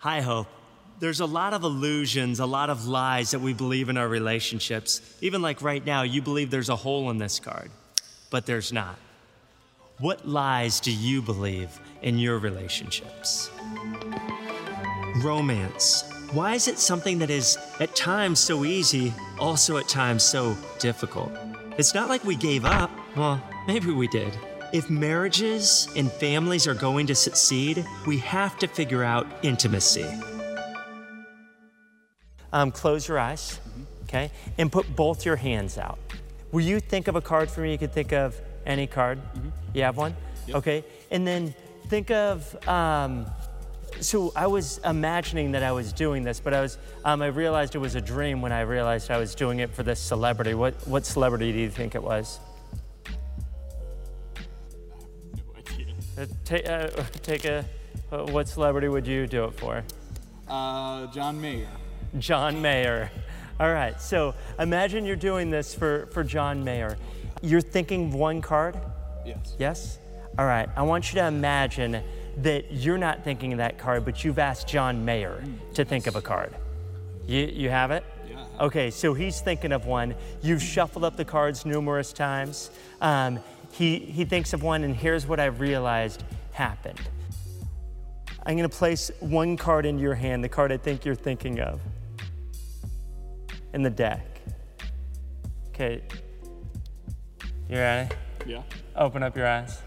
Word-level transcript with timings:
Hi, 0.00 0.22
Hope. 0.22 0.46
There's 0.98 1.20
a 1.20 1.26
lot 1.26 1.52
of 1.52 1.62
illusions, 1.62 2.40
a 2.40 2.46
lot 2.46 2.70
of 2.70 2.88
lies 2.88 3.32
that 3.32 3.40
we 3.40 3.52
believe 3.52 3.90
in 3.90 3.98
our 3.98 4.08
relationships. 4.08 5.02
Even 5.20 5.42
like 5.42 5.60
right 5.60 5.84
now, 5.84 6.04
you 6.04 6.22
believe 6.22 6.50
there's 6.50 6.70
a 6.70 6.76
hole 6.76 7.10
in 7.10 7.18
this 7.18 7.38
card, 7.38 7.70
but 8.30 8.46
there's 8.46 8.72
not. 8.72 8.98
What 9.98 10.26
lies 10.26 10.80
do 10.80 10.90
you 10.90 11.20
believe 11.20 11.78
in 12.00 12.18
your 12.18 12.38
relationships? 12.38 13.50
Romance. 15.22 16.10
Why 16.32 16.54
is 16.54 16.66
it 16.66 16.78
something 16.78 17.18
that 17.18 17.28
is 17.28 17.58
at 17.78 17.94
times 17.94 18.40
so 18.40 18.64
easy, 18.64 19.12
also 19.38 19.76
at 19.76 19.86
times 19.86 20.22
so 20.22 20.56
difficult? 20.78 21.30
It's 21.76 21.92
not 21.92 22.08
like 22.08 22.24
we 22.24 22.36
gave 22.36 22.64
up. 22.64 22.90
Well, 23.14 23.38
maybe 23.66 23.92
we 23.92 24.08
did. 24.08 24.32
If 24.72 24.88
marriages 24.88 25.88
and 25.96 26.10
families 26.12 26.68
are 26.68 26.74
going 26.74 27.08
to 27.08 27.14
succeed, 27.16 27.84
we 28.06 28.18
have 28.18 28.56
to 28.60 28.68
figure 28.68 29.02
out 29.02 29.26
intimacy. 29.42 30.06
Um, 32.52 32.70
close 32.70 33.08
your 33.08 33.18
eyes, 33.18 33.58
okay, 34.04 34.30
and 34.58 34.70
put 34.70 34.94
both 34.94 35.24
your 35.24 35.34
hands 35.34 35.76
out. 35.76 35.98
Will 36.52 36.60
you 36.60 36.78
think 36.78 37.08
of 37.08 37.16
a 37.16 37.20
card 37.20 37.50
for 37.50 37.62
me? 37.62 37.72
You 37.72 37.78
could 37.78 37.92
think 37.92 38.12
of 38.12 38.40
any 38.64 38.86
card. 38.86 39.20
You 39.74 39.82
have 39.82 39.96
one? 39.96 40.14
Okay, 40.48 40.84
and 41.10 41.26
then 41.26 41.52
think 41.88 42.12
of. 42.12 42.56
Um, 42.68 43.26
so 44.00 44.32
I 44.36 44.46
was 44.46 44.78
imagining 44.84 45.52
that 45.52 45.64
I 45.64 45.72
was 45.72 45.92
doing 45.92 46.22
this, 46.22 46.38
but 46.38 46.54
I 46.54 46.60
was 46.60 46.78
um, 47.04 47.22
I 47.22 47.26
realized 47.26 47.74
it 47.74 47.78
was 47.78 47.96
a 47.96 48.00
dream 48.00 48.40
when 48.40 48.52
I 48.52 48.60
realized 48.60 49.10
I 49.10 49.18
was 49.18 49.34
doing 49.34 49.58
it 49.58 49.70
for 49.70 49.82
this 49.82 49.98
celebrity. 49.98 50.54
What 50.54 50.74
what 50.86 51.04
celebrity 51.06 51.50
do 51.50 51.58
you 51.58 51.70
think 51.70 51.96
it 51.96 52.02
was? 52.02 52.38
Uh, 56.20 56.26
ta- 56.44 56.56
uh, 56.56 56.88
take 57.22 57.44
a. 57.46 57.64
uh, 58.12 58.26
what 58.26 58.46
celebrity 58.46 58.88
would 58.88 59.06
you 59.06 59.26
do 59.26 59.44
it 59.44 59.54
for? 59.54 59.82
Uh, 60.46 61.06
John 61.06 61.40
Mayer. 61.40 61.68
John 62.18 62.60
Mayer. 62.60 63.10
All 63.60 63.72
right, 63.72 64.00
so 64.00 64.34
imagine 64.58 65.04
you're 65.04 65.16
doing 65.16 65.50
this 65.50 65.74
for, 65.74 66.06
for 66.12 66.24
John 66.24 66.62
Mayer. 66.64 66.96
You're 67.42 67.60
thinking 67.60 68.06
of 68.06 68.14
one 68.14 68.40
card? 68.42 68.76
Yes. 69.24 69.54
Yes? 69.58 69.98
All 70.38 70.46
right, 70.46 70.68
I 70.76 70.82
want 70.82 71.12
you 71.12 71.20
to 71.20 71.26
imagine 71.26 72.02
that 72.38 72.72
you're 72.72 72.98
not 72.98 73.24
thinking 73.24 73.52
of 73.52 73.58
that 73.58 73.78
card, 73.78 74.04
but 74.04 74.24
you've 74.24 74.38
asked 74.38 74.68
John 74.68 75.04
Mayer 75.04 75.42
to 75.74 75.84
think 75.84 76.06
of 76.06 76.16
a 76.16 76.22
card. 76.22 76.54
You, 77.26 77.46
you 77.46 77.68
have 77.70 77.90
it? 77.90 78.04
Yeah. 78.30 78.44
Okay, 78.60 78.90
so 78.90 79.14
he's 79.14 79.40
thinking 79.40 79.72
of 79.72 79.86
one. 79.86 80.14
You've 80.42 80.62
shuffled 80.62 81.04
up 81.04 81.16
the 81.16 81.24
cards 81.24 81.66
numerous 81.66 82.12
times. 82.12 82.70
Um, 83.00 83.40
he, 83.72 83.98
he 83.98 84.24
thinks 84.24 84.52
of 84.52 84.62
one, 84.62 84.84
and 84.84 84.94
here's 84.94 85.26
what 85.26 85.40
I've 85.40 85.60
realized 85.60 86.24
happened. 86.52 87.00
I'm 88.44 88.56
gonna 88.56 88.68
place 88.68 89.10
one 89.20 89.56
card 89.56 89.86
into 89.86 90.02
your 90.02 90.14
hand, 90.14 90.42
the 90.42 90.48
card 90.48 90.72
I 90.72 90.76
think 90.76 91.04
you're 91.04 91.14
thinking 91.14 91.60
of, 91.60 91.80
in 93.74 93.82
the 93.82 93.90
deck. 93.90 94.40
Okay, 95.68 96.02
you 97.68 97.76
ready? 97.76 98.14
Yeah. 98.46 98.62
Open 98.96 99.22
up 99.22 99.36
your 99.36 99.46
eyes. 99.46 99.80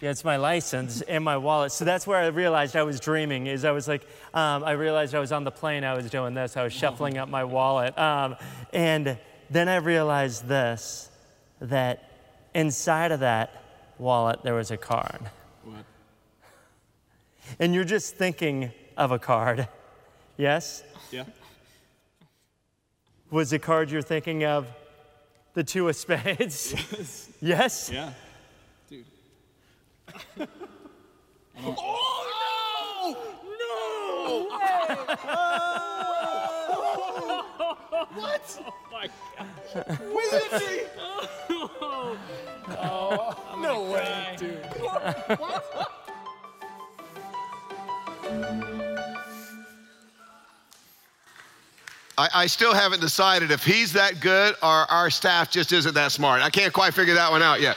Yeah, 0.00 0.10
it's 0.10 0.22
my 0.22 0.36
license 0.36 1.00
and 1.00 1.24
my 1.24 1.36
wallet. 1.38 1.72
So 1.72 1.84
that's 1.84 2.06
where 2.06 2.18
I 2.18 2.26
realized 2.28 2.76
I 2.76 2.84
was 2.84 3.00
dreaming. 3.00 3.48
Is 3.48 3.64
I 3.64 3.72
was 3.72 3.88
like, 3.88 4.02
um, 4.32 4.62
I 4.62 4.72
realized 4.72 5.14
I 5.14 5.18
was 5.18 5.32
on 5.32 5.42
the 5.42 5.50
plane. 5.50 5.82
I 5.82 5.94
was 5.94 6.08
doing 6.08 6.34
this. 6.34 6.56
I 6.56 6.62
was 6.62 6.72
shuffling 6.72 7.18
up 7.18 7.28
my 7.28 7.42
wallet, 7.42 7.98
um, 7.98 8.36
and 8.72 9.18
then 9.50 9.68
I 9.68 9.76
realized 9.76 10.46
this: 10.46 11.10
that 11.60 12.04
inside 12.54 13.12
of 13.12 13.20
that 13.20 13.62
wallet 13.98 14.42
there 14.42 14.54
was 14.54 14.70
a 14.70 14.76
card, 14.76 15.30
What? 15.64 15.84
and 17.58 17.74
you're 17.74 17.84
just 17.84 18.16
thinking 18.16 18.70
of 18.96 19.10
a 19.12 19.18
card. 19.18 19.68
Yes, 20.36 20.82
Yeah. 21.10 21.24
was 23.30 23.50
the 23.50 23.58
card 23.58 23.90
you're 23.90 24.02
thinking 24.02 24.44
of 24.44 24.66
the 25.54 25.64
two 25.64 25.88
of 25.88 25.96
spades? 25.96 26.74
Yes. 27.40 27.90
yes. 27.90 27.90
Yeah. 27.92 28.12
Dude. 28.88 29.04
Oh, 31.60 33.16
no 33.58 34.48
oh, 34.50 35.94
Oh. 42.70 43.34
way, 43.90 44.36
dude. 44.36 44.62
I, 52.18 52.28
I 52.34 52.46
still 52.46 52.74
haven't 52.74 53.00
decided 53.00 53.52
if 53.52 53.64
he's 53.64 53.92
that 53.92 54.20
good 54.20 54.56
or 54.62 54.90
our 54.90 55.08
staff 55.08 55.50
just 55.50 55.72
isn't 55.72 55.94
that 55.94 56.10
smart. 56.10 56.42
I 56.42 56.50
can't 56.50 56.72
quite 56.72 56.92
figure 56.92 57.14
that 57.14 57.30
one 57.30 57.42
out 57.42 57.60
yet. 57.60 57.76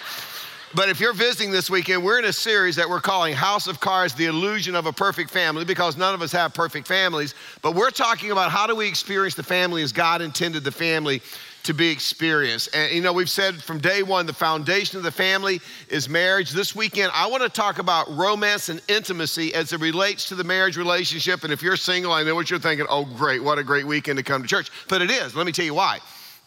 But 0.74 0.88
if 0.88 1.02
you're 1.02 1.14
visiting 1.14 1.52
this 1.52 1.70
weekend, 1.70 2.02
we're 2.02 2.18
in 2.18 2.26
a 2.26 2.34
series 2.34 2.78
that 2.78 2.90
we're 2.90 3.02
calling 3.02 3.34
House 3.34 3.68
of 3.68 3.82
Cards 3.82 4.14
The 4.14 4.28
Illusion 4.28 4.74
of 4.74 4.86
a 4.86 4.94
Perfect 4.94 5.30
Family 5.30 5.66
because 5.66 5.98
none 5.98 6.14
of 6.14 6.22
us 6.22 6.32
have 6.32 6.54
perfect 6.54 6.88
families. 6.88 7.36
But 7.62 7.76
we're 7.76 7.92
talking 7.92 8.32
about 8.32 8.52
how 8.52 8.68
do 8.68 8.76
we 8.76 8.88
experience 8.88 9.36
the 9.36 9.44
family 9.44 9.84
as 9.84 9.92
God 9.92 10.22
intended 10.22 10.64
the 10.64 10.72
family 10.72 11.22
to 11.64 11.74
be 11.74 11.90
experienced. 11.90 12.74
And 12.74 12.94
you 12.94 13.02
know, 13.02 13.12
we've 13.12 13.30
said 13.30 13.62
from 13.62 13.80
day 13.80 14.02
one, 14.02 14.26
the 14.26 14.34
foundation 14.34 14.98
of 14.98 15.04
the 15.04 15.12
family 15.12 15.60
is 15.90 16.08
marriage. 16.08 16.52
This 16.52 16.74
weekend, 16.74 17.12
I 17.14 17.28
want 17.28 17.44
to 17.44 17.50
talk 17.50 17.80
about 17.80 18.10
romance 18.10 18.70
and 18.70 18.82
intimacy 18.88 19.54
as 19.54 19.74
it 19.74 19.82
relates 19.82 20.30
to 20.30 20.36
the 20.36 20.44
marriage 20.46 20.78
relationship. 20.78 21.44
And 21.44 21.52
if 21.52 21.62
you're 21.62 21.76
single, 21.76 22.14
I 22.14 22.24
know 22.24 22.34
what 22.34 22.50
you're 22.50 22.60
thinking 22.60 22.88
oh, 22.90 23.04
great, 23.04 23.44
what 23.44 23.60
a 23.60 23.64
great 23.64 23.86
weekend 23.86 24.18
to 24.18 24.24
come 24.24 24.42
to 24.42 24.48
church. 24.48 24.72
But 24.88 25.02
it 25.02 25.12
is. 25.12 25.36
Let 25.36 25.46
me 25.46 25.52
tell 25.52 25.66
you 25.66 25.74
why. 25.74 26.00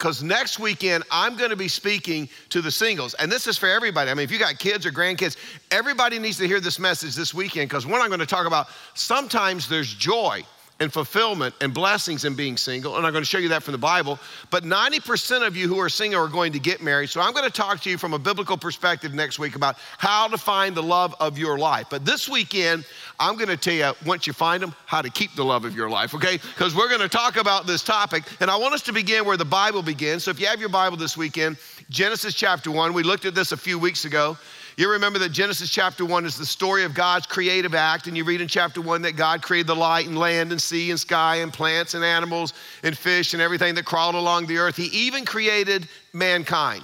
Because 0.04 0.22
next 0.22 0.58
weekend, 0.58 1.02
I'm 1.10 1.34
going 1.34 1.48
to 1.48 1.56
be 1.56 1.66
speaking 1.66 2.28
to 2.50 2.60
the 2.60 2.70
singles. 2.70 3.14
And 3.14 3.32
this 3.32 3.46
is 3.46 3.56
for 3.56 3.70
everybody. 3.70 4.10
I 4.10 4.14
mean, 4.14 4.24
if 4.24 4.30
you 4.30 4.38
got 4.38 4.58
kids 4.58 4.84
or 4.84 4.90
grandkids, 4.90 5.38
everybody 5.70 6.18
needs 6.18 6.36
to 6.36 6.46
hear 6.46 6.60
this 6.60 6.78
message 6.78 7.14
this 7.14 7.32
weekend. 7.32 7.70
Because 7.70 7.86
what 7.86 8.02
I'm 8.02 8.08
going 8.08 8.20
to 8.20 8.26
talk 8.26 8.46
about, 8.46 8.66
sometimes 8.92 9.66
there's 9.66 9.94
joy 9.94 10.44
and 10.80 10.92
fulfillment 10.92 11.54
and 11.60 11.72
blessings 11.72 12.24
in 12.24 12.34
being 12.34 12.56
single. 12.56 12.96
And 12.96 13.06
I'm 13.06 13.12
going 13.12 13.22
to 13.22 13.28
show 13.28 13.38
you 13.38 13.48
that 13.50 13.62
from 13.62 13.72
the 13.72 13.78
Bible. 13.78 14.18
But 14.50 14.64
90% 14.64 15.46
of 15.46 15.56
you 15.56 15.68
who 15.68 15.78
are 15.78 15.88
single 15.88 16.20
are 16.20 16.28
going 16.28 16.52
to 16.52 16.58
get 16.58 16.82
married. 16.82 17.10
So 17.10 17.20
I'm 17.20 17.32
going 17.32 17.44
to 17.44 17.52
talk 17.52 17.80
to 17.82 17.90
you 17.90 17.96
from 17.96 18.12
a 18.12 18.18
biblical 18.18 18.56
perspective 18.56 19.14
next 19.14 19.38
week 19.38 19.54
about 19.54 19.76
how 19.98 20.26
to 20.26 20.36
find 20.36 20.74
the 20.74 20.82
love 20.82 21.14
of 21.20 21.38
your 21.38 21.58
life. 21.58 21.86
But 21.90 22.04
this 22.04 22.28
weekend, 22.28 22.84
I'm 23.20 23.36
going 23.36 23.48
to 23.48 23.56
tell 23.56 23.74
you, 23.74 23.92
once 24.04 24.26
you 24.26 24.32
find 24.32 24.62
them, 24.62 24.74
how 24.86 25.00
to 25.00 25.10
keep 25.10 25.36
the 25.36 25.44
love 25.44 25.64
of 25.64 25.76
your 25.76 25.88
life, 25.88 26.12
okay? 26.12 26.38
Because 26.38 26.74
we're 26.74 26.88
going 26.88 27.00
to 27.00 27.08
talk 27.08 27.36
about 27.36 27.68
this 27.68 27.84
topic. 27.84 28.24
And 28.40 28.50
I 28.50 28.56
want 28.56 28.74
us 28.74 28.82
to 28.82 28.92
begin 28.92 29.24
where 29.24 29.36
the 29.36 29.44
Bible 29.44 29.82
begins. 29.82 30.24
So 30.24 30.32
if 30.32 30.40
you 30.40 30.48
have 30.48 30.58
your 30.58 30.70
Bible 30.70 30.96
this 30.96 31.16
weekend, 31.16 31.56
Genesis 31.88 32.34
chapter 32.34 32.72
1, 32.72 32.92
we 32.92 33.04
looked 33.04 33.26
at 33.26 33.34
this 33.34 33.52
a 33.52 33.56
few 33.56 33.78
weeks 33.78 34.06
ago. 34.06 34.36
You 34.76 34.90
remember 34.90 35.20
that 35.20 35.30
Genesis 35.30 35.70
chapter 35.70 36.04
1 36.04 36.26
is 36.26 36.36
the 36.36 36.46
story 36.46 36.82
of 36.82 36.94
God's 36.94 37.26
creative 37.26 37.74
act, 37.74 38.08
and 38.08 38.16
you 38.16 38.24
read 38.24 38.40
in 38.40 38.48
chapter 38.48 38.80
1 38.80 39.02
that 39.02 39.14
God 39.14 39.40
created 39.40 39.68
the 39.68 39.76
light 39.76 40.08
and 40.08 40.18
land 40.18 40.50
and 40.50 40.60
sea 40.60 40.90
and 40.90 40.98
sky 40.98 41.36
and 41.36 41.52
plants 41.52 41.94
and 41.94 42.04
animals 42.04 42.54
and 42.82 42.98
fish 42.98 43.34
and 43.34 43.42
everything 43.42 43.76
that 43.76 43.84
crawled 43.84 44.16
along 44.16 44.46
the 44.46 44.58
earth. 44.58 44.76
He 44.76 44.86
even 44.86 45.24
created 45.24 45.88
mankind. 46.12 46.82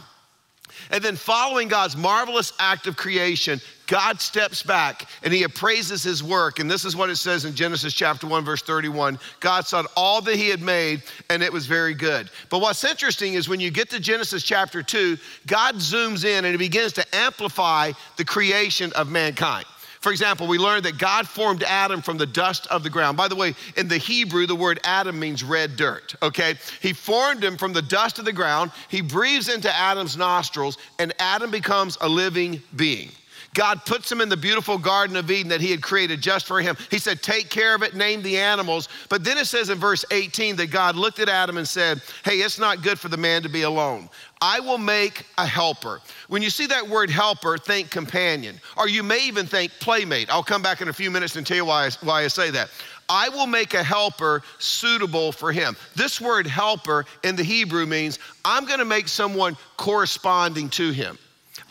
And 0.93 1.03
then, 1.03 1.17
following 1.17 1.67
God's 1.67 1.97
marvelous 1.97 2.53
act 2.61 2.87
of 2.87 2.97
creation, 2.97 3.61
God 3.91 4.21
steps 4.21 4.63
back 4.63 5.09
and 5.25 5.35
he 5.35 5.43
appraises 5.43 6.05
his 6.05 6.23
work. 6.23 6.61
And 6.61 6.71
this 6.71 6.85
is 6.85 6.95
what 6.95 7.11
it 7.11 7.17
says 7.17 7.45
in 7.45 7.57
Genesis 7.57 7.93
chapter 7.93 8.25
1, 8.29 8.45
verse 8.45 8.63
31. 8.63 9.19
God 9.41 9.67
saw 9.67 9.83
all 9.97 10.23
that 10.23 10.37
he 10.37 10.49
had 10.49 10.63
made, 10.63 11.03
and 11.29 11.43
it 11.43 11.53
was 11.53 11.67
very 11.67 11.93
good. 11.93 12.31
But 12.51 12.61
what's 12.61 12.85
interesting 12.85 13.35
is 13.35 13.49
when 13.49 13.59
you 13.59 13.73
get 13.73 13.91
to 13.91 13.99
Genesis 13.99 14.45
chapter 14.45 14.81
2, 14.85 15.19
God 15.49 15.75
zooms 15.75 16.25
in 16.25 16.45
and 16.45 16.53
he 16.53 16.57
begins 16.57 16.93
to 16.95 17.15
amplify 17.15 17.91
the 18.17 18.25
creation 18.25 18.93
of 18.93 19.11
mankind. 19.11 19.67
For 19.99 20.13
example, 20.13 20.47
we 20.47 20.57
learned 20.57 20.85
that 20.85 20.97
God 20.97 21.27
formed 21.27 21.65
Adam 21.65 22.01
from 22.01 22.17
the 22.17 22.27
dust 22.27 22.69
of 22.69 22.85
the 22.85 22.91
ground. 22.91 23.17
By 23.17 23.27
the 23.27 23.35
way, 23.35 23.57
in 23.77 23.89
the 23.89 23.99
Hebrew, 23.99 24.47
the 24.47 24.55
word 24.55 24.79
Adam 24.85 25.19
means 25.19 25.43
red 25.43 25.77
dirt, 25.77 26.15
okay? 26.23 26.55
He 26.81 26.93
formed 26.93 27.43
him 27.43 27.57
from 27.57 27.73
the 27.73 27.83
dust 27.83 28.21
of 28.21 28.25
the 28.25 28.33
ground. 28.33 28.71
He 28.89 29.01
breathes 29.01 29.49
into 29.49 29.71
Adam's 29.77 30.17
nostrils, 30.17 30.79
and 31.01 31.13
Adam 31.19 31.51
becomes 31.51 31.99
a 32.01 32.09
living 32.09 32.63
being. 32.77 33.11
God 33.55 33.85
puts 33.85 34.11
him 34.11 34.21
in 34.21 34.29
the 34.29 34.37
beautiful 34.37 34.79
Garden 34.79 35.17
of 35.17 35.31
Eden 35.31 35.49
that 35.49 35.61
he 35.61 35.73
had 35.73 35.83
created 35.83 36.21
just 36.21 36.47
for 36.47 36.61
him. 36.61 36.77
He 36.91 36.99
said, 36.99 37.21
Take 37.21 37.51
care 37.51 37.75
of 37.75 37.83
it, 37.83 37.95
name 37.95 38.23
the 38.23 38.39
animals. 38.39 38.89
But 39.09 39.25
then 39.25 39.39
it 39.39 39.47
says 39.47 39.71
in 39.71 39.79
verse 39.79 40.05
18 40.13 40.55
that 40.57 40.71
God 40.71 40.95
looked 40.95 41.19
at 41.19 41.29
Adam 41.29 41.57
and 41.57 41.67
said, 41.67 42.01
Hey, 42.25 42.37
it's 42.37 42.61
not 42.61 42.83
good 42.83 42.99
for 42.99 43.09
the 43.09 43.17
man 43.17 43.43
to 43.43 43.49
be 43.49 43.63
alone. 43.63 44.09
I 44.41 44.61
will 44.61 44.79
make 44.79 45.27
a 45.37 45.45
helper. 45.45 46.01
When 46.29 46.43
you 46.43 46.51
see 46.51 46.67
that 46.67 46.89
word 46.89 47.11
helper, 47.11 47.59
think 47.59 47.91
companion, 47.91 48.61
or 48.77 48.89
you 48.89 49.03
may 49.03 49.27
even 49.27 49.47
think 49.47 49.73
playmate. 49.81 50.31
I'll 50.31 50.45
come 50.45 50.63
back 50.63 50.81
in 50.81 50.89
a 50.89 50.93
few 50.93 51.11
minutes 51.11 51.35
and 51.35 51.47
tell 51.47 51.57
you 51.57 51.65
why 51.65 51.87
I, 51.87 51.91
why 52.03 52.23
I 52.23 52.29
say 52.29 52.51
that. 52.51 52.71
I 53.09 53.29
will 53.31 53.49
make 53.49 53.75
a 53.75 53.83
helper 53.83 54.43
suitable 54.61 55.33
for 55.33 55.51
him. 55.51 55.77
This 55.97 56.21
word 56.21 56.47
helper 56.47 57.05
in 57.25 57.35
the 57.35 57.43
Hebrew 57.43 57.85
means 57.85 58.21
I'm 58.45 58.65
going 58.65 58.79
to 58.79 58.85
make 58.85 59.09
someone 59.09 59.57
corresponding 59.77 60.69
to 60.71 60.93
him. 60.93 61.19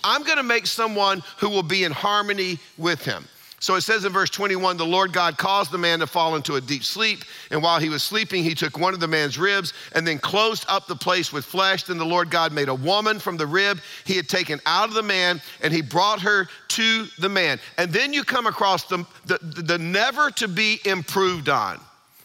I'm 0.03 0.23
going 0.23 0.37
to 0.37 0.43
make 0.43 0.67
someone 0.67 1.23
who 1.37 1.49
will 1.49 1.63
be 1.63 1.83
in 1.83 1.91
harmony 1.91 2.59
with 2.77 3.03
him. 3.03 3.25
So 3.61 3.75
it 3.75 3.81
says 3.81 4.05
in 4.05 4.13
verse 4.13 4.29
21 4.29 4.77
the 4.77 4.85
Lord 4.85 5.11
God 5.11 5.37
caused 5.37 5.71
the 5.71 5.77
man 5.77 5.99
to 5.99 6.07
fall 6.07 6.35
into 6.35 6.55
a 6.55 6.61
deep 6.61 6.83
sleep. 6.83 7.25
And 7.51 7.61
while 7.61 7.79
he 7.79 7.89
was 7.89 8.03
sleeping, 8.03 8.43
he 8.43 8.55
took 8.55 8.77
one 8.77 8.93
of 8.93 9.01
the 9.01 9.07
man's 9.07 9.37
ribs 9.37 9.73
and 9.93 10.07
then 10.07 10.17
closed 10.17 10.65
up 10.69 10.87
the 10.87 10.95
place 10.95 11.33
with 11.33 11.43
flesh. 11.43 11.83
Then 11.83 11.97
the 11.97 12.05
Lord 12.05 12.29
God 12.29 12.53
made 12.53 12.69
a 12.69 12.75
woman 12.75 13.19
from 13.19 13.37
the 13.37 13.45
rib 13.45 13.79
he 14.05 14.15
had 14.15 14.29
taken 14.29 14.61
out 14.65 14.87
of 14.87 14.95
the 14.95 15.03
man 15.03 15.41
and 15.61 15.73
he 15.73 15.81
brought 15.81 16.21
her 16.21 16.47
to 16.69 17.05
the 17.19 17.29
man. 17.29 17.59
And 17.77 17.91
then 17.91 18.13
you 18.13 18.23
come 18.23 18.47
across 18.47 18.85
the, 18.85 19.05
the, 19.25 19.37
the 19.41 19.77
never 19.77 20.31
to 20.31 20.47
be 20.47 20.79
improved 20.85 21.49
on 21.49 21.79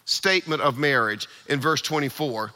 statement 0.05 0.63
of 0.63 0.79
marriage 0.79 1.27
in 1.49 1.61
verse 1.61 1.81
24. 1.81 2.53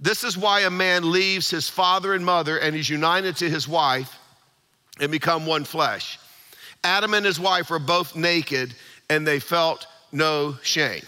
This 0.00 0.24
is 0.24 0.36
why 0.36 0.60
a 0.60 0.70
man 0.70 1.12
leaves 1.12 1.50
his 1.50 1.68
father 1.68 2.14
and 2.14 2.24
mother 2.24 2.58
and 2.58 2.74
is 2.74 2.88
united 2.88 3.36
to 3.36 3.50
his 3.50 3.68
wife 3.68 4.18
and 4.98 5.12
become 5.12 5.44
one 5.44 5.64
flesh. 5.64 6.18
Adam 6.82 7.12
and 7.12 7.26
his 7.26 7.38
wife 7.38 7.68
were 7.68 7.78
both 7.78 8.16
naked 8.16 8.74
and 9.10 9.26
they 9.26 9.38
felt 9.38 9.86
no 10.12 10.56
shame. 10.62 11.02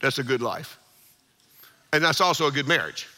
That's 0.00 0.18
a 0.18 0.24
good 0.24 0.42
life. 0.42 0.78
And 1.92 2.02
that's 2.02 2.20
also 2.20 2.48
a 2.48 2.50
good 2.50 2.66
marriage. 2.66 3.08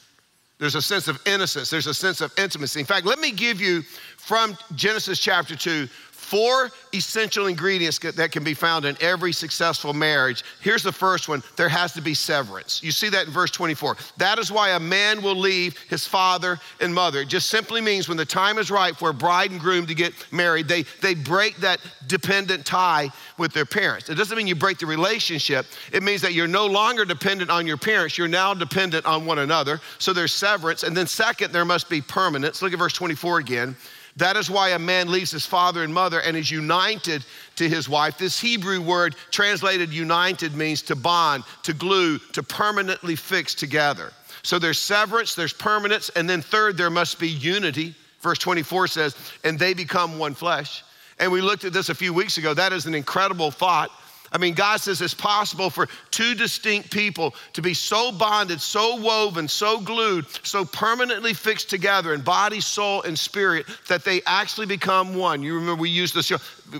There's 0.59 0.75
a 0.75 0.83
sense 0.83 1.09
of 1.09 1.19
innocence, 1.27 1.71
there's 1.71 1.87
a 1.87 1.95
sense 1.95 2.21
of 2.21 2.33
intimacy. 2.39 2.81
In 2.81 2.87
fact, 2.87 3.06
let 3.06 3.19
me 3.19 3.33
give 3.33 3.63
you 3.63 3.81
from 4.19 4.59
Genesis 4.75 5.19
chapter 5.19 5.56
2 5.56 5.89
four 6.31 6.71
essential 6.94 7.49
ingredients 7.49 7.99
that 7.99 8.31
can 8.31 8.44
be 8.44 8.55
found 8.55 8.85
in 8.85 8.97
every 9.00 9.32
successful 9.32 9.93
marriage. 9.93 10.44
Here's 10.61 10.85
the 10.85 10.93
first 10.93 11.29
one 11.29 11.43
there 11.56 11.69
has 11.69 11.93
to 11.94 12.00
be 12.00 12.15
severance. 12.15 12.81
You 12.85 12.93
see 12.93 13.09
that 13.09 13.27
in 13.27 13.32
verse 13.32 13.50
24. 13.50 13.97
That 14.19 14.38
is 14.38 14.53
why 14.53 14.71
a 14.71 14.81
man 14.81 15.23
will 15.23 15.35
leave 15.35 15.77
his 15.88 16.06
father 16.06 16.61
and 16.81 16.94
mother. 16.94 17.23
It 17.23 17.29
just 17.29 17.50
simply 17.50 17.81
means 17.81 18.09
when 18.09 18.17
the 18.17 18.25
time 18.25 18.59
is 18.59 18.71
right 18.71 18.94
for 18.97 19.11
a 19.11 19.15
bride 19.15 19.50
and 19.50 19.59
groom 19.59 19.87
to 19.87 19.94
get 19.94 20.15
married, 20.31 20.69
they, 20.69 20.85
they 21.03 21.15
break 21.15 21.56
that 21.56 21.81
dependent 22.06 22.65
tie 22.65 23.11
with 23.37 23.53
their 23.53 23.67
parents. 23.67 24.09
It 24.09 24.15
doesn't 24.15 24.37
mean 24.37 24.47
you 24.47 24.55
break 24.55 24.79
the 24.79 24.87
relationship, 24.87 25.67
it 25.93 26.05
means 26.05 26.23
that 26.23 26.32
you're 26.32 26.47
no 26.47 26.67
longer 26.67 27.05
dependent 27.05 27.50
on 27.50 27.67
your 27.67 27.77
parents, 27.77 28.17
you're 28.17 28.29
now 28.29 28.55
dependent 28.55 29.05
on 29.05 29.27
one 29.27 29.41
another. 29.41 29.81
So 29.99 30.12
there's 30.12 30.32
severance. 30.32 30.85
And 30.85 30.97
then, 30.97 31.09
second, 31.09 31.53
there 31.53 31.65
must 31.65 31.91
be 31.91 32.00
permanence. 32.00 32.62
Look 32.62 32.73
at 32.73 32.79
verse 32.79 32.93
24 32.93 33.38
again. 33.38 33.77
That 34.20 34.37
is 34.37 34.50
why 34.50 34.70
a 34.70 34.78
man 34.78 35.11
leaves 35.11 35.31
his 35.31 35.46
father 35.46 35.82
and 35.82 35.93
mother 35.93 36.20
and 36.20 36.37
is 36.37 36.50
united 36.50 37.25
to 37.56 37.69
his 37.69 37.88
wife. 37.88 38.19
This 38.19 38.38
Hebrew 38.38 38.81
word 38.81 39.17
translated 39.31 39.93
united 39.93 40.55
means 40.55 40.82
to 40.82 40.94
bond, 40.94 41.44
to 41.62 41.72
glue, 41.72 42.19
to 42.32 42.43
permanently 42.43 43.17
fix 43.17 43.55
together. 43.55 44.12
So 44.43 44.58
there's 44.58 44.78
severance, 44.78 45.34
there's 45.34 45.52
permanence, 45.52 46.11
and 46.11 46.28
then 46.28 46.43
third, 46.43 46.76
there 46.76 46.90
must 46.90 47.19
be 47.19 47.28
unity. 47.28 47.94
Verse 48.20 48.38
24 48.38 48.88
says, 48.88 49.17
and 49.43 49.58
they 49.58 49.75
become 49.75 50.19
one 50.19 50.34
flesh. 50.34 50.84
And 51.19 51.32
we 51.32 51.40
looked 51.40 51.64
at 51.64 51.72
this 51.72 51.88
a 51.88 51.94
few 51.94 52.12
weeks 52.12 52.38
ago. 52.38 52.55
That 52.55 52.72
is 52.72 52.87
an 52.87 52.94
incredible 52.94 53.50
thought 53.50 53.90
I 54.32 54.38
mean, 54.38 54.55
God 54.55 54.81
says 54.81 55.00
it's 55.00 55.12
possible 55.12 55.71
for 55.71 55.88
two 56.11 56.35
distinct 56.35 56.91
people 56.91 57.35
to 57.55 57.62
be 57.62 57.75
so 57.75 58.12
bonded, 58.12 58.61
so 58.61 58.97
woven, 58.97 59.49
so 59.49 59.81
glued, 59.81 60.27
so 60.44 60.65
permanently 60.65 61.35
fixed 61.35 61.69
together 61.69 62.15
in 62.15 62.21
body, 62.21 62.61
soul, 62.61 63.03
and 63.03 63.19
spirit 63.19 63.67
that 63.88 64.05
they 64.05 64.23
actually 64.27 64.67
become 64.67 65.17
one. 65.17 65.43
You 65.43 65.55
remember 65.55 65.81
we 65.81 65.91
used 65.91 66.15
this, 66.15 66.31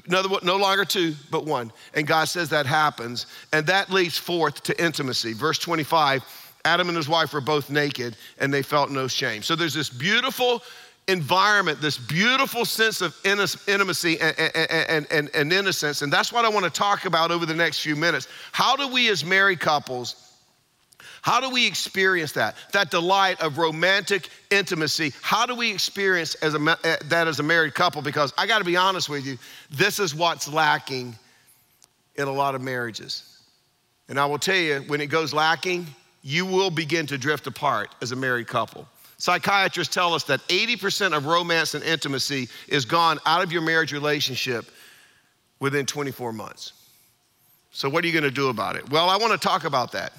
no, 0.06 0.38
no 0.43 0.56
longer 0.56 0.85
two, 0.85 1.14
but 1.31 1.44
one. 1.44 1.73
And 1.94 2.06
God 2.06 2.26
says 2.26 2.49
that 2.50 2.67
happens. 2.67 3.26
And 3.52 3.67
that 3.67 3.91
leads 3.91 4.17
forth 4.17 4.62
to 4.64 4.82
intimacy. 4.82 5.32
Verse 5.32 5.58
25 5.58 6.23
Adam 6.64 6.88
and 6.88 6.97
his 6.97 7.08
wife 7.08 7.32
were 7.32 7.41
both 7.41 7.70
naked 7.70 8.17
and 8.38 8.52
they 8.52 8.62
felt 8.62 8.91
no 8.91 9.08
shame. 9.08 9.43
So 9.43 9.56
there's 9.56 9.73
this 9.73 9.88
beautiful 9.88 10.62
environment, 11.08 11.81
this 11.81 11.99
beautiful 11.99 12.64
sense 12.64 13.00
of 13.00 13.17
intimacy 13.25 14.20
and, 14.20 14.38
and, 14.38 15.06
and, 15.11 15.31
and, 15.35 15.52
innocence. 15.52 16.02
And 16.02 16.12
that's 16.12 16.32
what 16.32 16.44
I 16.44 16.49
want 16.49 16.64
to 16.64 16.70
talk 16.70 17.05
about 17.05 17.31
over 17.31 17.47
the 17.47 17.55
next 17.55 17.81
few 17.81 17.97
minutes. 17.97 18.29
How 18.52 18.76
do 18.76 18.88
we, 18.88 19.08
as 19.08 19.25
married 19.25 19.61
couples, 19.61 20.31
how 21.23 21.41
do 21.41 21.50
we 21.50 21.67
experience 21.67 22.32
that? 22.32 22.56
That 22.73 22.91
delight 22.91 23.41
of 23.41 23.58
romantic 23.58 24.29
intimacy. 24.50 25.12
How 25.20 25.47
do 25.47 25.55
we 25.55 25.70
experience 25.70 26.35
as 26.37 26.55
a, 26.55 26.79
eh, 26.85 26.97
that 27.06 27.29
as 27.29 27.41
a 27.41 27.43
married 27.43 27.75
couple? 27.75 28.02
Because 28.02 28.32
I 28.38 28.47
got 28.47 28.58
to 28.58 28.64
be 28.64 28.76
honest 28.76 29.08
with 29.08 29.26
you, 29.26 29.37
this 29.70 29.99
is 29.99 30.14
what's 30.14 30.49
lacking 30.49 31.17
in 32.17 32.29
a 32.29 32.32
lot 32.32 32.55
of 32.55 32.62
marriages. 32.62 33.38
And 34.08 34.19
I 34.19 34.26
will 34.26 34.38
tell 34.38 34.56
you, 34.56 34.81
when 34.87 35.00
it 35.00 35.06
goes 35.06 35.32
lacking, 35.32 35.87
you 36.23 36.47
will 36.47 36.70
begin 36.70 37.06
to 37.06 37.19
drift 37.19 37.47
apart 37.47 37.94
as 38.02 38.12
a 38.12 38.17
married 38.17 38.47
couple. 38.47 38.88
Psychiatrists 39.20 39.93
tell 39.93 40.14
us 40.14 40.25
that 40.25 40.40
80% 40.49 41.14
of 41.14 41.26
romance 41.26 41.75
and 41.75 41.84
intimacy 41.84 42.49
is 42.69 42.87
gone 42.87 43.19
out 43.26 43.43
of 43.43 43.52
your 43.52 43.61
marriage 43.61 43.93
relationship 43.93 44.70
within 45.58 45.84
24 45.84 46.32
months. 46.32 46.72
So, 47.70 47.90
what 47.90 48.02
are 48.02 48.06
you 48.06 48.14
going 48.14 48.25
to 48.25 48.31
do 48.31 48.49
about 48.49 48.76
it? 48.76 48.88
Well, 48.88 49.11
I 49.11 49.19
want 49.19 49.32
to 49.32 49.38
talk 49.38 49.64
about 49.64 49.93
that. 49.93 50.14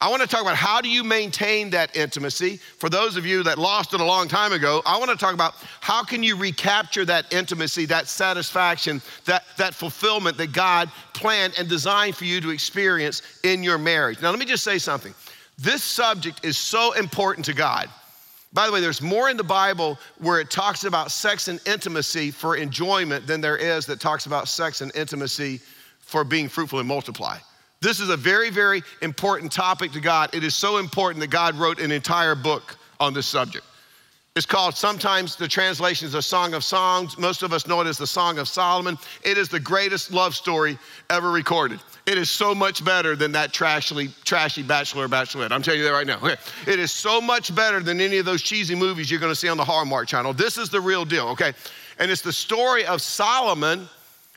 I 0.00 0.10
want 0.10 0.22
to 0.22 0.26
talk 0.26 0.42
about 0.42 0.56
how 0.56 0.80
do 0.80 0.90
you 0.90 1.04
maintain 1.04 1.70
that 1.70 1.96
intimacy. 1.96 2.56
For 2.56 2.90
those 2.90 3.16
of 3.16 3.24
you 3.24 3.44
that 3.44 3.58
lost 3.58 3.94
it 3.94 4.00
a 4.00 4.04
long 4.04 4.26
time 4.26 4.52
ago, 4.52 4.82
I 4.84 4.98
want 4.98 5.12
to 5.12 5.16
talk 5.16 5.34
about 5.34 5.54
how 5.80 6.02
can 6.02 6.24
you 6.24 6.34
recapture 6.34 7.04
that 7.04 7.32
intimacy, 7.32 7.86
that 7.86 8.08
satisfaction, 8.08 9.00
that, 9.26 9.44
that 9.56 9.72
fulfillment 9.72 10.36
that 10.38 10.52
God 10.52 10.90
planned 11.14 11.54
and 11.56 11.68
designed 11.68 12.16
for 12.16 12.24
you 12.24 12.40
to 12.40 12.50
experience 12.50 13.22
in 13.44 13.62
your 13.62 13.78
marriage. 13.78 14.20
Now, 14.20 14.30
let 14.30 14.40
me 14.40 14.46
just 14.46 14.64
say 14.64 14.78
something. 14.78 15.14
This 15.56 15.84
subject 15.84 16.44
is 16.44 16.58
so 16.58 16.94
important 16.94 17.46
to 17.46 17.54
God. 17.54 17.88
By 18.52 18.66
the 18.66 18.72
way, 18.72 18.80
there's 18.80 19.00
more 19.00 19.30
in 19.30 19.36
the 19.36 19.44
Bible 19.44 19.98
where 20.18 20.38
it 20.38 20.50
talks 20.50 20.84
about 20.84 21.10
sex 21.10 21.48
and 21.48 21.58
intimacy 21.66 22.30
for 22.30 22.56
enjoyment 22.56 23.26
than 23.26 23.40
there 23.40 23.56
is 23.56 23.86
that 23.86 23.98
talks 23.98 24.26
about 24.26 24.46
sex 24.46 24.82
and 24.82 24.94
intimacy 24.94 25.60
for 26.00 26.22
being 26.22 26.48
fruitful 26.48 26.78
and 26.78 26.86
multiply. 26.86 27.38
This 27.80 27.98
is 27.98 28.10
a 28.10 28.16
very, 28.16 28.50
very 28.50 28.82
important 29.00 29.50
topic 29.50 29.92
to 29.92 30.00
God. 30.00 30.34
It 30.34 30.44
is 30.44 30.54
so 30.54 30.76
important 30.76 31.20
that 31.20 31.30
God 31.30 31.54
wrote 31.56 31.80
an 31.80 31.90
entire 31.90 32.34
book 32.34 32.76
on 33.00 33.14
this 33.14 33.26
subject. 33.26 33.64
It's 34.36 34.46
called 34.46 34.76
sometimes 34.76 35.36
the 35.36 35.48
translation 35.48 36.06
is 36.06 36.14
a 36.14 36.22
Song 36.22 36.54
of 36.54 36.64
Songs. 36.64 37.18
Most 37.18 37.42
of 37.42 37.52
us 37.52 37.66
know 37.66 37.80
it 37.80 37.86
as 37.86 37.98
the 37.98 38.06
Song 38.06 38.38
of 38.38 38.48
Solomon. 38.48 38.96
It 39.24 39.36
is 39.36 39.48
the 39.48 39.60
greatest 39.60 40.10
love 40.10 40.34
story 40.34 40.78
ever 41.10 41.30
recorded. 41.30 41.80
It 42.04 42.18
is 42.18 42.30
so 42.30 42.54
much 42.54 42.84
better 42.84 43.14
than 43.14 43.32
that 43.32 43.52
trashy, 43.52 44.10
trashy 44.24 44.62
bachelor 44.62 45.04
or 45.04 45.08
bachelorette. 45.08 45.52
I'm 45.52 45.62
telling 45.62 45.80
you 45.80 45.86
that 45.86 45.92
right 45.92 46.06
now. 46.06 46.16
Okay. 46.16 46.36
It 46.66 46.80
is 46.80 46.90
so 46.90 47.20
much 47.20 47.54
better 47.54 47.80
than 47.80 48.00
any 48.00 48.18
of 48.18 48.24
those 48.24 48.42
cheesy 48.42 48.74
movies 48.74 49.08
you're 49.08 49.20
going 49.20 49.32
to 49.32 49.36
see 49.36 49.48
on 49.48 49.56
the 49.56 49.64
Hallmark 49.64 50.08
Channel. 50.08 50.32
This 50.32 50.58
is 50.58 50.68
the 50.68 50.80
real 50.80 51.04
deal, 51.04 51.28
okay? 51.28 51.52
And 51.98 52.10
it's 52.10 52.22
the 52.22 52.32
story 52.32 52.84
of 52.84 53.00
Solomon 53.00 53.88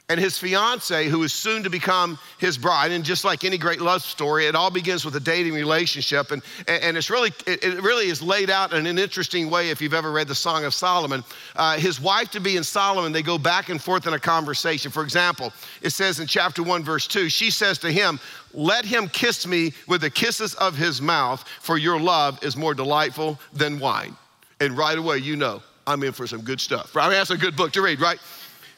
and 0.08 0.20
his 0.20 0.38
fiance, 0.38 1.08
who 1.08 1.24
is 1.24 1.34
soon 1.34 1.64
to 1.64 1.70
become 1.70 2.20
his 2.38 2.60
bride. 2.60 2.92
And 2.92 3.04
just 3.04 3.26
like 3.26 3.44
any 3.44 3.58
great 3.58 3.82
love 3.82 4.04
story, 4.04 4.46
it 4.46 4.54
all 4.54 4.70
begins 4.70 5.04
with 5.04 5.16
a 5.16 5.20
dating 5.20 5.54
relationship. 5.54 6.32
And, 6.32 6.44
and 6.68 6.96
it's 6.96 7.10
really, 7.10 7.32
it, 7.48 7.82
really 7.82 8.10
is 8.10 8.22
laid 8.22 8.52
out 8.52 8.72
in 8.72 8.86
an 8.86 9.00
interesting 9.00 9.50
way 9.50 9.72
if 9.72 9.82
you've 9.82 9.96
ever 9.96 10.12
read 10.12 10.28
the 10.28 10.36
Song 10.36 10.64
of 10.64 10.76
Solomon. 10.76 11.24
Uh, 11.56 11.78
his 11.78 12.00
wife 12.00 12.30
to 12.32 12.40
be 12.40 12.56
and 12.56 12.66
Solomon, 12.66 13.12
they 13.12 13.24
go 13.24 13.40
back 13.40 13.70
and 13.70 13.82
forth 13.82 14.06
in 14.06 14.14
a 14.14 14.20
conversation. 14.20 14.92
For 14.92 15.02
example, 15.02 15.52
it 15.82 15.90
says 15.90 16.20
in 16.20 16.28
chapter 16.28 16.62
1, 16.62 16.84
verse 16.84 17.08
2, 17.08 17.28
she 17.28 17.50
says 17.50 17.80
to 17.80 17.92
him, 17.92 18.20
Let 18.54 18.86
him 18.86 19.10
kiss 19.10 19.48
me 19.48 19.74
with 19.88 20.02
the 20.02 20.12
kisses 20.12 20.54
of 20.56 20.78
his 20.78 21.02
mouth, 21.02 21.44
for 21.62 21.80
your 21.80 22.00
love 22.00 22.44
is 22.44 22.56
more 22.56 22.76
delightful 22.76 23.40
than 23.54 23.80
wine. 23.80 24.16
And 24.60 24.78
right 24.78 24.98
away, 24.98 25.18
you 25.18 25.36
know, 25.36 25.64
I'm 25.88 26.04
in 26.04 26.14
for 26.14 26.28
some 26.28 26.42
good 26.42 26.60
stuff. 26.60 26.96
I 26.96 27.04
mean, 27.04 27.12
that's 27.12 27.32
a 27.32 27.38
good 27.38 27.56
book 27.56 27.72
to 27.74 27.82
read, 27.82 28.00
right? 28.00 28.20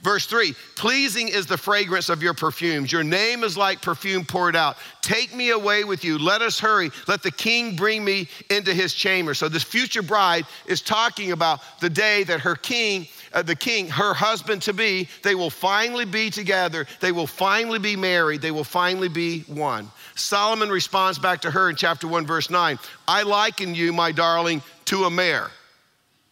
Verse 0.02 0.28
three, 0.28 0.54
pleasing 0.76 1.28
is 1.28 1.48
the 1.48 1.58
fragrance 1.58 2.10
of 2.10 2.22
your 2.22 2.36
perfumes. 2.36 2.92
Your 2.92 3.04
name 3.04 3.44
is 3.44 3.58
like 3.58 3.82
perfume 3.82 4.26
poured 4.26 4.56
out. 4.56 4.78
Take 5.02 5.34
me 5.34 5.50
away 5.50 5.86
with 5.86 6.04
you. 6.04 6.20
Let 6.20 6.44
us 6.44 6.60
hurry. 6.60 6.92
Let 7.08 7.24
the 7.24 7.32
king 7.32 7.76
bring 7.76 8.06
me 8.06 8.30
into 8.52 8.74
his 8.74 8.94
chamber. 8.94 9.34
So, 9.34 9.50
this 9.50 9.64
future 9.64 10.04
bride 10.04 10.46
is 10.68 10.82
talking 10.82 11.32
about 11.32 11.62
the 11.80 11.90
day 11.90 12.24
that 12.26 12.42
her 12.42 12.56
king, 12.56 13.08
uh, 13.34 13.42
the 13.42 13.56
king, 13.56 13.90
her 13.90 14.14
husband 14.14 14.62
to 14.64 14.74
be, 14.74 15.10
they 15.24 15.34
will 15.34 15.50
finally 15.50 16.06
be 16.06 16.30
together. 16.30 16.86
They 17.00 17.12
will 17.12 17.28
finally 17.28 17.80
be 17.80 17.96
married. 17.96 18.42
They 18.42 18.52
will 18.52 18.64
finally 18.64 19.10
be 19.10 19.42
one. 19.42 19.90
Solomon 20.14 20.70
responds 20.70 21.18
back 21.18 21.42
to 21.42 21.52
her 21.52 21.72
in 21.72 21.76
chapter 21.76 22.08
1, 22.08 22.26
verse 22.28 22.50
9 22.52 22.78
I 23.08 23.24
liken 23.24 23.74
you, 23.74 23.92
my 23.94 24.12
darling, 24.12 24.62
to 24.86 25.06
a 25.06 25.10
mare 25.10 25.50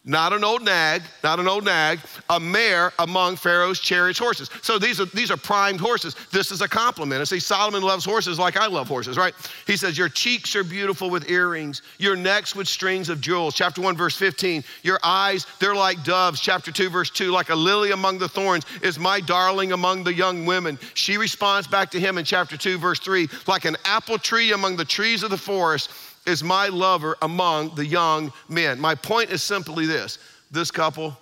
not 0.08 0.32
an 0.32 0.44
old 0.44 0.62
nag, 0.62 1.02
not 1.24 1.40
an 1.40 1.48
old 1.48 1.64
nag, 1.64 1.98
a 2.30 2.38
mare 2.38 2.92
among 3.00 3.34
Pharaoh's 3.34 3.80
chariot 3.80 4.16
horses. 4.16 4.48
So 4.62 4.78
these 4.78 5.00
are, 5.00 5.06
these 5.06 5.32
are 5.32 5.36
primed 5.36 5.80
horses. 5.80 6.14
This 6.30 6.52
is 6.52 6.60
a 6.60 6.68
compliment. 6.68 7.18
And 7.18 7.28
see, 7.28 7.40
Solomon 7.40 7.82
loves 7.82 8.04
horses 8.04 8.38
like 8.38 8.56
I 8.56 8.68
love 8.68 8.86
horses, 8.86 9.16
right? 9.16 9.34
He 9.66 9.76
says, 9.76 9.98
Your 9.98 10.08
cheeks 10.08 10.54
are 10.54 10.62
beautiful 10.62 11.10
with 11.10 11.28
earrings, 11.28 11.82
your 11.98 12.14
necks 12.14 12.54
with 12.54 12.68
strings 12.68 13.08
of 13.08 13.20
jewels. 13.20 13.56
Chapter 13.56 13.80
1, 13.80 13.96
verse 13.96 14.16
15. 14.16 14.62
Your 14.84 15.00
eyes, 15.02 15.44
they're 15.58 15.74
like 15.74 16.04
doves. 16.04 16.40
Chapter 16.40 16.70
2, 16.70 16.88
verse 16.88 17.10
2. 17.10 17.32
Like 17.32 17.50
a 17.50 17.56
lily 17.56 17.90
among 17.90 18.18
the 18.18 18.28
thorns 18.28 18.64
is 18.82 19.00
my 19.00 19.20
darling 19.20 19.72
among 19.72 20.04
the 20.04 20.14
young 20.14 20.46
women. 20.46 20.78
She 20.94 21.16
responds 21.16 21.66
back 21.66 21.90
to 21.90 22.00
him 22.00 22.16
in 22.16 22.24
chapter 22.24 22.56
2, 22.56 22.78
verse 22.78 23.00
3. 23.00 23.28
Like 23.48 23.64
an 23.64 23.76
apple 23.84 24.18
tree 24.18 24.52
among 24.52 24.76
the 24.76 24.84
trees 24.84 25.24
of 25.24 25.30
the 25.30 25.36
forest 25.36 25.90
is 26.26 26.42
my 26.42 26.68
lover 26.68 27.16
among 27.22 27.74
the 27.74 27.86
young 27.86 28.32
men. 28.48 28.80
My 28.80 28.94
point 28.94 29.30
is 29.30 29.42
simply 29.42 29.86
this 29.86 30.18
this 30.50 30.70
couple, 30.70 31.16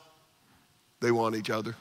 they 1.00 1.10
want 1.10 1.36
each 1.36 1.50
other. 1.50 1.74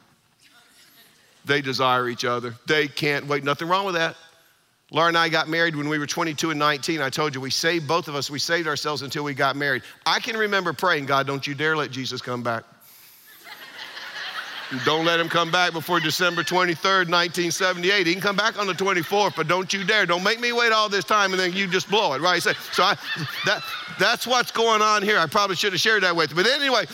They 1.45 1.61
desire 1.61 2.07
each 2.07 2.23
other. 2.23 2.55
They 2.67 2.87
can't 2.87 3.27
wait. 3.27 3.43
Nothing 3.43 3.67
wrong 3.67 3.85
with 3.85 3.95
that. 3.95 4.15
Laura 4.91 5.07
and 5.07 5.17
I 5.17 5.27
got 5.27 5.49
married 5.49 5.75
when 5.75 5.89
we 5.89 5.97
were 5.97 6.05
22 6.05 6.51
and 6.51 6.59
19. 6.59 7.01
I 7.01 7.09
told 7.09 7.33
you 7.33 7.41
we 7.41 7.49
saved 7.49 7.87
both 7.87 8.07
of 8.07 8.15
us. 8.15 8.29
We 8.29 8.39
saved 8.39 8.67
ourselves 8.67 9.01
until 9.01 9.23
we 9.23 9.33
got 9.33 9.55
married. 9.55 9.81
I 10.05 10.19
can 10.19 10.37
remember 10.37 10.71
praying, 10.71 11.07
God, 11.07 11.25
don't 11.25 11.45
you 11.45 11.55
dare 11.55 11.75
let 11.75 11.89
Jesus 11.89 12.21
come 12.21 12.43
back. 12.43 12.63
Don't 14.85 15.05
let 15.05 15.19
him 15.19 15.29
come 15.29 15.51
back 15.51 15.73
before 15.73 15.99
December 15.99 16.43
23rd, 16.43 17.09
1978. 17.09 18.07
He 18.07 18.13
can 18.13 18.21
come 18.21 18.35
back 18.35 18.59
on 18.59 18.67
the 18.67 18.73
24th, 18.73 19.35
but 19.35 19.47
don't 19.47 19.71
you 19.73 19.83
dare. 19.83 20.05
Don't 20.05 20.23
make 20.23 20.39
me 20.39 20.51
wait 20.51 20.71
all 20.71 20.89
this 20.89 21.05
time 21.05 21.31
and 21.31 21.39
then 21.39 21.53
you 21.53 21.67
just 21.67 21.89
blow 21.89 22.13
it, 22.13 22.21
right? 22.21 22.41
So, 22.41 22.51
I, 22.79 22.95
that, 23.45 23.63
that's 23.99 24.25
what's 24.25 24.51
going 24.51 24.81
on 24.81 25.03
here. 25.03 25.17
I 25.17 25.27
probably 25.27 25.55
should 25.55 25.73
have 25.73 25.81
shared 25.81 26.03
that 26.03 26.15
with 26.15 26.31
you. 26.31 26.35
But 26.35 26.47
anyway, 26.47 26.85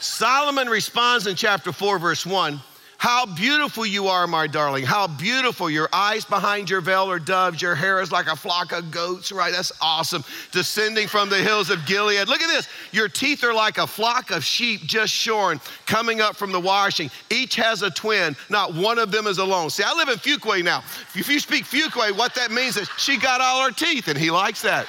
Solomon 0.00 0.68
responds 0.68 1.26
in 1.26 1.36
chapter 1.36 1.72
4, 1.72 1.98
verse 1.98 2.24
1 2.24 2.60
how 2.98 3.26
beautiful 3.26 3.86
you 3.86 4.08
are, 4.08 4.26
my 4.26 4.48
darling. 4.48 4.84
How 4.84 5.06
beautiful. 5.06 5.70
Your 5.70 5.88
eyes 5.92 6.24
behind 6.24 6.68
your 6.68 6.80
veil 6.80 7.08
are 7.08 7.20
doves. 7.20 7.62
Your 7.62 7.76
hair 7.76 8.02
is 8.02 8.10
like 8.10 8.26
a 8.26 8.34
flock 8.34 8.72
of 8.72 8.90
goats, 8.90 9.30
right? 9.30 9.52
That's 9.52 9.70
awesome. 9.80 10.24
Descending 10.50 11.06
from 11.06 11.30
the 11.30 11.36
hills 11.36 11.70
of 11.70 11.86
Gilead. 11.86 12.26
Look 12.26 12.42
at 12.42 12.48
this. 12.48 12.68
Your 12.90 13.08
teeth 13.08 13.44
are 13.44 13.54
like 13.54 13.78
a 13.78 13.86
flock 13.86 14.32
of 14.32 14.42
sheep 14.42 14.80
just 14.80 15.12
shorn, 15.12 15.60
coming 15.86 16.20
up 16.20 16.34
from 16.34 16.50
the 16.50 16.58
washing. 16.58 17.08
Each 17.30 17.54
has 17.54 17.82
a 17.82 17.90
twin. 17.90 18.34
Not 18.50 18.74
one 18.74 18.98
of 18.98 19.12
them 19.12 19.28
is 19.28 19.38
alone. 19.38 19.70
See, 19.70 19.84
I 19.86 19.94
live 19.94 20.08
in 20.08 20.16
Fuquay 20.18 20.64
now. 20.64 20.80
If 21.14 21.28
you 21.28 21.38
speak 21.38 21.66
Fuquay, 21.66 22.18
what 22.18 22.34
that 22.34 22.50
means 22.50 22.76
is 22.76 22.88
she 22.98 23.16
got 23.16 23.40
all 23.40 23.62
her 23.64 23.70
teeth, 23.70 24.08
and 24.08 24.18
he 24.18 24.32
likes 24.32 24.60
that. 24.62 24.88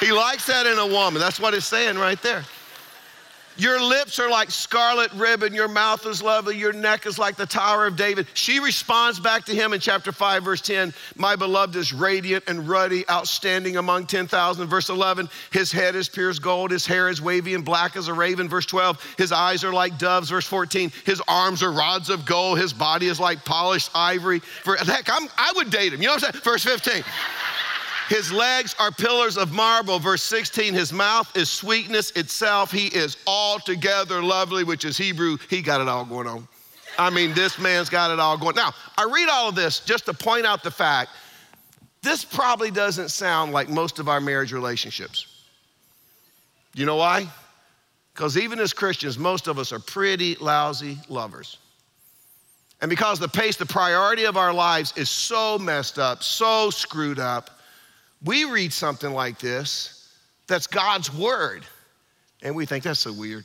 He 0.00 0.10
likes 0.10 0.44
that 0.48 0.66
in 0.66 0.76
a 0.78 0.86
woman. 0.88 1.20
That's 1.20 1.38
what 1.38 1.54
it's 1.54 1.66
saying 1.66 1.98
right 1.98 2.20
there. 2.20 2.44
Your 3.56 3.80
lips 3.80 4.18
are 4.18 4.28
like 4.28 4.50
scarlet 4.50 5.12
ribbon. 5.12 5.54
Your 5.54 5.68
mouth 5.68 6.04
is 6.06 6.22
lovely. 6.22 6.56
Your 6.56 6.72
neck 6.72 7.06
is 7.06 7.18
like 7.18 7.36
the 7.36 7.46
Tower 7.46 7.86
of 7.86 7.96
David. 7.96 8.26
She 8.34 8.58
responds 8.58 9.20
back 9.20 9.44
to 9.44 9.54
him 9.54 9.72
in 9.72 9.80
chapter 9.80 10.10
5, 10.10 10.42
verse 10.42 10.60
10 10.60 10.92
My 11.16 11.36
beloved 11.36 11.76
is 11.76 11.92
radiant 11.92 12.44
and 12.48 12.68
ruddy, 12.68 13.08
outstanding 13.08 13.76
among 13.76 14.06
10,000. 14.06 14.66
Verse 14.66 14.88
11 14.88 15.28
His 15.52 15.70
head 15.70 15.94
is 15.94 16.08
pure 16.08 16.30
as 16.30 16.38
gold. 16.38 16.72
His 16.72 16.86
hair 16.86 17.08
is 17.08 17.22
wavy 17.22 17.54
and 17.54 17.64
black 17.64 17.96
as 17.96 18.08
a 18.08 18.14
raven. 18.14 18.48
Verse 18.48 18.66
12 18.66 19.14
His 19.16 19.30
eyes 19.30 19.62
are 19.62 19.72
like 19.72 19.98
doves. 19.98 20.30
Verse 20.30 20.46
14 20.46 20.90
His 21.04 21.22
arms 21.28 21.62
are 21.62 21.72
rods 21.72 22.10
of 22.10 22.26
gold. 22.26 22.58
His 22.58 22.72
body 22.72 23.06
is 23.06 23.20
like 23.20 23.44
polished 23.44 23.90
ivory. 23.94 24.40
For, 24.40 24.76
heck, 24.76 25.08
I'm, 25.08 25.28
I 25.38 25.52
would 25.56 25.70
date 25.70 25.92
him. 25.92 26.00
You 26.00 26.08
know 26.08 26.14
what 26.14 26.24
I'm 26.24 26.32
saying? 26.32 26.42
Verse 26.42 26.64
15 26.64 27.04
his 28.08 28.32
legs 28.32 28.74
are 28.78 28.90
pillars 28.90 29.36
of 29.36 29.52
marble. 29.52 29.98
Verse 29.98 30.22
16, 30.22 30.74
his 30.74 30.92
mouth 30.92 31.34
is 31.36 31.50
sweetness 31.50 32.10
itself. 32.12 32.70
He 32.70 32.86
is 32.88 33.16
altogether 33.26 34.22
lovely, 34.22 34.64
which 34.64 34.84
is 34.84 34.96
Hebrew. 34.96 35.38
He 35.48 35.62
got 35.62 35.80
it 35.80 35.88
all 35.88 36.04
going 36.04 36.26
on. 36.26 36.46
I 36.98 37.10
mean, 37.10 37.34
this 37.34 37.58
man's 37.58 37.88
got 37.88 38.10
it 38.10 38.20
all 38.20 38.36
going. 38.36 38.54
Now, 38.54 38.72
I 38.96 39.04
read 39.04 39.28
all 39.28 39.48
of 39.48 39.54
this 39.54 39.80
just 39.80 40.06
to 40.06 40.14
point 40.14 40.46
out 40.46 40.62
the 40.62 40.70
fact 40.70 41.10
this 42.02 42.24
probably 42.24 42.70
doesn't 42.70 43.08
sound 43.08 43.52
like 43.52 43.68
most 43.70 43.98
of 43.98 44.08
our 44.08 44.20
marriage 44.20 44.52
relationships. 44.52 45.26
You 46.74 46.84
know 46.84 46.96
why? 46.96 47.26
Because 48.12 48.36
even 48.36 48.60
as 48.60 48.72
Christians, 48.72 49.18
most 49.18 49.48
of 49.48 49.58
us 49.58 49.72
are 49.72 49.78
pretty 49.78 50.34
lousy 50.36 50.98
lovers. 51.08 51.56
And 52.80 52.90
because 52.90 53.18
the 53.18 53.28
pace, 53.28 53.56
the 53.56 53.66
priority 53.66 54.24
of 54.24 54.36
our 54.36 54.52
lives 54.52 54.92
is 54.96 55.08
so 55.08 55.58
messed 55.58 55.98
up, 55.98 56.22
so 56.22 56.68
screwed 56.68 57.18
up, 57.18 57.53
we 58.24 58.44
read 58.44 58.72
something 58.72 59.12
like 59.12 59.38
this 59.38 60.12
that's 60.46 60.66
God's 60.66 61.12
word, 61.12 61.64
and 62.42 62.54
we 62.54 62.66
think 62.66 62.84
that's 62.84 63.00
so 63.00 63.12
weird. 63.12 63.44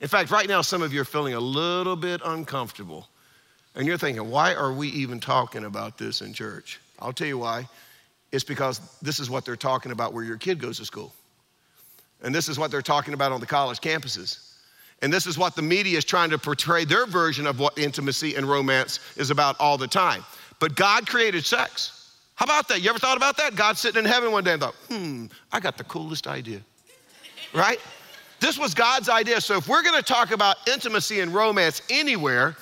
In 0.00 0.08
fact, 0.08 0.30
right 0.30 0.48
now, 0.48 0.60
some 0.60 0.82
of 0.82 0.92
you 0.92 1.00
are 1.00 1.04
feeling 1.04 1.34
a 1.34 1.40
little 1.40 1.96
bit 1.96 2.20
uncomfortable, 2.24 3.08
and 3.74 3.86
you're 3.86 3.98
thinking, 3.98 4.30
why 4.30 4.54
are 4.54 4.72
we 4.72 4.88
even 4.88 5.18
talking 5.18 5.64
about 5.64 5.98
this 5.98 6.20
in 6.20 6.32
church? 6.32 6.80
I'll 6.98 7.12
tell 7.12 7.26
you 7.26 7.38
why. 7.38 7.68
It's 8.32 8.44
because 8.44 8.80
this 9.00 9.20
is 9.20 9.30
what 9.30 9.44
they're 9.44 9.56
talking 9.56 9.92
about 9.92 10.12
where 10.12 10.24
your 10.24 10.36
kid 10.36 10.58
goes 10.58 10.78
to 10.78 10.84
school. 10.84 11.12
And 12.22 12.34
this 12.34 12.48
is 12.48 12.58
what 12.58 12.70
they're 12.70 12.82
talking 12.82 13.14
about 13.14 13.32
on 13.32 13.40
the 13.40 13.46
college 13.46 13.80
campuses. 13.80 14.52
And 15.02 15.12
this 15.12 15.26
is 15.26 15.36
what 15.36 15.54
the 15.54 15.62
media 15.62 15.98
is 15.98 16.04
trying 16.04 16.30
to 16.30 16.38
portray 16.38 16.84
their 16.84 17.06
version 17.06 17.46
of 17.46 17.60
what 17.60 17.78
intimacy 17.78 18.36
and 18.36 18.48
romance 18.48 19.00
is 19.16 19.30
about 19.30 19.56
all 19.60 19.76
the 19.76 19.86
time. 19.86 20.24
But 20.60 20.76
God 20.76 21.06
created 21.06 21.44
sex. 21.44 22.03
How 22.34 22.44
about 22.44 22.68
that? 22.68 22.82
You 22.82 22.90
ever 22.90 22.98
thought 22.98 23.16
about 23.16 23.36
that? 23.36 23.54
God 23.54 23.76
sitting 23.76 24.00
in 24.00 24.04
heaven 24.04 24.32
one 24.32 24.44
day 24.44 24.52
and 24.52 24.62
thought, 24.62 24.74
hmm, 24.88 25.26
I 25.52 25.60
got 25.60 25.78
the 25.78 25.84
coolest 25.84 26.26
idea. 26.26 26.60
Right? 27.52 27.78
This 28.40 28.58
was 28.58 28.74
God's 28.74 29.08
idea. 29.08 29.40
So 29.40 29.56
if 29.56 29.68
we're 29.68 29.82
gonna 29.82 30.02
talk 30.02 30.32
about 30.32 30.56
intimacy 30.68 31.20
and 31.20 31.32
romance 31.32 31.82
anywhere, 31.88 32.56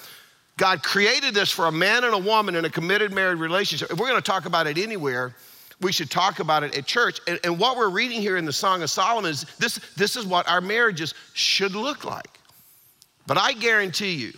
God 0.59 0.83
created 0.83 1.35
this 1.35 1.51
for 1.51 1.67
a 1.67 1.73
man 1.73 2.05
and 2.05 2.15
a 2.15 2.19
woman 2.19 2.55
in 2.55 2.67
a 2.67 2.71
committed 2.71 3.13
married 3.13 3.39
relationship. 3.39 3.91
If 3.91 3.99
we're 3.99 4.09
gonna 4.09 4.21
talk 4.21 4.45
about 4.45 4.67
it 4.67 4.77
anywhere, 4.77 5.35
we 5.81 5.91
should 5.91 6.11
talk 6.11 6.39
about 6.41 6.63
it 6.63 6.77
at 6.77 6.87
church. 6.87 7.21
And, 7.27 7.41
and 7.43 7.59
what 7.59 7.77
we're 7.79 7.89
reading 7.89 8.21
here 8.21 8.37
in 8.37 8.45
the 8.45 8.53
Song 8.53 8.83
of 8.83 8.91
Solomon 8.91 9.31
is 9.31 9.45
this, 9.59 9.81
this 9.97 10.17
is 10.17 10.27
what 10.27 10.47
our 10.49 10.61
marriages 10.61 11.15
should 11.33 11.75
look 11.75 12.05
like. 12.05 12.39
But 13.27 13.39
I 13.39 13.55
guarantee 13.55 14.13
you, 14.13 14.33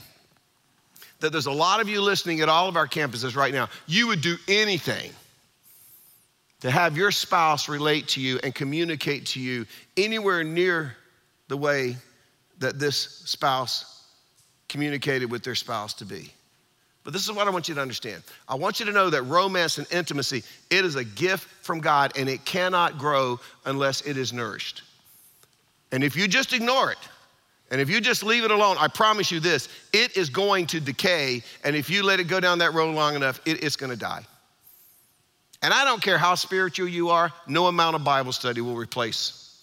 that 1.21 1.33
there's 1.33 1.47
a 1.47 1.53
lot 1.53 1.81
of 1.81 1.89
you 1.89 2.01
listening 2.01 2.41
at 2.41 2.49
all 2.49 2.69
of 2.69 2.77
our 2.77 2.87
campuses 2.87 3.35
right 3.35 3.53
now. 3.53 3.69
You 3.87 4.07
would 4.07 4.21
do 4.21 4.37
anything 4.47 5.11
to 6.65 6.71
have 6.71 6.97
your 6.97 7.11
spouse 7.11 7.69
relate 7.69 8.09
to 8.09 8.23
you 8.23 8.41
and 8.43 8.55
communicate 8.55 9.27
to 9.27 9.39
you 9.39 9.67
anywhere 9.99 10.43
near 10.43 10.97
the 11.49 11.57
way 11.59 11.95
that 12.59 12.79
this 12.79 12.97
spouse 12.97 14.09
communicated 14.67 15.31
with 15.31 15.45
their 15.45 15.55
spouse 15.55 15.93
to 15.93 16.07
be. 16.07 16.33
But 17.05 17.13
this 17.13 17.23
is 17.23 17.33
what 17.33 17.47
I 17.47 17.51
want 17.51 17.69
you 17.69 17.75
to 17.75 17.83
understand. 17.83 18.23
I 18.49 18.55
want 18.55 18.81
you 18.81 18.87
to 18.87 18.93
know 18.93 19.11
that 19.11 19.25
romance 19.25 19.77
and 19.77 19.87
intimacy, 19.93 20.43
it 20.71 20.87
is 20.87 20.97
a 20.97 21.05
gift 21.05 21.47
from 21.63 21.81
God 21.81 22.17
and 22.17 22.31
it 22.31 22.47
cannot 22.47 22.97
grow 22.97 23.41
unless 23.67 24.01
it 24.01 24.17
is 24.17 24.33
nourished. 24.33 24.85
And 25.93 26.03
if 26.03 26.17
you 26.17 26.27
just 26.27 26.55
ignore 26.55 26.93
it, 26.93 26.99
and 27.71 27.79
if 27.79 27.91
you 27.91 28.01
just 28.01 28.23
leave 28.23 28.43
it 28.43 28.51
alone, 28.51 28.79
I 28.81 28.89
promise 28.89 29.31
you 29.31 29.39
this, 29.39 29.69
it 29.93 30.17
is 30.17 30.31
going 30.31 30.69
to 30.69 30.81
decay. 30.81 31.43
And 31.63 31.77
if 31.77 31.91
you 31.91 32.03
let 32.05 32.21
it 32.21 32.25
go 32.25 32.41
down 32.41 32.61
that 32.61 32.73
road 32.73 32.95
long 32.95 33.17
enough, 33.17 33.39
it, 33.45 33.63
it's 33.63 33.77
going 33.77 33.91
to 33.91 33.99
die. 33.99 34.25
And 35.65 35.73
I 35.73 35.83
don't 35.87 36.03
care 36.03 36.19
how 36.19 36.35
spiritual 36.35 36.89
you 36.89 37.09
are, 37.09 37.33
no 37.47 37.69
amount 37.69 37.97
of 37.97 38.05
Bible 38.05 38.33
study 38.33 38.61
will 38.61 38.77
replace 38.77 39.63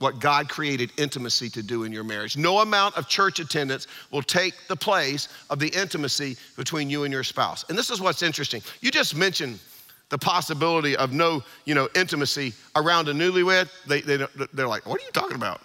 what 0.00 0.18
God 0.18 0.48
created 0.48 0.90
intimacy 0.98 1.48
to 1.50 1.62
do 1.62 1.84
in 1.84 1.92
your 1.92 2.02
marriage. 2.02 2.36
No 2.36 2.58
amount 2.58 2.96
of 2.96 3.08
church 3.08 3.38
attendance 3.38 3.86
will 4.10 4.22
take 4.22 4.54
the 4.66 4.74
place 4.74 5.28
of 5.48 5.60
the 5.60 5.68
intimacy 5.68 6.36
between 6.56 6.90
you 6.90 7.04
and 7.04 7.12
your 7.12 7.22
spouse. 7.22 7.64
And 7.68 7.78
this 7.78 7.90
is 7.90 8.00
what's 8.00 8.22
interesting. 8.22 8.60
You 8.80 8.90
just 8.90 9.14
mentioned 9.14 9.60
the 10.08 10.18
possibility 10.18 10.96
of 10.96 11.12
no, 11.12 11.44
you 11.64 11.76
know, 11.76 11.88
intimacy 11.94 12.52
around 12.74 13.06
a 13.06 13.12
newlywed. 13.12 13.70
They, 13.86 14.00
they, 14.00 14.26
they're 14.52 14.66
like, 14.66 14.84
what 14.84 15.00
are 15.00 15.04
you 15.04 15.12
talking 15.12 15.36
about? 15.36 15.60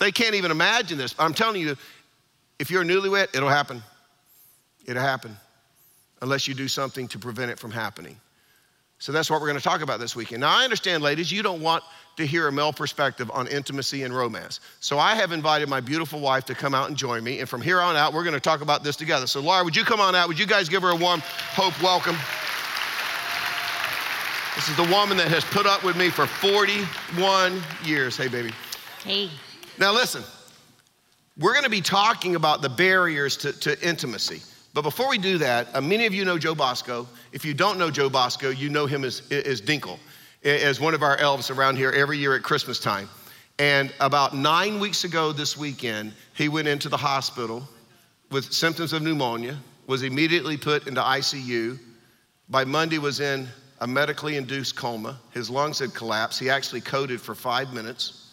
They 0.00 0.10
can't 0.10 0.34
even 0.34 0.50
imagine 0.50 0.98
this. 0.98 1.14
I'm 1.20 1.34
telling 1.34 1.60
you, 1.60 1.76
if 2.58 2.68
you're 2.68 2.82
a 2.82 2.84
newlywed, 2.84 3.32
it'll 3.32 3.48
happen. 3.48 3.80
It'll 4.86 5.00
happen 5.00 5.36
unless 6.20 6.48
you 6.48 6.54
do 6.54 6.66
something 6.66 7.06
to 7.08 7.18
prevent 7.20 7.52
it 7.52 7.60
from 7.60 7.70
happening. 7.70 8.18
So 8.98 9.12
that's 9.12 9.30
what 9.30 9.40
we're 9.40 9.48
going 9.48 9.58
to 9.58 9.64
talk 9.64 9.82
about 9.82 10.00
this 10.00 10.16
weekend. 10.16 10.40
Now, 10.40 10.56
I 10.56 10.64
understand, 10.64 11.02
ladies, 11.02 11.30
you 11.30 11.42
don't 11.42 11.60
want 11.60 11.84
to 12.16 12.26
hear 12.26 12.46
a 12.46 12.52
male 12.52 12.72
perspective 12.72 13.30
on 13.32 13.48
intimacy 13.48 14.04
and 14.04 14.16
romance. 14.16 14.60
So 14.80 14.98
I 14.98 15.14
have 15.14 15.32
invited 15.32 15.68
my 15.68 15.80
beautiful 15.80 16.20
wife 16.20 16.44
to 16.46 16.54
come 16.54 16.74
out 16.74 16.88
and 16.88 16.96
join 16.96 17.24
me. 17.24 17.40
And 17.40 17.48
from 17.48 17.60
here 17.60 17.80
on 17.80 17.96
out, 17.96 18.14
we're 18.14 18.22
going 18.22 18.34
to 18.34 18.40
talk 18.40 18.60
about 18.60 18.84
this 18.84 18.96
together. 18.96 19.26
So, 19.26 19.40
Laura, 19.40 19.64
would 19.64 19.74
you 19.74 19.84
come 19.84 20.00
on 20.00 20.14
out? 20.14 20.28
Would 20.28 20.38
you 20.38 20.46
guys 20.46 20.68
give 20.68 20.82
her 20.82 20.90
a 20.90 20.96
warm 20.96 21.20
hope 21.24 21.80
welcome? 21.82 22.16
This 24.54 24.68
is 24.68 24.76
the 24.76 24.94
woman 24.94 25.16
that 25.16 25.28
has 25.28 25.44
put 25.44 25.66
up 25.66 25.82
with 25.82 25.96
me 25.96 26.08
for 26.10 26.26
41 26.26 27.60
years. 27.84 28.16
Hey, 28.16 28.28
baby. 28.28 28.52
Hey. 29.02 29.28
Now, 29.78 29.92
listen, 29.92 30.22
we're 31.36 31.52
going 31.52 31.64
to 31.64 31.70
be 31.70 31.80
talking 31.80 32.36
about 32.36 32.62
the 32.62 32.68
barriers 32.68 33.36
to, 33.38 33.52
to 33.60 33.86
intimacy. 33.86 34.40
But 34.74 34.82
before 34.82 35.08
we 35.08 35.18
do 35.18 35.38
that, 35.38 35.68
uh, 35.72 35.80
many 35.80 36.04
of 36.04 36.12
you 36.12 36.24
know 36.24 36.36
Joe 36.36 36.54
Bosco. 36.54 37.06
If 37.32 37.44
you 37.44 37.54
don't 37.54 37.78
know 37.78 37.92
Joe 37.92 38.10
Bosco, 38.10 38.50
you 38.50 38.68
know 38.68 38.86
him 38.86 39.04
as, 39.04 39.22
as 39.30 39.62
Dinkle, 39.62 39.98
as 40.42 40.80
one 40.80 40.94
of 40.94 41.02
our 41.02 41.16
elves 41.18 41.48
around 41.48 41.76
here 41.76 41.92
every 41.92 42.18
year 42.18 42.34
at 42.34 42.42
Christmas 42.42 42.80
time. 42.80 43.08
And 43.60 43.94
about 44.00 44.34
nine 44.34 44.80
weeks 44.80 45.04
ago 45.04 45.30
this 45.30 45.56
weekend, 45.56 46.12
he 46.34 46.48
went 46.48 46.66
into 46.66 46.88
the 46.88 46.96
hospital 46.96 47.62
with 48.32 48.52
symptoms 48.52 48.92
of 48.92 49.02
pneumonia, 49.02 49.56
was 49.86 50.02
immediately 50.02 50.56
put 50.56 50.88
into 50.88 51.00
ICU. 51.00 51.78
By 52.48 52.64
Monday, 52.64 52.98
was 52.98 53.20
in 53.20 53.46
a 53.80 53.86
medically 53.86 54.36
induced 54.36 54.74
coma. 54.74 55.20
His 55.30 55.48
lungs 55.48 55.78
had 55.78 55.94
collapsed. 55.94 56.40
He 56.40 56.50
actually 56.50 56.80
coded 56.80 57.20
for 57.20 57.36
five 57.36 57.72
minutes. 57.72 58.23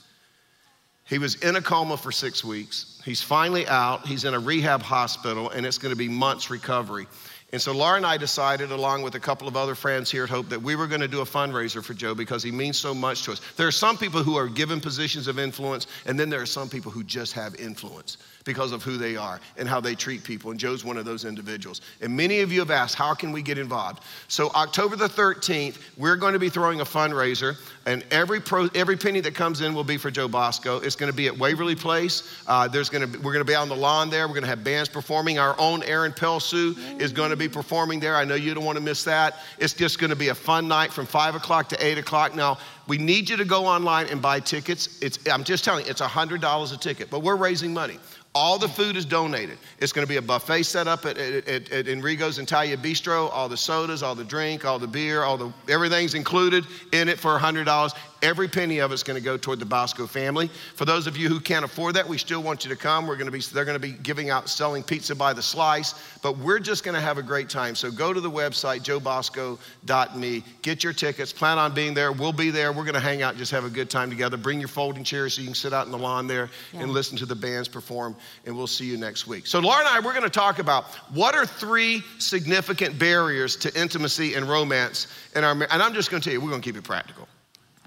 He 1.05 1.17
was 1.17 1.35
in 1.35 1.55
a 1.55 1.61
coma 1.61 1.97
for 1.97 2.11
six 2.11 2.43
weeks. 2.43 3.01
He's 3.03 3.21
finally 3.21 3.67
out. 3.67 4.05
He's 4.05 4.23
in 4.23 4.33
a 4.33 4.39
rehab 4.39 4.81
hospital, 4.81 5.49
and 5.49 5.65
it's 5.65 5.77
going 5.77 5.91
to 5.91 5.97
be 5.97 6.07
months 6.07 6.49
recovery. 6.49 7.07
And 7.53 7.61
so 7.61 7.73
Laura 7.73 7.97
and 7.97 8.05
I 8.05 8.15
decided, 8.15 8.71
along 8.71 9.01
with 9.01 9.15
a 9.15 9.19
couple 9.19 9.45
of 9.45 9.57
other 9.57 9.75
friends 9.75 10.09
here 10.09 10.23
at 10.23 10.29
Hope, 10.29 10.47
that 10.49 10.61
we 10.61 10.77
were 10.77 10.87
going 10.87 11.01
to 11.01 11.07
do 11.07 11.19
a 11.19 11.25
fundraiser 11.25 11.83
for 11.83 11.93
Joe 11.93 12.15
because 12.15 12.41
he 12.41 12.51
means 12.51 12.77
so 12.77 12.93
much 12.93 13.23
to 13.23 13.33
us. 13.33 13.41
There 13.57 13.67
are 13.67 13.71
some 13.71 13.97
people 13.97 14.23
who 14.23 14.37
are 14.37 14.47
given 14.47 14.79
positions 14.79 15.27
of 15.27 15.37
influence, 15.37 15.87
and 16.05 16.17
then 16.17 16.29
there 16.29 16.41
are 16.41 16.45
some 16.45 16.69
people 16.69 16.91
who 16.91 17.03
just 17.03 17.33
have 17.33 17.55
influence 17.55 18.17
because 18.45 18.71
of 18.71 18.83
who 18.83 18.97
they 18.97 19.17
are 19.17 19.39
and 19.57 19.67
how 19.67 19.81
they 19.81 19.95
treat 19.95 20.23
people. 20.23 20.51
And 20.51 20.59
Joe's 20.59 20.85
one 20.85 20.97
of 20.97 21.03
those 21.05 21.25
individuals. 21.25 21.81
And 21.99 22.15
many 22.15 22.39
of 22.39 22.51
you 22.51 22.59
have 22.59 22.71
asked, 22.71 22.95
how 22.95 23.13
can 23.13 23.31
we 23.31 23.41
get 23.41 23.57
involved? 23.57 24.03
So 24.29 24.49
October 24.55 24.95
the 24.95 25.09
13th, 25.09 25.77
we're 25.97 26.15
going 26.15 26.33
to 26.33 26.39
be 26.39 26.49
throwing 26.49 26.79
a 26.79 26.85
fundraiser, 26.85 27.57
and 27.85 28.03
every 28.11 28.39
pro, 28.39 28.69
every 28.75 28.95
penny 28.95 29.19
that 29.19 29.35
comes 29.35 29.59
in 29.59 29.73
will 29.73 29.83
be 29.83 29.97
for 29.97 30.09
Joe 30.09 30.29
Bosco. 30.29 30.77
It's 30.77 30.95
going 30.95 31.11
to 31.11 31.15
be 31.15 31.27
at 31.27 31.37
Waverly 31.37 31.75
Place. 31.75 32.41
Uh, 32.47 32.67
there's 32.67 32.89
going 32.89 33.01
to 33.01 33.07
be, 33.07 33.17
we're 33.17 33.33
going 33.33 33.45
to 33.45 33.51
be 33.51 33.55
on 33.55 33.67
the 33.67 33.75
lawn 33.75 34.09
there. 34.09 34.27
We're 34.27 34.35
going 34.35 34.43
to 34.43 34.49
have 34.49 34.63
bands 34.63 34.87
performing. 34.87 35.37
Our 35.37 35.55
own 35.59 35.83
Aaron 35.83 36.13
Pelsu 36.13 36.77
is 36.99 37.11
going 37.11 37.31
to 37.31 37.40
be 37.41 37.53
performing 37.53 37.99
there. 37.99 38.15
I 38.15 38.25
know 38.25 38.35
you 38.35 38.53
don't 38.53 38.65
want 38.65 38.77
to 38.77 38.83
miss 38.83 39.03
that. 39.05 39.35
It's 39.59 39.73
just 39.73 39.99
going 39.99 40.09
to 40.09 40.15
be 40.15 40.29
a 40.29 40.35
fun 40.35 40.67
night 40.67 40.91
from 40.91 41.05
five 41.05 41.35
o'clock 41.35 41.69
to 41.69 41.85
eight 41.85 41.97
o'clock. 41.97 42.35
Now 42.35 42.57
we 42.87 42.97
need 42.97 43.29
you 43.29 43.37
to 43.37 43.45
go 43.45 43.65
online 43.65 44.07
and 44.07 44.21
buy 44.21 44.39
tickets. 44.39 44.99
It's, 45.01 45.19
I'm 45.29 45.43
just 45.43 45.63
telling 45.63 45.85
you, 45.85 45.91
it's 45.91 46.01
$100 46.01 46.73
a 46.73 46.77
ticket, 46.77 47.09
but 47.09 47.21
we're 47.21 47.35
raising 47.35 47.73
money. 47.73 47.97
All 48.33 48.57
the 48.57 48.67
food 48.67 48.95
is 48.95 49.03
donated. 49.03 49.57
It's 49.79 49.91
going 49.91 50.07
to 50.07 50.09
be 50.09 50.15
a 50.15 50.21
buffet 50.21 50.63
set 50.63 50.87
up 50.87 51.05
at, 51.05 51.17
at, 51.17 51.47
at, 51.49 51.71
at 51.71 51.87
Enrico's 51.87 52.39
Italia 52.39 52.77
Bistro. 52.77 53.29
All 53.29 53.49
the 53.49 53.57
sodas, 53.57 54.03
all 54.03 54.15
the 54.15 54.23
drink, 54.23 54.63
all 54.63 54.79
the 54.79 54.87
beer, 54.87 55.23
all 55.23 55.37
the 55.37 55.51
everything's 55.67 56.13
included 56.13 56.65
in 56.93 57.09
it 57.09 57.19
for 57.19 57.37
$100. 57.37 57.93
Every 58.21 58.47
penny 58.47 58.79
of 58.79 58.91
it's 58.91 59.01
going 59.01 59.17
to 59.17 59.23
go 59.23 59.35
toward 59.35 59.59
the 59.59 59.65
Bosco 59.65 60.05
family. 60.05 60.47
For 60.75 60.85
those 60.85 61.07
of 61.07 61.17
you 61.17 61.27
who 61.27 61.39
can't 61.39 61.65
afford 61.65 61.95
that, 61.95 62.07
we 62.07 62.19
still 62.19 62.43
want 62.43 62.63
you 62.63 62.69
to 62.69 62.75
come. 62.75 63.07
We're 63.07 63.15
going 63.15 63.25
to 63.25 63.31
be, 63.31 63.39
they're 63.39 63.65
going 63.65 63.79
to 63.79 63.87
be 63.87 63.93
giving 63.93 64.29
out, 64.29 64.47
selling 64.47 64.83
pizza 64.83 65.15
by 65.15 65.33
the 65.33 65.41
slice, 65.41 65.95
but 66.21 66.37
we're 66.37 66.59
just 66.59 66.83
going 66.83 66.93
to 66.93 67.01
have 67.01 67.17
a 67.17 67.23
great 67.23 67.49
time. 67.49 67.73
So 67.73 67.89
go 67.89 68.13
to 68.13 68.21
the 68.21 68.29
website, 68.29 68.81
joebosco.me, 68.81 70.43
get 70.61 70.83
your 70.83 70.93
tickets, 70.93 71.33
plan 71.33 71.57
on 71.57 71.73
being 71.73 71.95
there. 71.95 72.11
We'll 72.11 72.31
be 72.31 72.51
there. 72.51 72.71
We're 72.71 72.83
going 72.83 72.93
to 72.93 72.99
hang 72.99 73.23
out, 73.23 73.37
just 73.37 73.51
have 73.51 73.65
a 73.65 73.69
good 73.69 73.89
time 73.89 74.11
together. 74.11 74.37
Bring 74.37 74.59
your 74.59 74.67
folding 74.67 75.03
chairs 75.03 75.33
so 75.33 75.41
you 75.41 75.47
can 75.47 75.55
sit 75.55 75.73
out 75.73 75.87
in 75.87 75.91
the 75.91 75.97
lawn 75.97 76.27
there 76.27 76.49
yeah. 76.73 76.81
and 76.81 76.91
listen 76.91 77.17
to 77.17 77.25
the 77.25 77.35
bands 77.35 77.67
perform, 77.67 78.15
and 78.45 78.55
we'll 78.55 78.67
see 78.67 78.85
you 78.85 78.97
next 78.97 79.25
week. 79.25 79.47
So 79.47 79.59
Laura 79.59 79.79
and 79.79 79.87
I, 79.87 79.99
we're 79.99 80.13
going 80.13 80.23
to 80.23 80.29
talk 80.29 80.59
about 80.59 80.85
what 81.13 81.33
are 81.33 81.45
three 81.45 82.03
significant 82.19 82.99
barriers 82.99 83.55
to 83.57 83.79
intimacy 83.79 84.35
and 84.35 84.47
romance 84.47 85.07
in 85.35 85.43
our, 85.43 85.53
and 85.53 85.81
I'm 85.81 85.93
just 85.93 86.11
going 86.11 86.21
to 86.21 86.29
tell 86.29 86.33
you, 86.33 86.41
we're 86.41 86.51
going 86.51 86.61
to 86.61 86.65
keep 86.65 86.77
it 86.77 86.83
practical. 86.83 87.27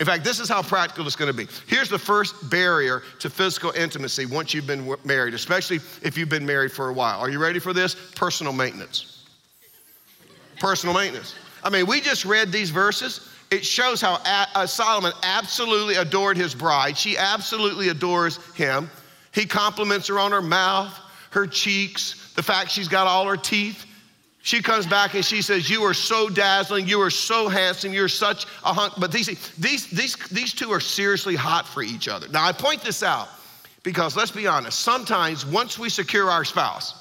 In 0.01 0.07
fact, 0.07 0.25
this 0.25 0.41
is 0.41 0.49
how 0.49 0.61
practical 0.61 1.07
it's 1.07 1.15
going 1.15 1.31
to 1.31 1.37
be. 1.37 1.47
Here's 1.69 1.89
the 1.89 1.99
first 1.99 2.51
barrier 2.51 3.03
to 3.21 3.31
physical 3.31 3.71
intimacy 3.71 4.27
once 4.27 4.53
you've 4.53 4.67
been 4.67 4.97
married, 5.05 5.35
especially 5.35 5.77
if 6.03 6.19
you've 6.19 6.29
been 6.29 6.45
married 6.45 6.73
for 6.73 6.89
a 6.89 6.93
while. 6.93 7.21
Are 7.21 7.31
you 7.31 7.39
ready 7.39 7.61
for 7.61 7.73
this? 7.73 7.95
Personal 8.17 8.53
maintenance. 8.53 9.25
Personal 10.59 10.95
maintenance. 10.95 11.37
I 11.63 11.71
mean, 11.71 11.87
we 11.87 12.01
just 12.01 12.25
read 12.25 12.51
these 12.51 12.71
verses. 12.71 13.31
It 13.53 13.65
shows 13.65 14.01
how 14.01 14.21
uh, 14.25 14.67
Solomon 14.67 15.13
absolutely 15.23 15.95
adored 15.95 16.37
his 16.37 16.57
bride. 16.57 16.99
She 16.99 17.17
absolutely 17.17 17.89
adores 17.89 18.39
him. 18.55 18.91
He 19.33 19.47
compliments 19.47 20.09
her 20.09 20.19
on 20.19 20.33
her 20.33 20.43
mouth, 20.43 20.99
her 21.31 21.47
cheeks, 21.47 22.33
the 22.35 22.43
fact 22.43 22.71
she's 22.71 22.89
got 22.89 23.07
all 23.07 23.27
her 23.29 23.37
teeth. 23.37 23.87
She 24.45 24.61
comes 24.61 24.87
back 24.87 25.15
and 25.15 25.25
she 25.25 25.41
says, 25.41 25.71
You 25.71 25.83
are 25.85 25.95
so 25.95 26.29
dazzling. 26.29 26.87
You 26.87 27.01
are 27.01 27.09
so 27.09 27.49
handsome. 27.49 27.95
You're 27.95 28.09
such 28.09 28.45
a 28.63 28.75
hunk. 28.75 28.93
But 28.99 29.11
these, 29.11 29.27
these, 29.55 29.87
these, 29.87 30.17
these 30.29 30.53
two 30.53 30.71
are 30.71 30.81
seriously 30.81 31.35
hot 31.35 31.67
for 31.67 31.83
each 31.83 32.09
other. 32.09 32.29
Now, 32.29 32.45
I 32.45 32.53
point 32.53 32.83
this 32.83 33.03
out 33.03 33.29
because 33.83 34.19
let's 34.19 34.31
be 34.31 34.47
honest, 34.47 34.81
sometimes 34.81 35.47
once 35.47 35.79
we 35.79 35.89
secure 35.89 36.31
our 36.31 36.45
spouse, 36.45 36.95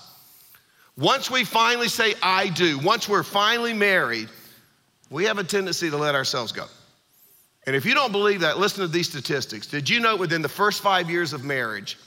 once 0.97 1.29
we 1.29 1.43
finally 1.43 1.89
say, 1.89 2.13
I 2.23 2.47
do, 2.47 2.79
once 2.79 3.09
we're 3.09 3.23
finally 3.23 3.73
married, 3.73 4.29
we 5.09 5.25
have 5.25 5.37
a 5.37 5.43
tendency 5.43 5.89
to 5.89 5.97
let 5.97 6.15
ourselves 6.15 6.53
go. 6.53 6.67
And 7.67 7.75
if 7.75 7.85
you 7.85 7.93
don't 7.93 8.13
believe 8.13 8.39
that, 8.39 8.57
listen 8.57 8.83
to 8.83 8.87
these 8.87 9.09
statistics. 9.09 9.67
Did 9.67 9.89
you 9.89 9.99
know 9.99 10.15
within 10.15 10.41
the 10.41 10.49
first 10.49 10.81
five 10.81 11.09
years 11.09 11.33
of 11.33 11.43
marriage, 11.43 11.97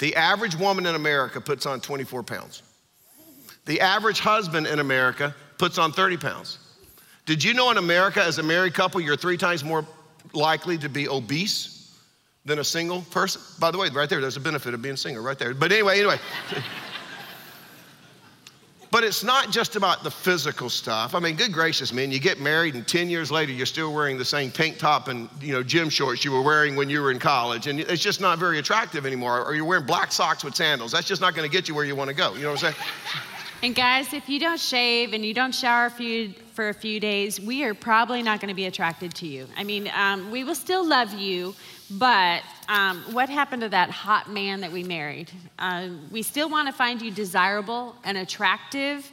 the 0.00 0.14
average 0.16 0.54
woman 0.54 0.84
in 0.84 0.96
America 0.96 1.40
puts 1.40 1.64
on 1.64 1.80
24 1.80 2.24
pounds? 2.24 2.62
The 3.68 3.82
average 3.82 4.20
husband 4.20 4.66
in 4.66 4.78
America 4.78 5.34
puts 5.58 5.76
on 5.76 5.92
30 5.92 6.16
pounds. 6.16 6.58
Did 7.26 7.44
you 7.44 7.52
know 7.52 7.70
in 7.70 7.76
America, 7.76 8.24
as 8.24 8.38
a 8.38 8.42
married 8.42 8.72
couple, 8.72 8.98
you're 8.98 9.14
three 9.14 9.36
times 9.36 9.62
more 9.62 9.86
likely 10.32 10.78
to 10.78 10.88
be 10.88 11.06
obese 11.06 11.94
than 12.46 12.60
a 12.60 12.64
single 12.64 13.02
person? 13.02 13.42
By 13.60 13.70
the 13.70 13.76
way, 13.76 13.90
right 13.90 14.08
there, 14.08 14.22
there's 14.22 14.38
a 14.38 14.40
benefit 14.40 14.72
of 14.72 14.80
being 14.80 14.96
single 14.96 15.22
right 15.22 15.38
there. 15.38 15.52
But 15.52 15.70
anyway, 15.70 15.98
anyway. 15.98 16.18
But 18.90 19.04
it's 19.04 19.22
not 19.22 19.50
just 19.50 19.76
about 19.76 20.02
the 20.02 20.10
physical 20.10 20.70
stuff. 20.70 21.14
I 21.14 21.20
mean, 21.20 21.36
good 21.36 21.52
gracious, 21.52 21.92
man, 21.92 22.10
you 22.10 22.18
get 22.18 22.40
married 22.40 22.74
and 22.74 22.88
10 22.88 23.10
years 23.10 23.30
later 23.30 23.52
you're 23.52 23.66
still 23.66 23.92
wearing 23.92 24.16
the 24.16 24.24
same 24.24 24.50
pink 24.50 24.78
top 24.78 25.08
and, 25.08 25.28
you 25.42 25.52
know, 25.52 25.62
gym 25.62 25.90
shorts 25.90 26.24
you 26.24 26.32
were 26.32 26.40
wearing 26.40 26.74
when 26.74 26.88
you 26.88 27.02
were 27.02 27.10
in 27.10 27.18
college 27.18 27.66
and 27.66 27.80
it's 27.80 28.02
just 28.02 28.18
not 28.18 28.38
very 28.38 28.58
attractive 28.58 29.04
anymore. 29.04 29.44
Or 29.44 29.54
you're 29.54 29.66
wearing 29.66 29.84
black 29.84 30.10
socks 30.10 30.42
with 30.42 30.56
sandals. 30.56 30.90
That's 30.90 31.06
just 31.06 31.20
not 31.20 31.34
going 31.34 31.46
to 31.46 31.54
get 31.54 31.68
you 31.68 31.74
where 31.74 31.84
you 31.84 31.94
want 31.94 32.08
to 32.08 32.16
go. 32.16 32.34
You 32.34 32.44
know 32.44 32.52
what 32.52 32.64
I'm 32.64 32.72
saying? 32.72 32.86
And 33.60 33.74
guys, 33.74 34.12
if 34.12 34.28
you 34.28 34.38
don't 34.38 34.60
shave 34.60 35.12
and 35.12 35.26
you 35.26 35.34
don't 35.34 35.52
shower 35.52 35.90
for 35.90 36.28
for 36.52 36.68
a 36.68 36.74
few 36.74 37.00
days, 37.00 37.40
we 37.40 37.64
are 37.64 37.74
probably 37.74 38.22
not 38.22 38.40
going 38.40 38.48
to 38.48 38.54
be 38.54 38.66
attracted 38.66 39.14
to 39.14 39.26
you. 39.26 39.48
I 39.56 39.64
mean, 39.64 39.90
um, 39.94 40.30
we 40.30 40.44
will 40.44 40.54
still 40.54 40.86
love 40.86 41.12
you, 41.14 41.54
but 41.90 42.42
um, 42.68 43.02
what 43.12 43.28
happened 43.28 43.62
to 43.62 43.68
that 43.68 43.90
hot 43.90 44.30
man 44.30 44.60
that 44.60 44.70
we 44.70 44.84
married? 44.84 45.30
Uh, 45.58 45.88
we 46.12 46.22
still 46.22 46.48
want 46.48 46.68
to 46.68 46.72
find 46.72 47.02
you 47.02 47.10
desirable 47.10 47.96
and 48.04 48.18
attractive, 48.18 49.10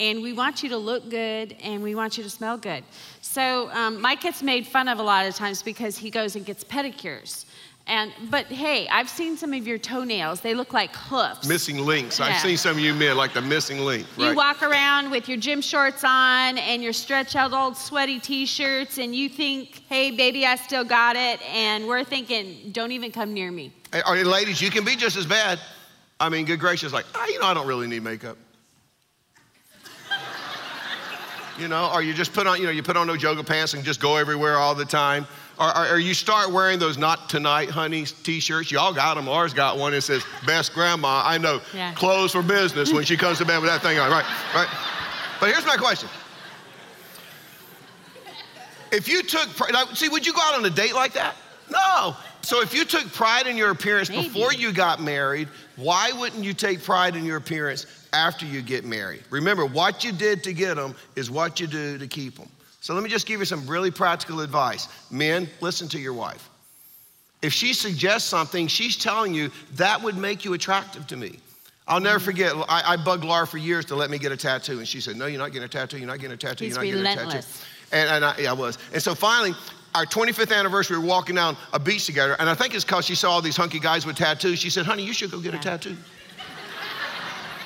and 0.00 0.22
we 0.22 0.32
want 0.32 0.62
you 0.64 0.68
to 0.70 0.76
look 0.76 1.08
good 1.08 1.56
and 1.62 1.80
we 1.80 1.94
want 1.94 2.16
you 2.16 2.24
to 2.24 2.30
smell 2.30 2.56
good. 2.56 2.82
So 3.22 3.70
um, 3.72 4.00
Mike 4.00 4.20
gets 4.20 4.42
made 4.42 4.66
fun 4.66 4.88
of 4.88 4.98
a 4.98 5.02
lot 5.02 5.26
of 5.26 5.36
times 5.36 5.62
because 5.62 5.96
he 5.96 6.10
goes 6.10 6.34
and 6.34 6.44
gets 6.44 6.64
pedicures. 6.64 7.44
And 7.86 8.12
but 8.30 8.46
hey, 8.46 8.88
I've 8.88 9.10
seen 9.10 9.36
some 9.36 9.52
of 9.52 9.66
your 9.66 9.76
toenails. 9.76 10.40
They 10.40 10.54
look 10.54 10.72
like 10.72 10.94
hoofs. 10.96 11.46
Missing 11.46 11.78
links. 11.84 12.18
Yeah. 12.18 12.26
I've 12.26 12.40
seen 12.40 12.56
some 12.56 12.72
of 12.72 12.78
you 12.78 12.94
men 12.94 13.14
like 13.16 13.34
the 13.34 13.42
missing 13.42 13.80
link. 13.80 14.06
Right? 14.16 14.30
You 14.30 14.34
walk 14.34 14.62
around 14.62 15.10
with 15.10 15.28
your 15.28 15.36
gym 15.36 15.60
shorts 15.60 16.02
on 16.02 16.56
and 16.56 16.82
your 16.82 16.94
stretch 16.94 17.36
out 17.36 17.52
old 17.52 17.76
sweaty 17.76 18.18
t-shirts, 18.18 18.96
and 18.96 19.14
you 19.14 19.28
think, 19.28 19.82
"Hey, 19.90 20.10
baby, 20.10 20.46
I 20.46 20.56
still 20.56 20.84
got 20.84 21.16
it," 21.16 21.42
and 21.42 21.86
we're 21.86 22.04
thinking, 22.04 22.70
"Don't 22.72 22.92
even 22.92 23.12
come 23.12 23.34
near 23.34 23.52
me." 23.52 23.70
Hey, 23.92 24.00
oh, 24.06 24.14
ladies, 24.14 24.62
you 24.62 24.70
can 24.70 24.84
be 24.84 24.96
just 24.96 25.16
as 25.16 25.26
bad. 25.26 25.60
I 26.18 26.30
mean, 26.30 26.46
good 26.46 26.60
gracious, 26.60 26.92
like, 26.92 27.04
oh, 27.14 27.26
you 27.26 27.38
know, 27.38 27.46
I 27.46 27.54
don't 27.54 27.66
really 27.66 27.86
need 27.86 28.02
makeup. 28.02 28.38
you 31.58 31.68
know, 31.68 31.90
or 31.92 32.02
you 32.02 32.14
just 32.14 32.32
put 32.32 32.46
on, 32.46 32.58
you 32.58 32.64
know, 32.64 32.72
you 32.72 32.82
put 32.82 32.96
on 32.96 33.06
no 33.06 33.12
yoga 33.12 33.44
pants 33.44 33.74
and 33.74 33.84
just 33.84 34.00
go 34.00 34.16
everywhere 34.16 34.56
all 34.56 34.74
the 34.74 34.84
time. 34.84 35.26
Or, 35.58 35.76
or, 35.76 35.88
or, 35.90 35.98
you 35.98 36.14
start 36.14 36.50
wearing 36.50 36.80
those 36.80 36.98
not 36.98 37.28
tonight 37.28 37.70
honey 37.70 38.04
t-shirts. 38.04 38.72
Y'all 38.72 38.92
got 38.92 39.14
them 39.14 39.26
laura's 39.26 39.54
got 39.54 39.78
one 39.78 39.92
that 39.92 40.02
says 40.02 40.24
best 40.44 40.74
grandma. 40.74 41.22
I 41.24 41.38
know. 41.38 41.60
Yeah. 41.72 41.94
clothes 41.94 42.32
for 42.32 42.42
business 42.42 42.92
when 42.92 43.04
she 43.04 43.16
comes 43.16 43.38
to 43.38 43.44
bed 43.44 43.60
with 43.60 43.70
that 43.70 43.80
thing 43.80 43.98
on. 43.98 44.10
Right 44.10 44.24
right. 44.52 44.68
But 45.38 45.50
here's 45.50 45.64
my 45.64 45.76
question. 45.76 46.08
If 48.90 49.08
you 49.08 49.22
took 49.22 49.48
pride, 49.56 49.74
see 49.94 50.08
would 50.08 50.26
you 50.26 50.32
go 50.32 50.40
out 50.42 50.56
on 50.56 50.64
a 50.64 50.70
date 50.70 50.94
like 50.94 51.12
that? 51.12 51.36
No. 51.70 52.16
So 52.42 52.60
if 52.60 52.74
you 52.74 52.84
took 52.84 53.12
pride 53.12 53.46
in 53.46 53.56
your 53.56 53.70
appearance 53.70 54.10
Maybe. 54.10 54.28
before 54.28 54.52
you 54.52 54.72
got 54.72 55.00
married 55.00 55.48
why 55.76 56.12
wouldn't 56.12 56.44
you 56.44 56.54
take 56.54 56.82
pride 56.82 57.16
in 57.16 57.24
your 57.24 57.36
appearance 57.36 57.86
after 58.12 58.46
you 58.46 58.62
get 58.62 58.84
married? 58.84 59.22
Remember 59.30 59.66
what 59.66 60.04
you 60.04 60.12
did 60.12 60.44
to 60.44 60.52
get 60.52 60.76
them 60.76 60.94
is 61.16 61.30
what 61.30 61.58
you 61.58 61.66
do 61.66 61.98
to 61.98 62.06
keep 62.06 62.38
them 62.38 62.48
so 62.84 62.92
let 62.92 63.02
me 63.02 63.08
just 63.08 63.26
give 63.26 63.40
you 63.40 63.46
some 63.46 63.66
really 63.66 63.90
practical 63.90 64.40
advice. 64.40 64.88
Men, 65.10 65.48
listen 65.62 65.88
to 65.88 65.98
your 65.98 66.12
wife. 66.12 66.50
If 67.40 67.50
she 67.50 67.72
suggests 67.72 68.28
something, 68.28 68.66
she's 68.66 68.94
telling 68.94 69.32
you 69.32 69.50
that 69.76 70.02
would 70.02 70.18
make 70.18 70.44
you 70.44 70.52
attractive 70.52 71.06
to 71.06 71.16
me. 71.16 71.38
I'll 71.88 71.98
never 71.98 72.18
mm-hmm. 72.18 72.26
forget, 72.26 72.52
I, 72.68 72.82
I, 72.88 72.96
bugged 72.98 73.24
Laura 73.24 73.46
for 73.46 73.56
years 73.56 73.86
to 73.86 73.94
let 73.94 74.10
me 74.10 74.18
get 74.18 74.32
a 74.32 74.36
tattoo. 74.36 74.80
And 74.80 74.86
she 74.86 75.00
said, 75.00 75.16
No, 75.16 75.24
you're 75.24 75.38
not 75.38 75.52
getting 75.52 75.64
a 75.64 75.68
tattoo, 75.68 75.96
you're 75.96 76.06
not 76.06 76.18
getting 76.18 76.34
a 76.34 76.36
tattoo, 76.36 76.66
He's 76.66 76.76
you're 76.76 76.84
not 76.84 77.16
relentless. 77.16 77.26
getting 77.26 77.38
a 77.38 77.42
tattoo. 77.42 77.66
And, 77.92 78.10
and 78.10 78.24
I, 78.26 78.38
yeah, 78.42 78.50
I 78.50 78.52
was. 78.52 78.76
And 78.92 79.00
so 79.00 79.14
finally, 79.14 79.56
our 79.94 80.04
25th 80.04 80.54
anniversary, 80.54 80.98
we 80.98 81.04
were 81.04 81.08
walking 81.08 81.36
down 81.36 81.56
a 81.72 81.78
beach 81.78 82.04
together. 82.04 82.36
And 82.38 82.50
I 82.50 82.54
think 82.54 82.74
it's 82.74 82.84
because 82.84 83.06
she 83.06 83.14
saw 83.14 83.30
all 83.30 83.40
these 83.40 83.56
hunky 83.56 83.80
guys 83.80 84.04
with 84.04 84.16
tattoos. 84.16 84.58
She 84.58 84.68
said, 84.68 84.84
Honey, 84.84 85.04
you 85.04 85.14
should 85.14 85.30
go 85.30 85.40
get 85.40 85.54
yeah. 85.54 85.60
a 85.60 85.62
tattoo. 85.62 85.96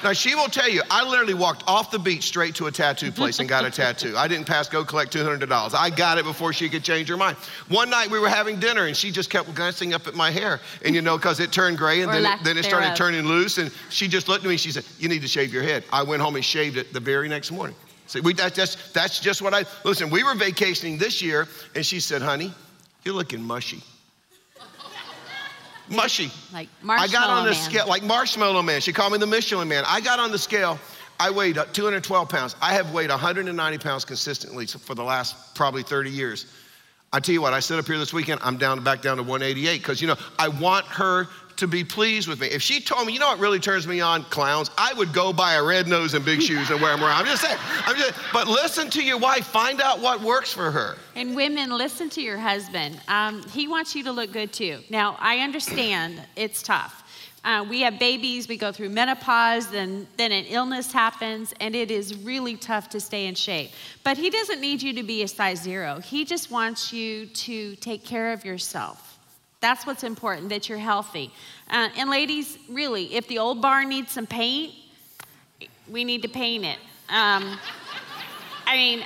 Now, 0.05 0.13
she 0.13 0.37
will 0.37 0.49
tell 0.49 0.69
you, 0.69 0.83
I 0.91 1.09
literally 1.09 1.35
walked 1.35 1.65
off 1.67 1.91
the 1.91 1.99
beach 1.99 2.25
straight 2.25 2.55
to 2.57 2.67
a 2.67 2.71
tattoo 2.71 3.11
place 3.11 3.41
and 3.41 3.49
got 3.49 3.65
a 3.65 3.71
tattoo. 3.71 4.17
I 4.17 4.29
didn't 4.29 4.47
pass 4.47 4.69
go 4.69 4.85
collect 4.85 5.13
$200. 5.13 5.75
I 5.75 5.91
got 5.91 6.19
it 6.19 6.25
before 6.25 6.53
she 6.53 6.69
could 6.69 6.85
change 6.85 7.09
her 7.09 7.17
mind. 7.17 7.37
One 7.69 7.91
night 7.91 8.09
we 8.09 8.21
were 8.21 8.29
having 8.29 8.61
dinner 8.61 8.87
and 8.87 8.97
she 8.97 9.11
just 9.11 9.29
kept 9.29 9.53
glancing 9.57 9.95
up 9.95 10.07
at 10.07 10.15
my 10.15 10.31
hair. 10.31 10.61
And 10.85 10.95
you 10.95 11.03
know, 11.03 11.17
because 11.17 11.41
it 11.41 11.51
turned 11.51 11.79
gray 11.79 12.03
and 12.03 12.13
then 12.13 12.25
it, 12.25 12.45
then 12.45 12.57
it 12.57 12.65
started 12.65 12.95
turning 12.95 13.27
loose. 13.27 13.59
And 13.59 13.73
she 13.91 14.07
just 14.07 14.29
looked 14.29 14.45
at 14.45 14.49
me 14.49 14.55
and 14.55 14.61
she 14.61 14.71
said, 14.71 14.85
You 15.01 15.09
need 15.09 15.23
to 15.23 15.29
shave 15.29 15.53
your 15.53 15.65
head. 15.65 15.83
I 15.93 16.05
went 16.05 16.23
home 16.23 16.37
and 16.37 16.45
shaved 16.45 16.77
it 16.77 16.93
the 16.93 17.01
very 17.01 17.29
next 17.29 17.51
morning. 17.51 17.77
See, 18.07 18.21
we, 18.21 18.35
that, 18.35 18.55
that's, 18.55 18.93
that's 18.93 19.19
just 19.19 19.43
what 19.43 19.53
I, 19.53 19.65
listen, 19.85 20.11
we 20.11 20.23
were 20.23 20.35
vacationing 20.35 20.97
this 20.97 21.21
year 21.21 21.49
and 21.75 21.85
she 21.85 21.99
said, 21.99 22.23
Honey, 22.23 22.55
you're 23.05 23.15
looking 23.15 23.43
mushy 23.43 23.83
mushy. 25.91 26.31
Like 26.53 26.69
marshmallow 26.83 27.09
I 27.09 27.13
got 27.13 27.31
on 27.31 27.45
the 27.45 27.51
man. 27.53 27.61
scale, 27.61 27.89
like 27.89 28.03
marshmallow 28.03 28.63
man. 28.63 28.81
She 28.81 28.93
called 28.93 29.13
me 29.13 29.19
the 29.19 29.27
Michelin 29.27 29.69
man. 29.69 29.85
I 29.87 30.01
got 30.01 30.19
on 30.19 30.31
the 30.31 30.39
scale. 30.39 30.79
I 31.21 31.31
weighed 31.31 31.59
uh, 31.59 31.65
212 31.73 32.29
pounds. 32.29 32.55
I 32.63 32.73
have 32.75 32.93
weighed 32.93 33.11
190 33.11 33.79
pounds 33.79 34.05
consistently 34.05 34.67
for 34.67 34.95
the 34.95 35.03
last 35.03 35.55
probably 35.55 35.83
30 35.83 36.11
years. 36.11 36.47
I 37.13 37.21
tell 37.21 37.33
you 37.33 37.41
what, 37.41 37.55
I 37.55 37.61
sit 37.61 37.79
up 37.79 37.87
here 37.87 37.99
this 37.99 38.13
weekend, 38.13 38.41
I'm 38.43 38.59
down 38.59 38.85
back 38.85 39.01
down 39.01 39.17
to 39.17 39.23
188 39.23 39.79
because, 39.79 40.01
you 40.03 40.09
know, 40.09 40.17
I 40.39 40.49
want 40.49 40.85
her 40.87 41.27
to 41.59 41.67
be 41.67 41.85
pleased 41.85 42.29
with 42.29 42.41
me. 42.41 42.47
If 42.49 42.63
she 42.63 42.81
told 42.81 43.07
me, 43.07 43.13
you 43.13 43.19
know 43.19 43.29
what 43.29 43.39
really 43.39 43.61
turns 43.61 43.87
me 43.87 44.01
on? 44.01 44.25
Clowns. 44.25 44.71
I 44.79 44.95
would 44.95 45.13
go 45.13 45.33
buy 45.33 45.55
a 45.55 45.63
red 45.63 45.87
nose 45.87 46.15
and 46.15 46.25
big 46.25 46.41
shoes 46.41 46.71
and 46.71 46.81
wear 46.81 46.93
them 46.93 47.05
around. 47.05 47.21
I'm 47.21 47.27
just 47.27 47.43
saying. 47.43 47.59
I'm 47.61 47.97
just, 47.97 48.15
but 48.33 48.49
listen 48.49 48.91
to 48.91 49.03
your 49.03 49.19
wife. 49.19 49.47
Find 49.47 49.81
out 49.81 50.01
what 50.01 50.21
works 50.21 50.53
for 50.53 50.71
her. 50.71 50.97
And 51.15 51.35
women, 51.35 51.71
listen 51.71 52.09
to 52.11 52.23
your 52.23 52.39
husband. 52.39 53.01
Um, 53.09 53.43
he 53.51 53.69
wants 53.69 53.95
you 53.95 54.05
to 54.05 54.13
look 54.13 54.33
good 54.33 54.53
too. 54.53 54.79
Now, 54.89 55.17
I 55.21 55.39
understand 55.39 56.23
it's 56.37 56.63
tough. 56.63 57.05
Uh, 57.45 57.65
we 57.69 57.81
have 57.83 57.99
babies, 57.99 58.49
we 58.49 58.57
go 58.57 58.73
through 58.73 58.89
menopause, 58.89 59.69
then, 59.69 60.07
then 60.17 60.33
an 60.33 60.45
illness 60.49 60.93
happens, 60.93 61.55
and 61.61 61.75
it 61.75 61.91
is 61.91 62.17
really 62.19 62.57
tough 62.57 62.89
to 62.91 63.01
stay 63.01 63.27
in 63.27 63.35
shape. 63.35 63.71
But 64.03 64.17
he 64.17 64.29
doesn't 64.29 64.61
need 64.61 64.83
you 64.83 64.93
to 64.95 65.03
be 65.05 65.23
a 65.23 65.29
size 65.29 65.63
zero. 65.63 66.01
He 66.01 66.25
just 66.25 66.51
wants 66.51 66.93
you 66.93 67.27
to 67.27 67.77
take 67.77 68.05
care 68.05 68.33
of 68.33 68.45
yourself. 68.45 69.08
That's 69.61 69.87
what's 69.87 70.05
important, 70.05 70.51
that 70.51 70.69
you're 70.69 70.79
healthy. 70.79 71.33
Uh, 71.69 71.89
and 71.97 72.09
ladies, 72.09 72.59
really, 72.69 73.15
if 73.15 73.27
the 73.27 73.39
old 73.39 73.61
barn 73.61 73.89
needs 73.89 74.13
some 74.13 74.27
paint, 74.27 74.73
we 75.91 76.05
need 76.05 76.23
to 76.23 76.29
paint 76.29 76.65
it. 76.65 76.79
Um, 77.09 77.59
I 78.67 78.77
mean, 78.77 79.05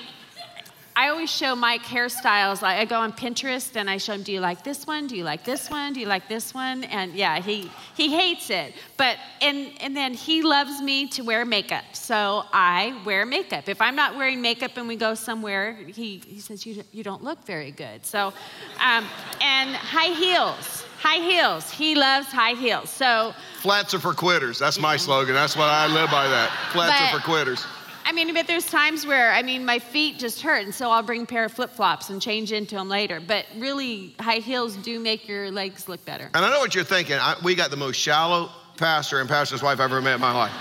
I 0.94 1.08
always 1.08 1.30
show 1.30 1.56
Mike 1.56 1.82
hairstyles. 1.82 2.60
Like 2.60 2.78
I 2.78 2.84
go 2.84 2.96
on 2.96 3.12
Pinterest 3.12 3.76
and 3.76 3.88
I 3.88 3.96
show 3.96 4.12
him, 4.12 4.22
"Do 4.22 4.32
you 4.32 4.40
like 4.40 4.62
this 4.62 4.86
one? 4.86 5.06
Do 5.06 5.16
you 5.16 5.24
like 5.24 5.44
this 5.44 5.70
one? 5.70 5.94
Do 5.94 6.00
you 6.00 6.06
like 6.06 6.28
this 6.28 6.52
one?" 6.52 6.84
And 6.84 7.14
yeah, 7.14 7.40
he 7.40 7.70
he 7.96 8.10
hates 8.14 8.50
it. 8.50 8.74
But 8.96 9.16
and 9.40 9.70
and 9.80 9.96
then 9.96 10.12
he 10.12 10.42
loves 10.42 10.82
me 10.82 11.08
to 11.08 11.22
wear 11.22 11.44
makeup, 11.44 11.84
so 11.92 12.44
I 12.52 13.00
wear 13.06 13.24
makeup. 13.24 13.68
If 13.68 13.80
I'm 13.80 13.96
not 13.96 14.16
wearing 14.16 14.42
makeup 14.42 14.76
and 14.76 14.86
we 14.86 14.96
go 14.96 15.14
somewhere, 15.14 15.74
he 15.86 16.22
he 16.26 16.40
says, 16.40 16.66
"You 16.66 16.82
you 16.92 17.02
don't 17.02 17.24
look 17.24 17.44
very 17.46 17.70
good." 17.70 18.04
So, 18.04 18.32
um, 18.78 19.06
and 19.40 19.74
high 19.74 20.14
heels, 20.14 20.84
high 21.00 21.20
heels. 21.20 21.70
He 21.70 21.94
loves 21.94 22.26
high 22.28 22.54
heels. 22.54 22.90
So 22.90 23.34
flats 23.60 23.94
are 23.94 23.98
for 23.98 24.12
quitters. 24.12 24.58
That's 24.58 24.78
my 24.78 24.98
slogan. 24.98 25.34
That's 25.34 25.56
what 25.56 25.68
I 25.68 25.86
live 25.86 26.10
by. 26.10 26.28
That 26.28 26.50
flats 26.72 27.00
but, 27.00 27.14
are 27.14 27.20
for 27.20 27.24
quitters. 27.24 27.64
I 28.12 28.14
mean, 28.14 28.34
but 28.34 28.46
there's 28.46 28.66
times 28.66 29.06
where, 29.06 29.32
I 29.32 29.42
mean, 29.42 29.64
my 29.64 29.78
feet 29.78 30.18
just 30.18 30.42
hurt, 30.42 30.64
and 30.64 30.74
so 30.74 30.90
I'll 30.90 31.02
bring 31.02 31.22
a 31.22 31.26
pair 31.26 31.46
of 31.46 31.52
flip 31.52 31.70
flops 31.70 32.10
and 32.10 32.20
change 32.20 32.52
into 32.52 32.74
them 32.74 32.90
later. 32.90 33.22
But 33.26 33.46
really, 33.56 34.14
high 34.20 34.36
heels 34.36 34.76
do 34.76 35.00
make 35.00 35.26
your 35.26 35.50
legs 35.50 35.88
look 35.88 36.04
better. 36.04 36.28
And 36.34 36.44
I 36.44 36.50
know 36.50 36.60
what 36.60 36.74
you're 36.74 36.84
thinking. 36.84 37.16
I, 37.16 37.36
we 37.42 37.54
got 37.54 37.70
the 37.70 37.78
most 37.78 37.96
shallow 37.96 38.50
pastor 38.76 39.20
and 39.20 39.30
pastor's 39.30 39.62
wife 39.62 39.80
I've 39.80 39.90
ever 39.90 40.02
met 40.02 40.16
in 40.16 40.20
my 40.20 40.34
life. 40.34 40.52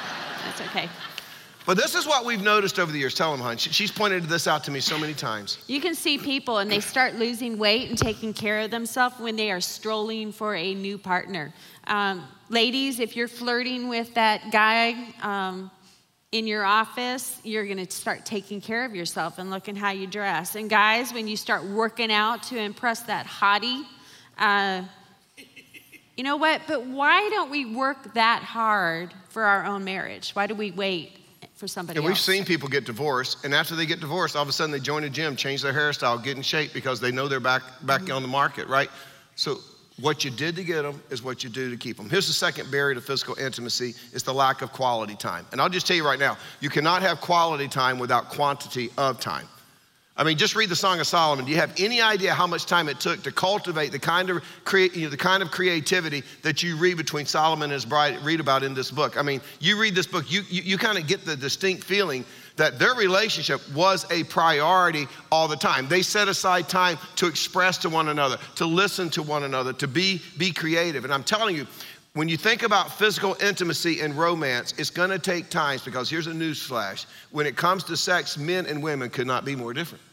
That's 0.45 0.61
okay. 0.61 0.89
But 1.65 1.75
this 1.75 1.93
is 1.93 2.07
what 2.07 2.23
we've 2.23 2.41
noticed 2.41 2.79
over 2.79 2.89
the 2.89 2.97
years. 2.97 3.13
Tell 3.15 3.31
them, 3.35 3.41
hon. 3.41 3.57
She's 3.57 3.91
pointed 3.91 4.23
this 4.23 4.47
out 4.47 4.63
to 4.63 4.71
me 4.71 4.79
so 4.79 4.97
many 4.97 5.13
times. 5.13 5.57
You 5.67 5.81
can 5.81 5.93
see 5.93 6.17
people 6.17 6.59
and 6.59 6.71
they 6.71 6.79
start 6.79 7.15
losing 7.15 7.57
weight 7.57 7.89
and 7.89 7.97
taking 7.97 8.33
care 8.33 8.61
of 8.61 8.71
themselves 8.71 9.19
when 9.19 9.35
they 9.35 9.51
are 9.51 9.59
strolling 9.59 10.31
for 10.31 10.55
a 10.55 10.73
new 10.73 10.97
partner. 10.97 11.53
Um, 11.87 12.25
ladies, 12.47 13.01
if 13.01 13.17
you're 13.17 13.27
flirting 13.27 13.89
with 13.89 14.13
that 14.13 14.53
guy, 14.53 14.95
um, 15.21 15.69
in 16.32 16.48
your 16.48 16.63
office, 16.63 17.39
you're 17.44 17.65
going 17.65 17.86
to 17.86 17.91
start 17.91 18.26
taking 18.26 18.62
care 18.62 18.86
of 18.86 18.96
yourself 18.96 19.38
and 19.38 19.50
looking 19.50 19.76
how 19.76 19.91
you 19.91 20.08
dress. 20.08 20.56
And 20.56 20.70
guys, 20.70 21.13
when 21.13 21.28
you 21.28 21.36
start 21.36 21.63
working 21.65 22.12
out 22.12 22.44
to 22.44 22.58
impress 22.58 23.02
that 23.04 23.26
hottie, 23.26 23.84
uh, 24.38 24.84
you 26.15 26.24
know 26.24 26.38
what? 26.38 26.62
But 26.67 26.86
why 26.86 27.30
don't 27.30 27.50
we 27.50 27.65
work 27.65 28.13
that 28.13 28.44
hard 28.44 29.13
for 29.30 29.44
our 29.44 29.65
own 29.65 29.84
marriage? 29.84 30.32
Why 30.32 30.48
do 30.48 30.56
we 30.56 30.72
wait 30.72 31.17
for 31.56 31.67
somebody 31.67 31.98
and 31.98 32.06
we've 32.06 32.17
seen 32.17 32.44
people 32.44 32.67
get 32.67 32.86
divorced, 32.86 33.46
and 33.46 33.54
after 33.54 33.76
they 33.76 33.86
get 33.86 34.00
divorced, 34.00 34.36
all 34.36 34.41
of 34.41 34.50
a 34.50 34.52
sudden 34.52 34.72
they 34.72 34.80
join 34.80 35.04
a 35.04 35.10
gym, 35.10 35.36
change 35.36 35.62
their 35.62 35.74
hairstyle, 35.74 36.22
get 36.24 36.36
in 36.36 36.41
shape 36.41 36.74
because 36.74 37.00
they 37.00 37.12
know 37.12 37.28
they're 37.28 37.39
back 37.39 37.62
back 37.84 38.02
mm-hmm. 38.02 38.13
on 38.13 38.22
the 38.24 38.28
market, 38.28 38.67
right? 38.67 38.89
So 39.36 39.60
what 40.01 40.25
you 40.25 40.31
did 40.31 40.55
to 40.55 40.63
get 40.63 40.81
them 40.81 41.01
is 41.09 41.23
what 41.23 41.43
you 41.43 41.49
do 41.49 41.69
to 41.69 41.77
keep 41.77 41.97
them. 41.97 42.09
Here's 42.09 42.27
the 42.27 42.33
second 42.33 42.71
barrier 42.71 42.95
to 42.95 43.01
physical 43.01 43.37
intimacy 43.37 43.93
is 44.13 44.23
the 44.23 44.33
lack 44.33 44.61
of 44.61 44.71
quality 44.71 45.15
time. 45.15 45.45
And 45.51 45.61
I'll 45.61 45.69
just 45.69 45.87
tell 45.87 45.95
you 45.95 46.05
right 46.05 46.19
now, 46.19 46.37
you 46.59 46.69
cannot 46.69 47.01
have 47.01 47.21
quality 47.21 47.67
time 47.67 47.99
without 47.99 48.29
quantity 48.29 48.89
of 48.97 49.19
time. 49.19 49.47
I 50.17 50.26
mean, 50.26 50.38
just 50.38 50.56
read 50.56 50.67
the 50.69 50.76
Song 50.76 51.00
of 51.00 51.08
Solomon. 51.08 51.45
Do 51.45 51.52
you 51.52 51.58
have 51.58 51.74
any 51.80 52.02
idea 52.02 52.34
how 52.34 52.45
much 52.45 52.65
time 52.65 52.89
it 52.89 53.00
took 53.00 53.24
to 53.24 53.32
cultivate 53.32 53.93
the 53.93 54.00
kind 54.00 54.30
of, 54.30 54.43
crea- 54.65 54.89
you 54.93 55.04
know, 55.06 55.10
the 55.10 55.17
kind 55.17 55.41
of 55.41 55.52
creativity 55.52 56.24
that 56.41 56.62
you 56.62 56.76
read 56.76 56.97
between 56.97 57.26
Solomon 57.26 57.65
and 57.65 57.74
his 57.74 57.86
bride, 57.86 58.19
read 58.19 58.41
about 58.41 58.62
in 58.62 58.74
this 58.74 58.91
book? 58.91 59.17
I 59.17 59.21
mean, 59.21 59.39
you 59.62 59.80
read 59.80 59.95
this 59.95 60.08
book, 60.08 60.30
you, 60.30 60.41
you, 60.50 60.63
you 60.63 60.78
kind 60.78 60.97
of 60.97 61.08
get 61.08 61.24
the 61.24 61.38
distinct 61.38 61.86
feeling 61.86 62.26
that 62.58 62.78
their 62.78 62.93
relationship 62.93 63.62
was 63.74 64.06
a 64.12 64.26
priority 64.26 65.08
all 65.32 65.47
the 65.47 65.56
time. 65.56 65.88
They 65.88 66.02
set 66.02 66.28
aside 66.28 66.67
time 66.67 66.97
to 67.15 67.28
express 67.28 67.78
to 67.80 67.89
one 67.89 68.10
another, 68.10 68.38
to 68.56 68.65
listen 68.65 69.10
to 69.12 69.24
one 69.24 69.43
another, 69.43 69.71
to 69.74 69.88
be, 69.88 70.21
be 70.38 70.52
creative. 70.52 71.06
And 71.06 71.13
I'm 71.13 71.24
telling 71.24 71.56
you, 71.56 71.65
when 72.13 72.28
you 72.28 72.36
think 72.36 72.63
about 72.63 72.91
physical 72.91 73.38
intimacy 73.41 74.02
and 74.02 74.17
romance, 74.17 74.74
it's 74.78 74.89
gonna 74.89 75.17
take 75.17 75.50
times 75.50 75.82
because 75.84 76.10
here's 76.10 76.28
a 76.28 76.34
news 76.34 76.62
flash. 76.62 77.06
When 77.32 77.45
it 77.45 77.56
comes 77.56 77.84
to 77.86 77.95
sex, 77.95 78.38
men 78.38 78.65
and 78.65 78.84
women 78.84 79.10
could 79.10 79.28
not 79.28 79.45
be 79.45 79.56
more 79.56 79.74
different. 79.74 80.04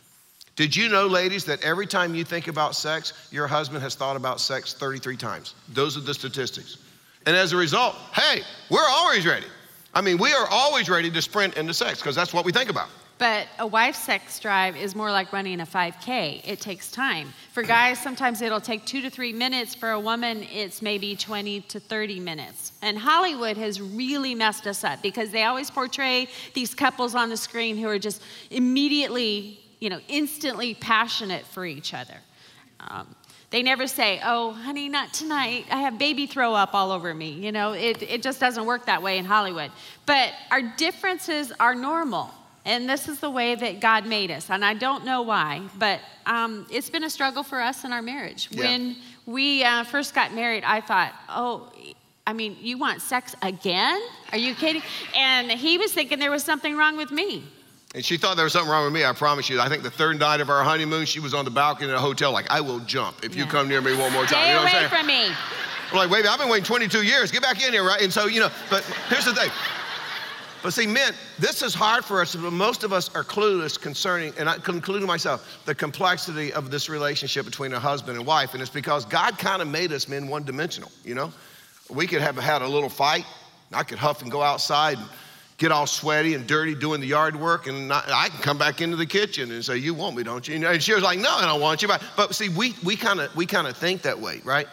Did 0.55 0.75
you 0.75 0.89
know, 0.89 1.07
ladies, 1.07 1.45
that 1.45 1.63
every 1.63 1.87
time 1.87 2.15
you 2.15 2.25
think 2.25 2.49
about 2.49 2.75
sex, 2.75 3.29
your 3.31 3.47
husband 3.47 3.83
has 3.83 3.95
thought 3.95 4.17
about 4.17 4.41
sex 4.41 4.75
33 4.75 5.17
times? 5.17 5.55
Those 5.69 5.97
are 5.97 6.01
the 6.01 6.15
statistics. 6.15 6.79
And 7.27 7.37
as 7.37 7.53
a 7.53 7.57
result, 7.57 7.95
hey, 8.13 8.43
we're 8.69 8.89
always 8.89 9.27
ready. 9.27 9.47
I 9.95 10.01
mean, 10.01 10.19
we 10.19 10.33
are 10.33 10.47
always 10.51 10.89
ready 10.89 11.11
to 11.11 11.23
sprint 11.23 11.57
into 11.57 11.75
sex 11.75 12.01
because 12.01 12.15
that's 12.15 12.33
what 12.33 12.45
we 12.45 12.53
think 12.53 12.71
about. 12.71 12.89
But 13.19 13.49
a 13.59 13.67
wife's 13.67 13.99
sex 13.99 14.39
drive 14.39 14.77
is 14.77 14.95
more 14.95 15.11
like 15.11 15.33
running 15.33 15.61
a 15.61 15.67
5K. 15.67 16.43
It 16.47 16.61
takes 16.61 16.93
time. 16.93 17.33
For 17.53 17.65
guys, 17.65 17.99
sometimes 17.99 18.43
it'll 18.43 18.61
take 18.61 18.85
two 18.87 19.03
to 19.03 19.11
three 19.11 19.33
minutes. 19.33 19.75
For 19.75 19.91
a 19.91 19.99
woman, 19.99 20.45
it's 20.53 20.81
maybe 20.81 21.17
20 21.17 21.63
to 21.63 21.81
30 21.81 22.21
minutes. 22.21 22.73
And 22.81 22.97
Hollywood 22.97 23.57
has 23.57 23.81
really 23.81 24.37
messed 24.37 24.69
us 24.69 24.85
up 24.85 25.03
because 25.03 25.31
they 25.33 25.43
always 25.43 25.69
portray 25.69 26.29
these 26.55 26.75
couples 26.75 27.17
on 27.17 27.29
the 27.29 27.37
screen 27.37 27.77
who 27.77 27.89
are 27.89 27.99
just 27.99 28.23
immediately, 28.53 29.59
you 29.81 29.91
know, 29.91 29.99
instantly 30.07 30.75
passionate 30.75 31.45
for 31.45 31.67
each 31.67 31.95
other. 31.95 32.17
Um, 32.79 33.17
they 33.51 33.63
never 33.63 33.89
say, 33.89 34.21
oh, 34.23 34.53
honey, 34.53 34.89
not 34.89 35.13
tonight. 35.13 35.65
I 35.71 35.81
have 35.81 35.99
baby 35.99 36.27
throw 36.27 36.55
up 36.55 36.75
all 36.75 36.93
over 36.93 37.13
me. 37.15 37.31
You 37.31 37.51
know, 37.51 37.73
it, 37.73 38.01
it 38.03 38.23
just 38.23 38.39
doesn't 38.39 38.67
work 38.67 38.87
that 38.87 39.03
way 39.03 39.19
in 39.19 39.25
Hollywood. 39.25 39.73
But 40.07 40.35
our 40.53 40.63
differences 40.63 41.51
are 41.59 41.75
normal. 41.75 42.31
And 42.65 42.89
this 42.89 43.09
is 43.09 43.21
the 43.21 43.31
way 43.31 43.55
that 43.55 43.81
God 43.81 44.07
made 44.07 44.31
us. 44.31 44.51
And 44.51 44.65
I 44.65 44.75
don't 44.75 45.05
know 45.05 45.23
why, 45.23 45.63
but 45.79 46.01
um, 46.27 46.67
it's 46.71 46.91
been 46.91 47.05
a 47.05 47.11
struggle 47.11 47.43
for 47.43 47.61
us 47.61 47.85
in 47.85 47.93
our 47.93 48.03
marriage. 48.03 48.49
Yeah. 48.51 48.65
When 48.65 48.97
we 49.27 49.65
uh, 49.65 49.85
first 49.85 50.15
got 50.15 50.35
married, 50.35 50.65
I 50.65 50.81
thought, 50.81 51.15
oh, 51.29 51.71
I 52.27 52.35
mean, 52.35 52.57
you 52.61 52.77
want 52.77 53.01
sex 53.01 53.35
again? 53.41 54.01
Are 54.33 54.39
you 54.39 54.55
kidding? 54.55 54.83
And 55.17 55.51
he 55.51 55.79
was 55.79 55.95
thinking 55.95 56.19
there 56.19 56.31
was 56.31 56.45
something 56.45 56.77
wrong 56.77 56.97
with 56.97 57.11
me. 57.11 57.45
And 57.95 58.05
she 58.05 58.19
thought 58.19 58.37
there 58.37 58.45
was 58.45 58.53
something 58.53 58.71
wrong 58.71 58.85
with 58.85 58.93
me, 58.93 59.05
I 59.05 59.15
promise 59.15 59.49
you. 59.49 59.61
I 59.61 59.69
think 59.71 59.83
the 59.83 59.91
third 59.91 60.19
night 60.19 60.43
of 60.43 60.51
our 60.51 60.63
honeymoon, 60.63 61.07
she 61.07 61.21
was 61.21 61.33
on 61.33 61.47
the 61.47 61.51
balcony 61.51 61.89
in 61.89 61.95
a 61.95 61.99
hotel, 61.99 62.33
like, 62.33 62.51
I 62.51 62.61
will 62.61 62.81
jump 62.81 63.25
if 63.25 63.35
yeah. 63.35 63.45
you 63.45 63.51
come 63.51 63.67
near 63.67 63.81
me 63.81 63.97
one 63.97 64.13
more 64.13 64.27
time. 64.27 64.43
Stay 64.43 64.49
you 64.49 64.55
know 64.55 64.63
away 64.63 64.89
from 64.89 65.07
me. 65.07 65.31
I'm 65.91 65.97
like, 65.97 66.11
wait, 66.11 66.27
I've 66.27 66.39
been 66.39 66.51
waiting 66.51 66.67
22 66.67 67.03
years. 67.03 67.33
Get 67.33 67.41
back 67.41 67.65
in 67.65 67.73
here, 67.73 67.83
right? 67.83 68.03
And 68.03 68.13
so, 68.13 68.27
you 68.27 68.41
know, 68.41 68.51
but 68.69 68.85
here's 69.09 69.25
the 69.25 69.35
thing. 69.35 69.51
But 70.63 70.73
see, 70.73 70.87
men, 70.87 71.13
this 71.39 71.63
is 71.63 71.75
hard 71.75 72.05
for 72.05 72.21
us, 72.21 72.35
but 72.35 72.53
most 72.53 72.85
of 72.85 72.93
us 72.93 73.15
are 73.15 73.23
clueless 73.23 73.81
concerning, 73.81 74.33
and 74.39 74.49
I, 74.49 74.57
including 74.69 75.07
myself, 75.07 75.61
the 75.65 75.75
complexity 75.75 76.53
of 76.53 76.71
this 76.71 76.89
relationship 76.89 77.45
between 77.45 77.73
a 77.73 77.79
husband 77.79 78.19
and 78.19 78.27
wife. 78.27 78.55
And 78.55 78.63
it's 78.63 78.71
because 78.71 79.05
God 79.05 79.39
kind 79.39 79.63
of 79.63 79.69
made 79.69 79.93
us 79.93 80.09
men 80.09 80.29
one 80.29 80.43
dimensional, 80.45 80.91
you 81.05 81.15
know? 81.15 81.33
We 81.91 82.07
could 82.07 82.21
have 82.21 82.37
had 82.37 82.63
a 82.63 82.69
little 82.69 82.89
fight. 82.89 83.25
I 83.73 83.83
could 83.83 83.99
huff 83.99 84.23
and 84.23 84.31
go 84.31 84.43
outside 84.43 84.99
and 84.99 85.07
get 85.59 85.73
all 85.73 85.87
sweaty 85.87 86.35
and 86.35 86.47
dirty 86.47 86.75
doing 86.75 87.01
the 87.01 87.07
yard 87.07 87.37
work, 87.37 87.67
and 87.67 87.93
I 87.93 88.29
can 88.31 88.41
come 88.41 88.59
back 88.59 88.81
into 88.81 88.97
the 88.97 89.07
kitchen 89.07 89.51
and 89.51 89.65
say, 89.65 89.77
"You 89.77 89.93
want 89.93 90.17
me, 90.17 90.23
don't 90.23 90.47
you?" 90.47 90.67
And 90.67 90.83
she 90.83 90.95
was 90.95 91.03
like, 91.03 91.19
"No, 91.19 91.31
I 91.31 91.45
don't 91.45 91.61
want 91.61 91.83
you." 91.83 91.89
But, 91.89 92.03
but 92.17 92.35
see, 92.35 92.49
we 92.49 92.75
we 92.85 92.97
kind 92.97 93.21
of 93.21 93.35
we 93.37 93.45
kind 93.45 93.67
of 93.67 93.77
think 93.77 94.03
that 94.03 94.19
way, 94.19 94.41
right? 94.45 94.69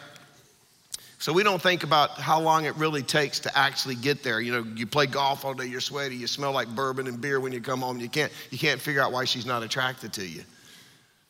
So 1.18 1.32
we 1.32 1.42
don't 1.42 1.62
think 1.62 1.82
about 1.82 2.10
how 2.10 2.40
long 2.40 2.66
it 2.66 2.76
really 2.76 3.02
takes 3.02 3.40
to 3.40 3.58
actually 3.58 3.94
get 3.94 4.22
there. 4.22 4.40
You 4.40 4.52
know, 4.52 4.66
you 4.74 4.86
play 4.86 5.06
golf 5.06 5.44
all 5.44 5.54
day, 5.54 5.66
you're 5.66 5.80
sweaty, 5.80 6.14
you 6.14 6.26
smell 6.26 6.52
like 6.52 6.68
bourbon 6.68 7.06
and 7.06 7.20
beer 7.20 7.40
when 7.40 7.52
you 7.52 7.60
come 7.60 7.80
home. 7.80 7.98
You 7.98 8.08
can't 8.08 8.30
you 8.50 8.58
can't 8.58 8.80
figure 8.80 9.00
out 9.00 9.12
why 9.12 9.24
she's 9.24 9.46
not 9.46 9.62
attracted 9.62 10.12
to 10.14 10.26
you. 10.26 10.42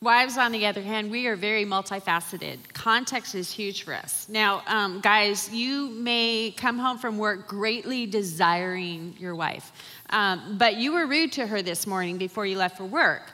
Wives, 0.02 0.36
on 0.36 0.52
the 0.52 0.66
other 0.66 0.82
hand, 0.82 1.10
we 1.10 1.26
are 1.26 1.36
very 1.36 1.64
multifaceted. 1.64 2.58
Context 2.74 3.34
is 3.34 3.50
huge 3.50 3.84
for 3.84 3.94
us. 3.94 4.28
Now, 4.28 4.62
um, 4.66 5.00
guys, 5.00 5.50
you 5.50 5.88
may 5.88 6.52
come 6.54 6.78
home 6.78 6.98
from 6.98 7.16
work 7.16 7.48
greatly 7.48 8.04
desiring 8.04 9.14
your 9.18 9.34
wife, 9.34 9.72
um, 10.10 10.58
but 10.58 10.76
you 10.76 10.92
were 10.92 11.06
rude 11.06 11.32
to 11.32 11.46
her 11.46 11.62
this 11.62 11.86
morning 11.86 12.18
before 12.18 12.44
you 12.44 12.58
left 12.58 12.76
for 12.76 12.84
work, 12.84 13.32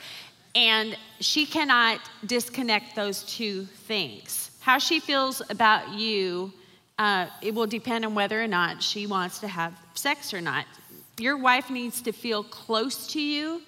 and 0.54 0.96
she 1.18 1.46
cannot 1.46 1.98
disconnect 2.26 2.94
those 2.94 3.24
two 3.24 3.64
things. 3.64 4.41
How 4.62 4.78
she 4.78 5.00
feels 5.00 5.42
about 5.50 5.92
you, 5.92 6.52
uh, 6.96 7.26
it 7.40 7.52
will 7.52 7.66
depend 7.66 8.04
on 8.04 8.14
whether 8.14 8.40
or 8.40 8.46
not 8.46 8.80
she 8.80 9.08
wants 9.08 9.40
to 9.40 9.48
have 9.48 9.72
sex 9.94 10.32
or 10.32 10.40
not 10.40 10.66
Your 11.18 11.36
wife 11.36 11.68
needs 11.68 12.00
to 12.02 12.12
feel 12.12 12.42
close 12.42 13.08
to 13.08 13.20
you 13.20 13.60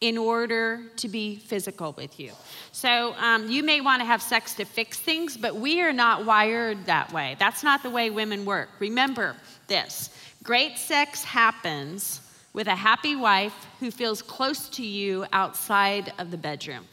in 0.00 0.18
order 0.18 0.82
to 0.96 1.08
be 1.08 1.36
physical 1.36 1.92
with 1.92 2.18
you. 2.18 2.32
So 2.72 3.14
um, 3.18 3.48
you 3.48 3.62
may 3.62 3.80
want 3.80 4.00
to 4.00 4.06
have 4.06 4.20
sex 4.20 4.54
to 4.54 4.64
fix 4.64 4.98
things, 4.98 5.36
but 5.36 5.54
we 5.54 5.80
are 5.80 5.92
not 5.92 6.24
wired 6.26 6.84
that 6.86 7.12
way. 7.12 7.36
That's 7.38 7.62
not 7.62 7.82
the 7.84 7.90
way 7.90 8.10
women 8.10 8.44
work. 8.44 8.68
Remember 8.80 9.36
this 9.68 10.10
great 10.42 10.76
sex 10.76 11.22
happens 11.22 12.20
with 12.52 12.66
a 12.66 12.74
happy 12.74 13.14
wife 13.16 13.54
who 13.78 13.90
feels 13.90 14.22
close 14.22 14.68
to 14.70 14.84
you 14.84 15.24
outside 15.32 16.12
of 16.18 16.30
the 16.30 16.36
bedroom. 16.36 16.84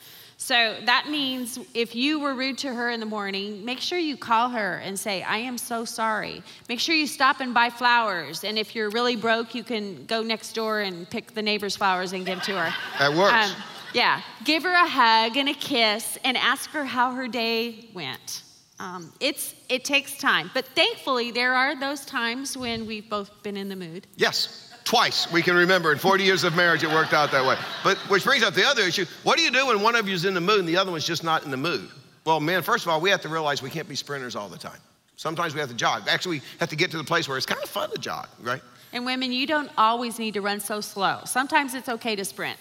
So 0.41 0.77
that 0.85 1.09
means 1.09 1.59
if 1.73 1.93
you 1.93 2.17
were 2.17 2.33
rude 2.33 2.57
to 2.59 2.73
her 2.73 2.89
in 2.89 3.01
the 3.01 3.05
morning, 3.05 3.65
make 3.65 3.79
sure 3.79 3.99
you 3.99 4.15
call 4.15 4.47
her 4.49 4.77
and 4.77 4.97
say, 4.97 5.21
I 5.21 5.37
am 5.37 5.57
so 5.57 5.83
sorry. 5.83 6.41
Make 6.69 6.79
sure 6.79 6.95
you 6.95 7.07
stop 7.07 7.41
and 7.41 7.53
buy 7.53 7.69
flowers. 7.69 8.45
And 8.45 8.57
if 8.57 8.73
you're 8.73 8.89
really 8.89 9.17
broke, 9.17 9.53
you 9.53 9.65
can 9.65 10.05
go 10.05 10.23
next 10.23 10.53
door 10.53 10.79
and 10.79 11.07
pick 11.09 11.33
the 11.33 11.41
neighbor's 11.41 11.75
flowers 11.75 12.13
and 12.13 12.25
give 12.25 12.41
to 12.43 12.53
her. 12.53 12.73
That 12.99 13.13
works. 13.13 13.51
Um, 13.51 13.63
yeah. 13.93 14.21
Give 14.45 14.63
her 14.63 14.71
a 14.71 14.87
hug 14.87 15.35
and 15.35 15.49
a 15.49 15.53
kiss 15.53 16.17
and 16.23 16.37
ask 16.37 16.69
her 16.69 16.85
how 16.85 17.11
her 17.11 17.27
day 17.27 17.89
went. 17.93 18.43
Um, 18.79 19.11
it's, 19.19 19.53
it 19.67 19.83
takes 19.83 20.17
time. 20.17 20.49
But 20.53 20.65
thankfully, 20.67 21.31
there 21.31 21.53
are 21.53 21.77
those 21.77 22.05
times 22.05 22.55
when 22.55 22.87
we've 22.87 23.09
both 23.09 23.43
been 23.43 23.57
in 23.57 23.67
the 23.67 23.75
mood. 23.75 24.07
Yes. 24.15 24.68
Twice 24.89 25.31
we 25.31 25.43
can 25.43 25.55
remember. 25.55 25.91
In 25.91 25.99
40 25.99 26.23
years 26.23 26.43
of 26.43 26.55
marriage, 26.55 26.83
it 26.83 26.89
worked 26.89 27.13
out 27.13 27.29
that 27.29 27.45
way. 27.45 27.55
But 27.83 27.99
which 28.09 28.23
brings 28.23 28.41
up 28.41 28.55
the 28.55 28.65
other 28.65 28.81
issue 28.81 29.05
what 29.21 29.37
do 29.37 29.43
you 29.43 29.51
do 29.51 29.67
when 29.67 29.83
one 29.83 29.95
of 29.95 30.07
you 30.07 30.15
is 30.15 30.25
in 30.25 30.33
the 30.33 30.41
mood 30.41 30.61
and 30.61 30.67
the 30.67 30.77
other 30.77 30.89
one's 30.89 31.05
just 31.05 31.23
not 31.23 31.45
in 31.45 31.51
the 31.51 31.57
mood? 31.57 31.87
Well, 32.25 32.39
man, 32.39 32.63
first 32.63 32.85
of 32.85 32.89
all, 32.89 32.99
we 32.99 33.11
have 33.11 33.21
to 33.21 33.29
realize 33.29 33.61
we 33.61 33.69
can't 33.69 33.87
be 33.87 33.93
sprinters 33.93 34.35
all 34.35 34.49
the 34.49 34.57
time. 34.57 34.79
Sometimes 35.15 35.53
we 35.53 35.59
have 35.59 35.69
to 35.69 35.75
jog. 35.75 36.07
Actually, 36.07 36.39
we 36.39 36.45
have 36.59 36.69
to 36.69 36.75
get 36.75 36.89
to 36.89 36.97
the 36.97 37.03
place 37.03 37.27
where 37.27 37.37
it's 37.37 37.45
kind 37.45 37.61
of 37.63 37.69
fun 37.69 37.91
to 37.91 37.99
jog, 37.99 38.29
right? 38.41 38.63
And 38.91 39.05
women, 39.05 39.31
you 39.31 39.45
don't 39.45 39.69
always 39.77 40.17
need 40.17 40.33
to 40.33 40.41
run 40.41 40.59
so 40.59 40.81
slow. 40.81 41.19
Sometimes 41.23 41.75
it's 41.75 41.87
okay 41.87 42.15
to 42.15 42.25
sprint. 42.25 42.57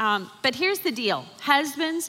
Um, 0.00 0.30
but 0.42 0.54
here's 0.54 0.78
the 0.78 0.90
deal 0.90 1.26
husbands, 1.38 2.08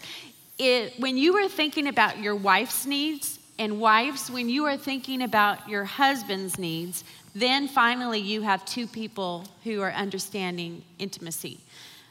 it, 0.58 0.98
when 1.00 1.18
you 1.18 1.36
are 1.36 1.50
thinking 1.50 1.90
about 1.90 2.18
your 2.18 2.36
wife's 2.36 2.86
needs, 2.86 3.39
and 3.60 3.80
wives, 3.80 4.32
when 4.32 4.50
you 4.50 4.66
are 4.66 4.78
thinking 4.78 5.22
about 5.22 5.68
your 5.68 5.84
husband's 5.84 6.58
needs, 6.58 7.04
then 7.36 7.68
finally 7.68 8.20
you 8.20 8.42
have 8.42 8.64
two 8.66 8.88
people 8.88 9.46
who 9.66 9.82
are 9.82 9.92
understanding 9.92 10.82
intimacy. 10.98 11.60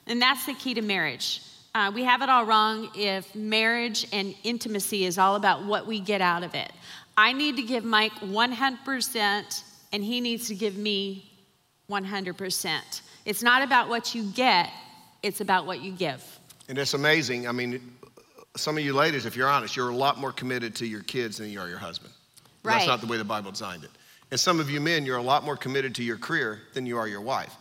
And 0.07 0.21
that's 0.21 0.45
the 0.45 0.53
key 0.53 0.75
to 0.75 0.83
marriage. 0.83 1.43
Uh, 1.75 1.91
we 1.95 2.05
have 2.05 2.21
it 2.21 2.29
all 2.29 2.45
wrong 2.45 2.91
if 2.95 3.35
marriage 3.35 4.07
and 4.13 4.35
intimacy 4.45 5.07
is 5.07 5.17
all 5.17 5.37
about 5.37 5.65
what 5.65 5.87
we 5.87 6.01
get 6.01 6.21
out 6.21 6.43
of 6.43 6.55
it. 6.55 6.71
I 7.17 7.33
need 7.33 7.57
to 7.57 7.63
give 7.63 7.83
Mike 7.83 8.13
100%, 8.21 9.63
and 9.93 10.05
he 10.05 10.21
needs 10.21 10.49
to 10.49 10.55
give 10.55 10.77
me 10.77 11.31
100%. 11.91 13.01
It's 13.25 13.43
not 13.43 13.63
about 13.63 13.89
what 13.89 14.15
you 14.15 14.25
get, 14.33 14.71
it's 15.23 15.41
about 15.41 15.67
what 15.67 15.81
you 15.81 15.93
give. 15.93 16.23
And 16.69 16.77
it's 16.77 16.93
amazing. 16.93 17.49
I 17.49 17.53
mean, 17.53 17.81
some 18.59 18.77
of 18.77 18.85
you 18.85 18.92
ladies, 18.92 19.27
if 19.27 19.37
you're 19.37 19.49
honest, 19.49 19.77
you're 19.77 19.90
a 19.90 19.97
lot 19.97 20.18
more 20.18 20.33
committed 20.33 20.75
to 20.77 20.87
your 20.87 21.03
kids 21.03 21.38
than 21.38 21.51
you 21.51 21.61
are 21.61 21.68
your 21.68 21.79
husband. 21.79 22.12
Right. 22.62 22.75
That's 22.75 22.87
not 22.87 23.01
the 23.01 23.07
way 23.07 23.16
the 23.16 23.25
Bible 23.25 23.51
designed 23.51 23.85
it. 23.85 23.90
And 24.31 24.38
some 24.38 24.61
of 24.61 24.68
you 24.71 24.81
men, 24.81 25.07
you're 25.07 25.16
a 25.16 25.23
lot 25.23 25.44
more 25.44 25.57
committed 25.57 25.94
to 25.97 26.03
your 26.03 26.18
career 26.18 26.61
than 26.75 26.87
you 26.87 26.99
are 26.99 27.09
your 27.09 27.21
wife. 27.21 27.55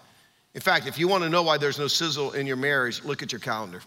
In 0.53 0.61
fact, 0.61 0.87
if 0.87 0.97
you 0.97 1.07
want 1.07 1.23
to 1.23 1.29
know 1.29 1.43
why 1.43 1.57
there's 1.57 1.79
no 1.79 1.87
sizzle 1.87 2.31
in 2.33 2.47
your 2.47 2.57
marriage, 2.57 3.03
look 3.03 3.21
at 3.23 3.31
your 3.31 3.39
calendar. 3.39 3.81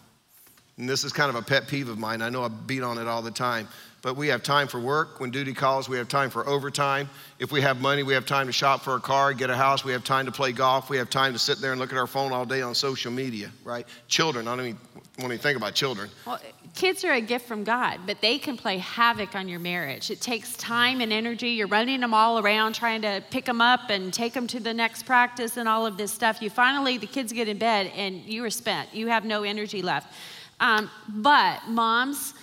And 0.78 0.88
this 0.88 1.04
is 1.04 1.12
kind 1.12 1.28
of 1.28 1.36
a 1.36 1.42
pet 1.42 1.68
peeve 1.68 1.88
of 1.88 1.98
mine. 1.98 2.22
I 2.22 2.30
know 2.30 2.42
I 2.42 2.48
beat 2.48 2.82
on 2.82 2.96
it 2.96 3.06
all 3.06 3.22
the 3.22 3.30
time. 3.30 3.68
But 4.02 4.16
we 4.16 4.28
have 4.28 4.42
time 4.42 4.66
for 4.66 4.80
work 4.80 5.20
when 5.20 5.30
duty 5.30 5.52
calls. 5.52 5.88
We 5.88 5.98
have 5.98 6.08
time 6.08 6.30
for 6.30 6.46
overtime. 6.48 7.10
If 7.38 7.52
we 7.52 7.60
have 7.60 7.80
money, 7.82 8.02
we 8.02 8.14
have 8.14 8.24
time 8.24 8.46
to 8.46 8.52
shop 8.52 8.82
for 8.82 8.94
a 8.94 9.00
car, 9.00 9.34
get 9.34 9.50
a 9.50 9.56
house. 9.56 9.84
We 9.84 9.92
have 9.92 10.04
time 10.04 10.24
to 10.24 10.32
play 10.32 10.52
golf. 10.52 10.88
We 10.88 10.96
have 10.96 11.10
time 11.10 11.34
to 11.34 11.38
sit 11.38 11.60
there 11.60 11.72
and 11.72 11.80
look 11.80 11.92
at 11.92 11.98
our 11.98 12.06
phone 12.06 12.32
all 12.32 12.46
day 12.46 12.62
on 12.62 12.74
social 12.74 13.12
media, 13.12 13.50
right? 13.62 13.86
Children, 14.08 14.48
I 14.48 14.56
don't 14.56 14.66
even 14.66 14.78
want 15.18 15.32
you 15.32 15.38
think 15.38 15.56
about 15.56 15.74
children. 15.74 16.08
Well, 16.26 16.40
kids 16.74 17.04
are 17.04 17.12
a 17.12 17.20
gift 17.20 17.46
from 17.46 17.64
God, 17.64 18.00
but 18.06 18.20
they 18.20 18.38
can 18.38 18.56
play 18.56 18.78
havoc 18.78 19.34
on 19.34 19.48
your 19.48 19.58
marriage. 19.60 20.10
It 20.10 20.20
takes 20.20 20.56
time 20.56 21.00
and 21.00 21.12
energy. 21.12 21.50
You're 21.50 21.66
running 21.66 22.00
them 22.00 22.14
all 22.14 22.38
around 22.38 22.74
trying 22.74 23.02
to 23.02 23.22
pick 23.30 23.44
them 23.44 23.60
up 23.60 23.90
and 23.90 24.12
take 24.14 24.32
them 24.32 24.46
to 24.48 24.60
the 24.60 24.72
next 24.72 25.04
practice 25.04 25.56
and 25.56 25.68
all 25.68 25.84
of 25.84 25.96
this 25.96 26.12
stuff. 26.12 26.40
You 26.40 26.48
finally, 26.48 26.96
the 26.96 27.06
kids 27.06 27.32
get 27.32 27.48
in 27.48 27.58
bed 27.58 27.92
and 27.94 28.22
you 28.22 28.44
are 28.44 28.50
spent. 28.50 28.94
You 28.94 29.08
have 29.08 29.24
no 29.24 29.42
energy 29.42 29.82
left. 29.82 30.12
Um, 30.60 30.90
but 31.08 31.66
moms, 31.68 32.34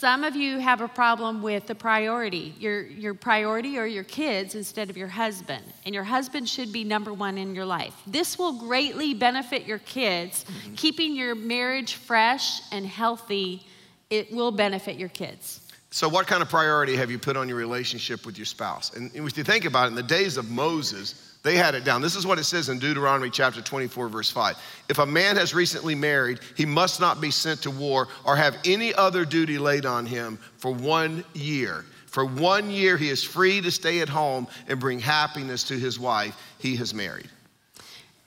some 0.00 0.24
of 0.24 0.34
you 0.34 0.58
have 0.60 0.80
a 0.80 0.88
problem 0.88 1.42
with 1.42 1.66
the 1.66 1.74
priority. 1.74 2.54
Your, 2.58 2.86
your 2.86 3.12
priority 3.12 3.76
are 3.76 3.86
your 3.86 4.04
kids 4.04 4.54
instead 4.54 4.88
of 4.88 4.96
your 4.96 5.08
husband. 5.08 5.62
And 5.84 5.94
your 5.94 6.04
husband 6.04 6.48
should 6.48 6.72
be 6.72 6.84
number 6.84 7.12
one 7.12 7.36
in 7.36 7.54
your 7.54 7.66
life. 7.66 7.92
This 8.06 8.38
will 8.38 8.54
greatly 8.54 9.12
benefit 9.12 9.66
your 9.66 9.80
kids. 9.80 10.44
Mm-hmm. 10.44 10.74
Keeping 10.76 11.14
your 11.14 11.34
marriage 11.34 11.96
fresh 11.96 12.62
and 12.72 12.86
healthy, 12.86 13.66
it 14.08 14.32
will 14.32 14.50
benefit 14.50 14.96
your 14.96 15.10
kids. 15.10 15.60
So, 15.90 16.08
what 16.08 16.26
kind 16.26 16.40
of 16.40 16.48
priority 16.48 16.96
have 16.96 17.10
you 17.10 17.18
put 17.18 17.36
on 17.36 17.46
your 17.46 17.58
relationship 17.58 18.24
with 18.24 18.38
your 18.38 18.46
spouse? 18.46 18.96
And 18.96 19.14
if 19.14 19.36
you 19.36 19.44
think 19.44 19.66
about 19.66 19.84
it, 19.84 19.88
in 19.88 19.94
the 19.96 20.02
days 20.02 20.38
of 20.38 20.48
Moses, 20.48 21.29
they 21.42 21.56
had 21.56 21.74
it 21.74 21.84
down. 21.84 22.02
This 22.02 22.16
is 22.16 22.26
what 22.26 22.38
it 22.38 22.44
says 22.44 22.68
in 22.68 22.78
Deuteronomy 22.78 23.30
chapter 23.30 23.62
24, 23.62 24.08
verse 24.08 24.30
5. 24.30 24.56
If 24.90 24.98
a 24.98 25.06
man 25.06 25.36
has 25.36 25.54
recently 25.54 25.94
married, 25.94 26.40
he 26.54 26.66
must 26.66 27.00
not 27.00 27.20
be 27.20 27.30
sent 27.30 27.62
to 27.62 27.70
war 27.70 28.08
or 28.24 28.36
have 28.36 28.58
any 28.66 28.94
other 28.94 29.24
duty 29.24 29.58
laid 29.58 29.86
on 29.86 30.04
him 30.04 30.38
for 30.58 30.70
one 30.70 31.24
year. 31.32 31.86
For 32.06 32.24
one 32.24 32.70
year, 32.70 32.96
he 32.96 33.08
is 33.08 33.24
free 33.24 33.60
to 33.62 33.70
stay 33.70 34.00
at 34.00 34.08
home 34.08 34.48
and 34.68 34.78
bring 34.78 34.98
happiness 34.98 35.64
to 35.64 35.78
his 35.78 35.98
wife 35.98 36.36
he 36.58 36.76
has 36.76 36.92
married. 36.92 37.30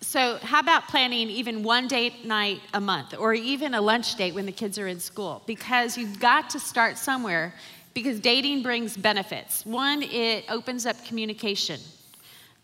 So, 0.01 0.37
how 0.41 0.59
about 0.59 0.87
planning 0.87 1.29
even 1.29 1.63
one 1.63 1.87
date 1.87 2.25
night 2.25 2.61
a 2.73 2.81
month 2.81 3.13
or 3.17 3.33
even 3.33 3.73
a 3.73 3.81
lunch 3.81 4.15
date 4.15 4.33
when 4.33 4.45
the 4.45 4.51
kids 4.51 4.79
are 4.79 4.87
in 4.87 4.99
school? 4.99 5.43
Because 5.45 5.97
you've 5.97 6.19
got 6.19 6.49
to 6.51 6.59
start 6.59 6.97
somewhere 6.97 7.53
because 7.93 8.19
dating 8.19 8.63
brings 8.63 8.97
benefits. 8.97 9.65
One, 9.65 10.03
it 10.03 10.45
opens 10.49 10.85
up 10.85 11.03
communication. 11.05 11.79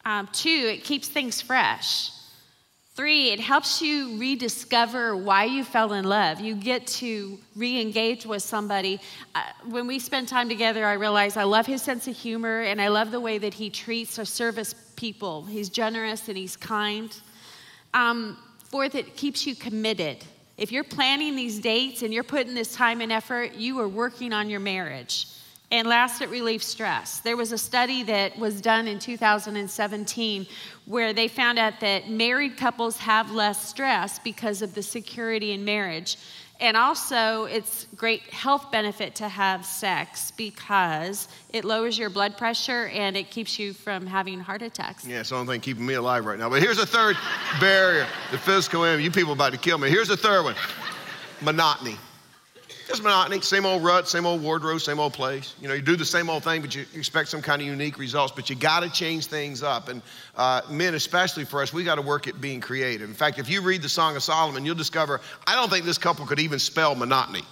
Um, 0.10 0.28
two, 0.34 0.50
it 0.50 0.84
keeps 0.84 1.08
things 1.08 1.40
fresh. 1.40 2.10
Three, 2.96 3.30
it 3.30 3.40
helps 3.40 3.80
you 3.80 4.18
rediscover 4.18 5.16
why 5.16 5.44
you 5.44 5.64
fell 5.64 5.94
in 5.94 6.04
love. 6.04 6.40
You 6.40 6.56
get 6.56 6.88
to 6.88 7.38
re 7.56 7.80
engage 7.80 8.26
with 8.26 8.42
somebody. 8.42 9.00
Uh, 9.36 9.44
when 9.68 9.86
we 9.86 10.00
spend 10.00 10.28
time 10.28 10.50
together, 10.50 10.84
I 10.84 10.94
realize 10.94 11.38
I 11.38 11.44
love 11.44 11.68
his 11.68 11.84
sense 11.84 12.08
of 12.08 12.18
humor 12.18 12.62
and 12.62 12.82
I 12.82 12.88
love 12.88 13.12
the 13.12 13.20
way 13.20 13.38
that 13.38 13.54
he 13.54 13.70
treats 13.70 14.18
or 14.18 14.26
service 14.26 14.74
people. 14.96 15.44
He's 15.46 15.70
generous 15.70 16.28
and 16.28 16.36
he's 16.36 16.58
kind. 16.58 17.16
Um, 17.94 18.36
fourth, 18.64 18.96
it 18.96 19.16
keeps 19.16 19.46
you 19.46 19.54
committed. 19.54 20.26
If 20.58 20.72
you're 20.72 20.84
planning 20.84 21.36
these 21.36 21.60
dates 21.60 22.02
and 22.02 22.12
you're 22.12 22.24
putting 22.24 22.56
this 22.56 22.74
time 22.74 23.02
and 23.02 23.12
effort, 23.12 23.54
you 23.54 23.80
are 23.80 23.88
working 23.88 24.34
on 24.34 24.50
your 24.50 24.60
marriage. 24.60 25.28
And 25.72 25.88
last, 25.88 26.22
it 26.22 26.30
relieves 26.30 26.66
stress. 26.66 27.20
There 27.20 27.38
was 27.38 27.52
a 27.52 27.58
study 27.58 28.02
that 28.04 28.38
was 28.40 28.60
done 28.60 28.88
in 28.88 28.98
2017 28.98 30.48
where 30.86 31.14
they 31.14 31.28
found 31.28 31.60
out 31.60 31.80
that 31.82 32.10
married 32.10 32.58
couples 32.58 32.98
have 32.98 33.30
less 33.32 33.70
stress 33.70 34.18
because 34.18 34.64
of 34.64 34.74
the 34.74 34.82
security 34.82 35.52
in 35.52 35.64
marriage. 35.64 36.18
And 36.60 36.76
also, 36.76 37.46
it's 37.46 37.86
great 37.96 38.22
health 38.24 38.72
benefit 38.72 39.16
to 39.16 39.30
have 39.30 39.64
sex 39.64 40.32
because 40.32 41.30
it 41.54 41.64
lowers 41.64 41.98
your 41.98 42.10
blood 42.10 42.36
pressure 42.36 42.88
and 42.88 43.16
it 43.16 43.30
keeps 43.30 43.58
you 43.58 43.72
from 43.72 44.06
having 44.06 44.40
heart 44.40 44.62
attacks. 44.62 45.06
Yeah, 45.06 45.22
it's 45.22 45.30
the 45.30 45.36
only 45.36 45.54
thing 45.54 45.62
keeping 45.62 45.86
me 45.86 45.94
alive 45.94 46.26
right 46.26 46.38
now. 46.38 46.50
But 46.50 46.62
here's 46.62 46.80
a 46.80 46.86
third 46.86 47.16
barrier, 47.62 48.08
the 48.32 48.40
physical 48.40 48.84
enemy. 48.84 49.04
You 49.04 49.12
people 49.12 49.34
about 49.34 49.54
to 49.54 49.58
kill 49.58 49.78
me. 49.78 49.90
Here's 49.90 50.10
the 50.10 50.18
third 50.18 50.44
one 50.44 50.56
monotony. 51.42 51.96
Just 52.90 53.04
monotony, 53.04 53.40
same 53.42 53.68
old 53.68 53.84
rut, 53.84 54.08
same 54.08 54.26
old 54.26 54.42
wardrobe, 54.42 54.82
same 54.82 55.00
old 55.00 55.14
place. 55.14 55.54
You 55.62 55.68
know, 55.68 55.76
you 55.76 55.82
do 55.84 55.96
the 55.96 56.04
same 56.04 56.28
old 56.28 56.44
thing, 56.44 56.60
but 56.62 56.74
you 56.74 56.88
expect 56.96 57.30
some 57.30 57.40
kind 57.40 57.62
of 57.62 57.68
unique 57.68 58.00
results. 58.00 58.34
But 58.36 58.50
you 58.50 58.56
got 58.56 58.80
to 58.80 58.90
change 58.90 59.28
things 59.28 59.62
up. 59.62 59.90
And 59.90 60.02
uh, 60.36 60.62
men, 60.72 60.96
especially 60.96 61.46
for 61.46 61.62
us, 61.62 61.72
we 61.72 61.84
got 61.84 61.96
to 61.96 62.02
work 62.02 62.28
at 62.28 62.42
being 62.42 62.60
creative. 62.60 63.08
In 63.08 63.14
fact, 63.14 63.38
if 63.38 63.48
you 63.48 63.62
read 63.62 63.84
the 63.84 63.90
Song 63.90 64.16
of 64.16 64.24
Solomon, 64.24 64.66
you'll 64.66 64.74
discover 64.74 65.22
I 65.46 65.54
don't 65.54 65.70
think 65.70 65.86
this 65.86 66.00
couple 66.00 66.26
could 66.26 66.40
even 66.40 66.58
spell 66.58 66.96
monotony. 66.96 67.44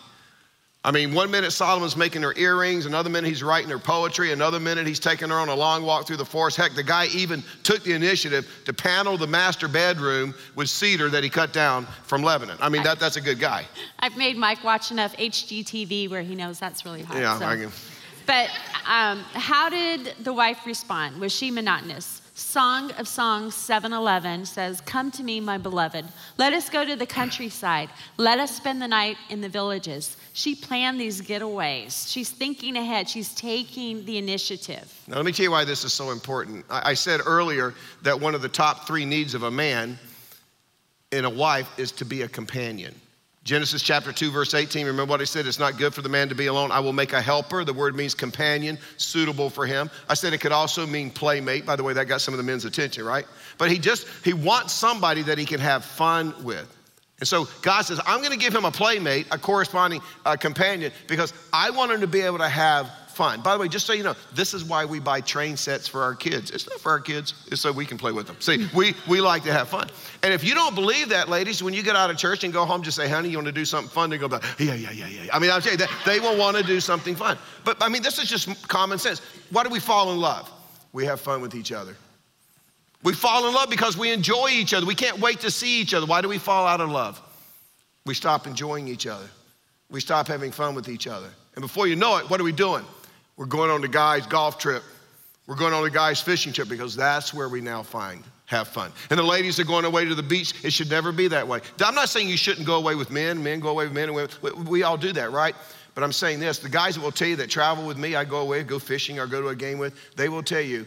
I 0.87 0.91
mean, 0.91 1.13
one 1.13 1.29
minute 1.29 1.51
Solomon's 1.51 1.97
making 1.97 2.21
her 2.21 2.33
earrings, 2.37 2.85
another 2.85 3.09
minute 3.09 3.27
he's 3.27 3.43
writing 3.43 3.69
her 3.71 3.77
poetry, 3.77 4.31
another 4.31 4.57
minute 4.57 4.87
he's 4.87 5.01
taking 5.01 5.27
her 5.27 5.35
on 5.35 5.49
a 5.49 5.53
long 5.53 5.83
walk 5.83 6.07
through 6.07 6.15
the 6.15 6.23
forest. 6.23 6.55
Heck, 6.55 6.75
the 6.75 6.83
guy 6.83 7.07
even 7.07 7.43
took 7.63 7.83
the 7.83 7.91
initiative 7.91 8.49
to 8.63 8.71
panel 8.71 9.17
the 9.17 9.27
master 9.27 9.67
bedroom 9.67 10.33
with 10.55 10.69
cedar 10.69 11.09
that 11.09 11.25
he 11.25 11.29
cut 11.29 11.51
down 11.51 11.85
from 12.03 12.23
Lebanon. 12.23 12.57
I 12.61 12.69
mean, 12.69 12.83
that, 12.83 13.01
that's 13.01 13.17
a 13.17 13.21
good 13.21 13.37
guy. 13.37 13.65
I've 13.99 14.15
made 14.15 14.37
Mike 14.37 14.63
watch 14.63 14.89
enough 14.89 15.13
HGTV 15.17 16.09
where 16.09 16.21
he 16.21 16.35
knows 16.35 16.57
that's 16.57 16.85
really 16.85 17.03
hard. 17.03 17.19
Yeah, 17.19 17.37
so. 17.37 17.45
I 17.45 17.57
can. 17.57 17.71
But 18.25 18.49
um, 18.87 19.19
how 19.33 19.69
did 19.69 20.13
the 20.23 20.31
wife 20.31 20.65
respond? 20.65 21.19
Was 21.19 21.33
she 21.33 21.51
monotonous? 21.51 22.21
Song 22.37 22.91
of 22.99 23.07
Songs 23.07 23.55
711 23.55 24.45
says, 24.45 24.79
Come 24.81 25.09
to 25.11 25.23
me, 25.23 25.39
my 25.39 25.57
beloved. 25.57 26.05
Let 26.37 26.53
us 26.53 26.69
go 26.69 26.85
to 26.85 26.95
the 26.95 27.05
countryside. 27.07 27.89
Let 28.17 28.37
us 28.37 28.55
spend 28.55 28.79
the 28.79 28.87
night 28.87 29.17
in 29.29 29.41
the 29.41 29.49
villages. 29.49 30.17
She 30.37 30.53
planned 30.53 31.01
these 31.01 31.19
getaways. 31.19 32.07
She's 32.07 32.29
thinking 32.29 32.77
ahead. 32.77 33.09
She's 33.09 33.33
taking 33.33 34.05
the 34.05 34.19
initiative. 34.19 34.93
Now, 35.07 35.15
let 35.15 35.25
me 35.25 35.31
tell 35.31 35.45
you 35.45 35.49
why 35.49 35.65
this 35.65 35.83
is 35.83 35.93
so 35.93 36.11
important. 36.11 36.63
I, 36.69 36.91
I 36.91 36.93
said 36.93 37.21
earlier 37.25 37.73
that 38.03 38.21
one 38.21 38.35
of 38.35 38.43
the 38.43 38.47
top 38.47 38.85
three 38.85 39.03
needs 39.03 39.33
of 39.33 39.41
a 39.41 39.49
man 39.49 39.97
in 41.11 41.25
a 41.25 41.29
wife 41.29 41.67
is 41.79 41.91
to 41.93 42.05
be 42.05 42.21
a 42.21 42.27
companion. 42.27 42.93
Genesis 43.45 43.81
chapter 43.81 44.13
2, 44.13 44.29
verse 44.29 44.53
18, 44.53 44.85
remember 44.85 45.09
what 45.09 45.21
I 45.21 45.23
said? 45.23 45.47
It's 45.47 45.57
not 45.57 45.79
good 45.79 45.95
for 45.95 46.03
the 46.03 46.09
man 46.09 46.29
to 46.29 46.35
be 46.35 46.45
alone. 46.45 46.71
I 46.71 46.81
will 46.81 46.93
make 46.93 47.13
a 47.13 47.21
helper. 47.21 47.65
The 47.65 47.73
word 47.73 47.95
means 47.95 48.13
companion, 48.13 48.77
suitable 48.97 49.49
for 49.49 49.65
him. 49.65 49.89
I 50.07 50.13
said 50.13 50.33
it 50.33 50.41
could 50.41 50.51
also 50.51 50.85
mean 50.85 51.09
playmate. 51.09 51.65
By 51.65 51.75
the 51.75 51.83
way, 51.83 51.93
that 51.93 52.05
got 52.05 52.21
some 52.21 52.35
of 52.35 52.37
the 52.37 52.43
men's 52.43 52.63
attention, 52.63 53.05
right? 53.05 53.25
But 53.57 53.71
he 53.71 53.79
just, 53.79 54.05
he 54.23 54.33
wants 54.33 54.71
somebody 54.71 55.23
that 55.23 55.39
he 55.39 55.45
can 55.45 55.59
have 55.61 55.83
fun 55.83 56.35
with. 56.43 56.76
And 57.19 57.27
so 57.27 57.47
God 57.61 57.81
says, 57.81 57.99
I'm 58.05 58.19
going 58.19 58.31
to 58.31 58.37
give 58.37 58.53
him 58.53 58.65
a 58.65 58.71
playmate, 58.71 59.27
a 59.31 59.37
corresponding 59.37 60.01
uh, 60.25 60.35
companion, 60.35 60.91
because 61.07 61.33
I 61.51 61.71
want 61.71 61.91
him 61.91 62.01
to 62.01 62.07
be 62.07 62.21
able 62.21 62.37
to 62.37 62.49
have 62.49 62.91
fun. 63.17 63.41
By 63.41 63.55
the 63.55 63.59
way, 63.59 63.67
just 63.67 63.87
so 63.87 63.93
you 63.93 64.03
know, 64.03 64.13
this 64.35 64.53
is 64.53 64.63
why 64.63 64.85
we 64.85 64.99
buy 64.99 65.21
train 65.21 65.57
sets 65.57 65.87
for 65.87 66.03
our 66.03 66.13
kids. 66.13 66.51
It's 66.51 66.69
not 66.69 66.79
for 66.79 66.91
our 66.91 66.99
kids, 66.99 67.33
it's 67.51 67.59
so 67.59 67.71
we 67.71 67.87
can 67.87 67.97
play 67.97 68.11
with 68.11 68.27
them. 68.27 68.35
See, 68.39 68.69
we, 68.75 68.93
we 69.09 69.19
like 69.19 69.43
to 69.45 69.51
have 69.51 69.69
fun. 69.69 69.87
And 70.21 70.31
if 70.31 70.43
you 70.43 70.53
don't 70.53 70.75
believe 70.75 71.09
that, 71.09 71.27
ladies, 71.27 71.63
when 71.63 71.73
you 71.73 71.81
get 71.81 71.95
out 71.95 72.11
of 72.11 72.17
church 72.17 72.43
and 72.43 72.53
go 72.53 72.65
home, 72.65 72.83
just 72.83 72.95
say, 72.95 73.09
honey, 73.09 73.29
you 73.29 73.37
want 73.37 73.47
to 73.47 73.51
do 73.51 73.65
something 73.65 73.89
fun? 73.89 74.11
They 74.11 74.19
go, 74.19 74.29
yeah, 74.59 74.75
yeah, 74.75 74.91
yeah, 74.91 75.07
yeah. 75.07 75.31
I 75.33 75.39
mean, 75.39 75.49
I'll 75.49 75.59
tell 75.59 75.71
you 75.71 75.79
that 75.79 75.89
they 76.05 76.19
will 76.19 76.37
want 76.37 76.55
to 76.57 76.63
do 76.63 76.79
something 76.79 77.15
fun. 77.15 77.39
But 77.65 77.81
I 77.81 77.89
mean, 77.89 78.03
this 78.03 78.19
is 78.19 78.29
just 78.29 78.67
common 78.67 78.99
sense. 78.99 79.19
Why 79.49 79.63
do 79.63 79.69
we 79.69 79.79
fall 79.79 80.13
in 80.13 80.19
love? 80.19 80.51
We 80.93 81.05
have 81.05 81.19
fun 81.19 81.41
with 81.41 81.55
each 81.55 81.71
other. 81.71 81.95
We 83.03 83.13
fall 83.13 83.47
in 83.47 83.53
love 83.53 83.69
because 83.69 83.97
we 83.97 84.11
enjoy 84.11 84.49
each 84.49 84.73
other. 84.73 84.85
We 84.85 84.95
can't 84.95 85.19
wait 85.19 85.39
to 85.41 85.51
see 85.51 85.79
each 85.81 85.93
other. 85.93 86.05
Why 86.05 86.21
do 86.21 86.27
we 86.27 86.37
fall 86.37 86.65
out 86.65 86.81
of 86.81 86.89
love? 86.89 87.21
We 88.05 88.13
stop 88.13 88.47
enjoying 88.47 88.87
each 88.87 89.07
other. 89.07 89.27
We 89.89 90.01
stop 90.01 90.27
having 90.27 90.51
fun 90.51 90.75
with 90.75 90.89
each 90.89 91.07
other. 91.07 91.29
And 91.55 91.61
before 91.61 91.87
you 91.87 91.95
know 91.95 92.17
it, 92.17 92.29
what 92.29 92.39
are 92.41 92.43
we 92.43 92.51
doing? 92.51 92.83
We're 93.35 93.45
going 93.45 93.69
on 93.69 93.81
the 93.81 93.87
guy's 93.87 94.25
golf 94.25 94.57
trip. 94.57 94.83
We're 95.45 95.55
going 95.55 95.73
on 95.73 95.83
the 95.83 95.89
guy's 95.89 96.19
fishing 96.19 96.51
trip 96.51 96.67
because 96.67 96.95
that's 96.95 97.33
where 97.33 97.47
we 97.47 97.61
now 97.61 97.83
find 97.83 98.23
have 98.47 98.67
fun. 98.67 98.91
And 99.09 99.19
the 99.19 99.23
ladies 99.23 99.59
are 99.59 99.65
going 99.65 99.85
away 99.85 100.05
to 100.05 100.15
the 100.15 100.23
beach. 100.23 100.53
It 100.63 100.71
should 100.71 100.89
never 100.89 101.11
be 101.11 101.27
that 101.27 101.47
way. 101.47 101.59
I'm 101.81 101.95
not 101.95 102.09
saying 102.09 102.29
you 102.29 102.37
shouldn't 102.37 102.65
go 102.65 102.75
away 102.77 102.95
with 102.95 103.11
men. 103.11 103.43
Men 103.43 103.59
go 103.59 103.69
away 103.69 103.85
with 103.85 103.93
men 103.93 104.05
and 104.05 104.15
women. 104.15 104.29
We, 104.41 104.51
we 104.51 104.83
all 104.83 104.97
do 104.97 105.11
that, 105.13 105.31
right? 105.31 105.53
But 105.93 106.03
I'm 106.03 106.13
saying 106.13 106.39
this 106.39 106.59
the 106.59 106.69
guys 106.69 106.95
that 106.95 107.01
will 107.01 107.11
tell 107.11 107.27
you 107.27 107.35
that 107.37 107.49
travel 107.49 107.85
with 107.85 107.97
me, 107.97 108.15
I 108.15 108.23
go 108.23 108.37
away, 108.37 108.63
go 108.63 108.79
fishing, 108.79 109.19
or 109.19 109.27
go 109.27 109.41
to 109.41 109.49
a 109.49 109.55
game 109.55 109.79
with, 109.79 109.93
they 110.15 110.29
will 110.29 110.43
tell 110.43 110.61
you, 110.61 110.85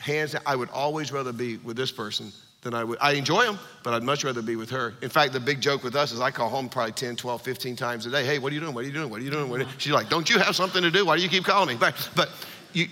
hands 0.00 0.32
down, 0.32 0.42
I 0.46 0.56
would 0.56 0.70
always 0.70 1.12
rather 1.12 1.32
be 1.32 1.58
with 1.58 1.76
this 1.76 1.92
person 1.92 2.32
than 2.62 2.74
I 2.74 2.84
would. 2.84 2.98
I 3.00 3.12
enjoy 3.12 3.44
them, 3.44 3.58
but 3.82 3.94
I'd 3.94 4.02
much 4.02 4.24
rather 4.24 4.42
be 4.42 4.56
with 4.56 4.70
her. 4.70 4.94
In 5.02 5.08
fact, 5.08 5.32
the 5.32 5.40
big 5.40 5.60
joke 5.60 5.82
with 5.82 5.96
us 5.96 6.12
is 6.12 6.20
I 6.20 6.30
call 6.30 6.48
home 6.48 6.68
probably 6.68 6.92
10, 6.92 7.16
12, 7.16 7.42
15 7.42 7.76
times 7.76 8.06
a 8.06 8.10
day. 8.10 8.24
Hey, 8.24 8.38
what 8.38 8.52
are 8.52 8.54
you 8.54 8.60
doing? 8.60 8.74
What 8.74 8.84
are 8.84 8.86
you 8.86 8.92
doing? 8.92 9.10
What 9.10 9.20
are 9.20 9.24
you 9.24 9.30
doing? 9.30 9.48
What 9.48 9.60
are 9.60 9.64
you? 9.64 9.70
She's 9.78 9.92
like, 9.92 10.08
don't 10.08 10.28
you 10.28 10.38
have 10.38 10.54
something 10.56 10.82
to 10.82 10.90
do? 10.90 11.06
Why 11.06 11.16
do 11.16 11.22
you 11.22 11.28
keep 11.28 11.44
calling 11.44 11.68
me? 11.68 11.76
But, 11.80 12.10
but 12.14 12.30
you, 12.72 12.86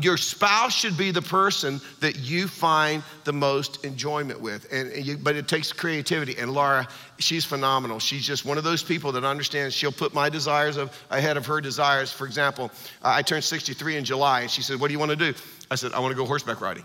your 0.00 0.16
spouse 0.16 0.74
should 0.74 0.96
be 0.96 1.10
the 1.10 1.22
person 1.22 1.80
that 2.00 2.16
you 2.16 2.46
find 2.46 3.02
the 3.24 3.32
most 3.32 3.84
enjoyment 3.84 4.40
with. 4.40 4.66
And, 4.72 4.90
and 4.92 5.04
you, 5.04 5.16
but 5.16 5.36
it 5.36 5.48
takes 5.48 5.72
creativity. 5.72 6.36
And 6.38 6.52
Laura, 6.52 6.86
she's 7.18 7.44
phenomenal. 7.44 7.98
She's 7.98 8.26
just 8.26 8.44
one 8.44 8.58
of 8.58 8.64
those 8.64 8.82
people 8.82 9.12
that 9.12 9.24
understands 9.24 9.74
she'll 9.74 9.92
put 9.92 10.14
my 10.14 10.28
desires 10.28 10.76
of, 10.76 10.96
ahead 11.10 11.36
of 11.36 11.46
her 11.46 11.60
desires. 11.60 12.12
For 12.12 12.26
example, 12.26 12.70
I 13.02 13.22
turned 13.22 13.44
63 13.44 13.96
in 13.96 14.04
July, 14.04 14.42
and 14.42 14.50
she 14.50 14.62
said, 14.62 14.80
What 14.80 14.88
do 14.88 14.92
you 14.92 14.98
want 14.98 15.10
to 15.10 15.16
do? 15.16 15.34
I 15.74 15.76
said, 15.76 15.92
I 15.92 15.98
want 15.98 16.12
to 16.12 16.16
go 16.16 16.24
horseback 16.24 16.60
riding. 16.60 16.84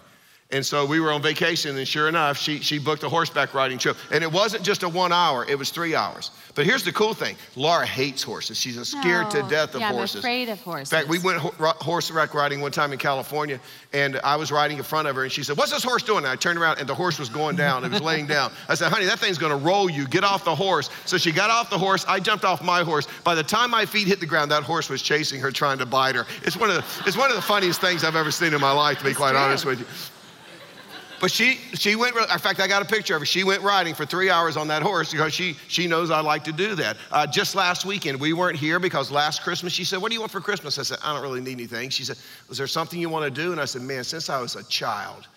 And 0.52 0.66
so 0.66 0.84
we 0.84 1.00
were 1.00 1.12
on 1.12 1.22
vacation, 1.22 1.78
and 1.78 1.88
sure 1.88 2.08
enough, 2.08 2.36
she, 2.36 2.60
she 2.60 2.80
booked 2.80 3.04
a 3.04 3.10
horseback 3.10 3.54
riding 3.54 3.78
trip. 3.78 3.96
And 4.12 4.24
it 4.24 4.32
wasn't 4.32 4.64
just 4.64 4.82
a 4.82 4.90
one 4.90 5.12
hour, 5.12 5.46
it 5.46 5.56
was 5.56 5.70
three 5.70 5.94
hours. 5.94 6.32
But 6.56 6.66
here's 6.66 6.84
the 6.84 6.92
cool 6.92 7.14
thing 7.14 7.36
Laura 7.56 7.86
hates 7.86 8.24
horses. 8.24 8.60
She's 8.60 8.76
scared 8.88 9.30
to 9.30 9.44
oh, 9.44 9.50
death 9.50 9.76
of 9.76 9.82
yeah, 9.82 9.92
horses. 9.92 10.16
I'm 10.16 10.20
afraid 10.20 10.50
of 10.50 10.60
horses. 10.62 10.92
In 10.92 10.98
fact, 10.98 11.08
we 11.08 11.20
went 11.20 11.38
ho- 11.38 11.54
horseback 11.78 12.34
riding 12.34 12.62
one 12.62 12.72
time 12.72 12.92
in 12.92 12.98
California, 12.98 13.60
and 13.94 14.20
I 14.24 14.36
was 14.38 14.52
riding 14.52 14.78
in 14.78 14.84
front 14.84 15.08
of 15.08 15.16
her, 15.18 15.22
and 15.22 15.32
she 15.32 15.44
said, 15.44 15.56
What's 15.56 15.72
this 15.72 15.84
horse 15.84 16.02
doing? 16.02 16.24
And 16.24 16.28
I 16.28 16.36
turned 16.36 16.58
around, 16.58 16.80
and 16.80 16.90
the 16.90 16.96
horse 16.96 17.20
was 17.20 17.30
going 17.30 17.56
down. 17.56 17.86
It 17.86 17.92
was 17.92 18.02
laying 18.02 18.26
down. 18.26 18.52
I 18.68 18.74
said, 18.74 18.92
Honey, 18.92 19.06
that 19.06 19.20
thing's 19.20 19.38
gonna 19.38 19.56
roll 19.56 19.88
you. 19.88 20.08
Get 20.08 20.24
off 20.24 20.46
the 20.46 20.56
horse. 20.56 20.90
So 21.06 21.20
she 21.20 21.32
got 21.32 21.52
off 21.52 21.70
the 21.70 21.78
horse. 21.78 22.06
I 22.08 22.20
jumped 22.20 22.44
off 22.44 22.64
my 22.64 22.82
horse. 22.82 23.08
By 23.24 23.36
the 23.36 23.44
time 23.44 23.70
my 23.70 23.86
feet 23.86 24.08
hit 24.08 24.20
the 24.20 24.26
ground, 24.26 24.50
that 24.50 24.64
horse 24.64 24.90
was 24.90 25.04
chasing 25.04 25.40
her, 25.42 25.52
trying 25.52 25.78
to 25.78 25.86
bite 25.86 26.16
her. 26.16 26.26
It's 26.42 26.58
one 26.58 26.72
of 26.72 26.76
the, 26.76 27.08
it's 27.08 27.16
one 27.16 27.30
of 27.30 27.36
the 27.36 27.42
funniest 27.44 27.82
things 27.82 28.04
I've 28.04 28.16
ever 28.16 28.32
seen 28.32 28.56
in 28.56 28.60
my 28.60 28.72
life, 28.72 28.98
to 28.98 29.06
be 29.06 29.14
quite 29.14 29.32
true. 29.32 29.40
honest 29.40 29.66
with 29.66 29.80
you. 29.82 29.86
But 31.20 31.32
she, 31.32 31.56
she 31.74 31.96
went, 31.96 32.16
in 32.16 32.40
fact, 32.40 32.60
I 32.60 32.68
got 32.68 32.82
a 32.82 32.86
picture 32.86 33.16
of 33.16 33.22
her. 33.22 33.26
She 33.26 33.44
went 33.44 33.62
riding 33.62 33.94
for 33.94 34.06
three 34.06 34.30
hours 34.30 34.58
on 34.58 34.68
that 34.70 34.82
horse 34.82 35.12
because 35.12 35.34
she, 35.34 35.56
she 35.68 35.88
knows 35.88 36.12
I 36.12 36.22
like 36.22 36.44
to 36.46 36.52
do 36.52 36.76
that. 36.76 36.98
Uh, 37.12 37.28
just 37.28 37.56
last 37.56 37.86
weekend, 37.86 38.20
we 38.20 38.34
weren't 38.34 38.58
here 38.58 38.80
because 38.80 39.12
last 39.12 39.44
Christmas, 39.44 39.74
she 39.74 39.84
said, 39.84 40.02
What 40.02 40.10
do 40.10 40.16
you 40.16 40.22
want 40.22 40.32
for 40.32 40.42
Christmas? 40.42 40.80
I 40.80 40.84
said, 40.84 41.00
I 41.04 41.14
don't 41.14 41.22
really 41.22 41.42
need 41.42 41.54
anything. 41.54 41.90
She 41.90 42.04
said, 42.04 42.18
Was 42.48 42.58
there 42.58 42.68
something 42.68 43.00
you 43.00 43.10
want 43.10 43.26
to 43.26 43.42
do? 43.42 43.52
And 43.52 43.60
I 43.60 43.66
said, 43.66 43.82
Man, 43.82 44.04
since 44.04 44.30
I 44.30 44.40
was 44.42 44.56
a 44.56 44.64
child, 44.64 45.28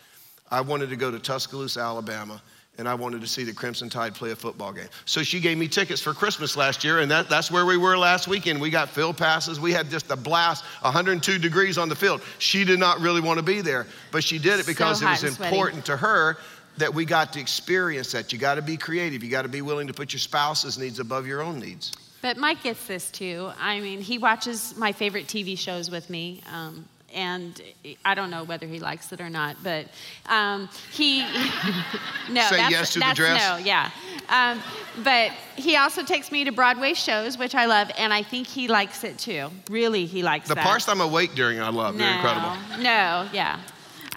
I 0.50 0.60
wanted 0.60 0.90
to 0.90 0.96
go 0.96 1.10
to 1.10 1.18
Tuscaloosa, 1.18 1.80
Alabama, 1.80 2.40
and 2.78 2.88
I 2.88 2.94
wanted 2.94 3.20
to 3.20 3.26
see 3.26 3.44
the 3.44 3.52
Crimson 3.52 3.90
Tide 3.90 4.14
play 4.14 4.30
a 4.30 4.36
football 4.36 4.72
game. 4.72 4.88
So 5.04 5.22
she 5.22 5.40
gave 5.40 5.58
me 5.58 5.68
tickets 5.68 6.00
for 6.00 6.14
Christmas 6.14 6.56
last 6.56 6.82
year, 6.82 7.00
and 7.00 7.10
that, 7.10 7.28
that's 7.28 7.50
where 7.50 7.66
we 7.66 7.76
were 7.76 7.98
last 7.98 8.28
weekend. 8.28 8.60
We 8.60 8.70
got 8.70 8.88
field 8.88 9.18
passes. 9.18 9.60
We 9.60 9.72
had 9.72 9.90
just 9.90 10.10
a 10.10 10.16
blast, 10.16 10.64
102 10.80 11.38
degrees 11.38 11.76
on 11.76 11.88
the 11.88 11.94
field. 11.94 12.22
She 12.38 12.64
did 12.64 12.78
not 12.78 13.00
really 13.00 13.20
want 13.20 13.38
to 13.38 13.42
be 13.42 13.60
there, 13.60 13.86
but 14.10 14.24
she 14.24 14.38
did 14.38 14.58
it 14.58 14.66
because 14.66 15.00
So 15.00 15.06
it 15.06 15.10
was 15.10 15.24
important 15.24 15.84
to 15.86 15.96
her 15.96 16.38
that 16.78 16.92
we 16.92 17.04
got 17.04 17.34
to 17.34 17.40
experience 17.40 18.12
that. 18.12 18.32
You 18.32 18.38
got 18.38 18.54
to 18.54 18.62
be 18.62 18.78
creative. 18.78 19.22
You 19.22 19.30
got 19.30 19.42
to 19.42 19.48
be 19.48 19.60
willing 19.60 19.86
to 19.88 19.92
put 19.92 20.14
your 20.14 20.20
spouse's 20.20 20.78
needs 20.78 20.98
above 20.98 21.26
your 21.26 21.42
own 21.42 21.60
needs. 21.60 21.92
But 22.22 22.38
Mike 22.38 22.62
gets 22.62 22.86
this 22.86 23.10
too. 23.10 23.50
I 23.60 23.80
mean, 23.80 24.00
he 24.00 24.16
watches 24.16 24.74
my 24.76 24.92
favorite 24.92 25.26
TV 25.26 25.58
shows 25.58 25.90
with 25.90 26.08
me. 26.08 26.40
Um, 26.50 26.86
and 27.14 27.60
I 28.04 28.14
don't 28.14 28.30
know 28.30 28.44
whether 28.44 28.66
he 28.66 28.80
likes 28.80 29.12
it 29.12 29.20
or 29.20 29.30
not, 29.30 29.56
but 29.62 29.86
um, 30.28 30.68
he 30.90 31.20
no. 32.30 32.42
Say 32.42 32.56
that's, 32.56 32.70
yes 32.70 32.92
to 32.94 33.00
the 33.00 33.12
dress? 33.14 33.40
No, 33.40 33.56
yeah. 33.56 33.90
Um, 34.28 34.60
but 35.02 35.32
he 35.56 35.76
also 35.76 36.02
takes 36.04 36.32
me 36.32 36.44
to 36.44 36.52
Broadway 36.52 36.94
shows, 36.94 37.38
which 37.38 37.54
I 37.54 37.66
love, 37.66 37.90
and 37.98 38.12
I 38.12 38.22
think 38.22 38.46
he 38.46 38.68
likes 38.68 39.04
it 39.04 39.18
too. 39.18 39.48
Really, 39.70 40.06
he 40.06 40.22
likes 40.22 40.46
it. 40.46 40.48
The 40.50 40.54
that. 40.56 40.64
parts 40.64 40.88
I'm 40.88 41.00
awake 41.00 41.34
during, 41.34 41.60
I 41.60 41.68
love. 41.70 41.96
They're 41.98 42.14
incredible. 42.14 42.56
No, 42.78 43.28
yeah. 43.32 43.58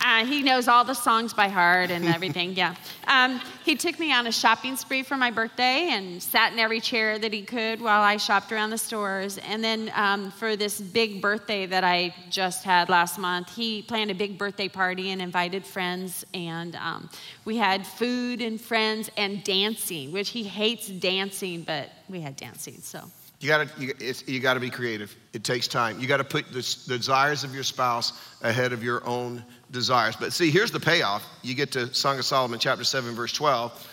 Uh, 0.06 0.24
he 0.24 0.44
knows 0.44 0.68
all 0.68 0.84
the 0.84 0.94
songs 0.94 1.34
by 1.34 1.48
heart 1.48 1.90
and 1.90 2.06
everything, 2.16 2.54
yeah. 2.54 2.76
Um, 3.08 3.42
he 3.64 3.76
took 3.76 3.98
me 3.98 4.14
on 4.14 4.28
a 4.28 4.32
shopping 4.32 4.76
spree 4.78 5.02
for 5.02 5.18
my 5.18 5.32
birthday 5.32 5.90
and 5.90 6.22
sat 6.22 6.54
in 6.54 6.60
every 6.60 6.80
chair 6.80 7.18
that 7.18 7.34
he 7.34 7.42
could 7.42 7.82
while 7.82 8.04
I 8.04 8.18
shopped 8.18 8.52
around 8.52 8.70
the 8.70 8.78
stores. 8.78 9.40
And 9.40 9.64
then 9.64 9.92
um, 9.96 10.30
for 10.30 10.56
this 10.56 10.80
big 10.80 11.24
birthday 11.24 11.66
that 11.66 11.84
I 11.84 12.14
just 12.30 12.64
had 12.64 12.88
last 12.88 13.18
month, 13.18 13.56
he 13.56 13.82
planned 13.82 14.12
a 14.12 14.14
big 14.14 14.38
birthday 14.38 14.70
party 14.70 15.10
and 15.10 15.24
invited 15.24 15.66
friends. 15.66 16.24
And 16.36 16.76
um, 16.76 17.10
we 17.44 17.58
had 17.58 17.88
food 17.88 18.42
and 18.42 18.62
friends 18.62 19.10
and 19.18 19.44
dancing, 19.44 20.12
which 20.12 20.30
he 20.30 20.44
hates 20.44 20.88
dancing, 20.88 21.64
but 21.64 21.90
we 22.10 22.22
had 22.22 22.36
dancing, 22.36 22.78
so. 22.80 23.10
You 23.40 23.50
gotta, 23.50 23.70
you, 23.78 23.94
you 24.26 24.40
gotta 24.40 24.60
be 24.60 24.70
creative. 24.70 25.16
It 25.34 25.44
takes 25.44 25.68
time. 25.68 26.00
You 26.00 26.08
gotta 26.08 26.24
put 26.24 26.48
the, 26.48 26.62
the 26.88 26.98
desires 26.98 27.44
of 27.44 27.54
your 27.54 27.64
spouse 27.64 28.14
ahead 28.42 28.74
of 28.74 28.84
your 28.84 29.06
own 29.06 29.44
desires. 29.72 30.16
But 30.16 30.34
see, 30.34 30.50
here's 30.50 30.72
the 30.72 30.80
payoff. 30.80 31.24
You 31.42 31.54
get 31.54 31.72
to 31.74 31.94
Song 31.94 32.18
of 32.18 32.26
Solomon, 32.26 32.60
chapter 32.60 32.84
7, 32.84 33.14
verse 33.14 33.34
12. 33.34 33.92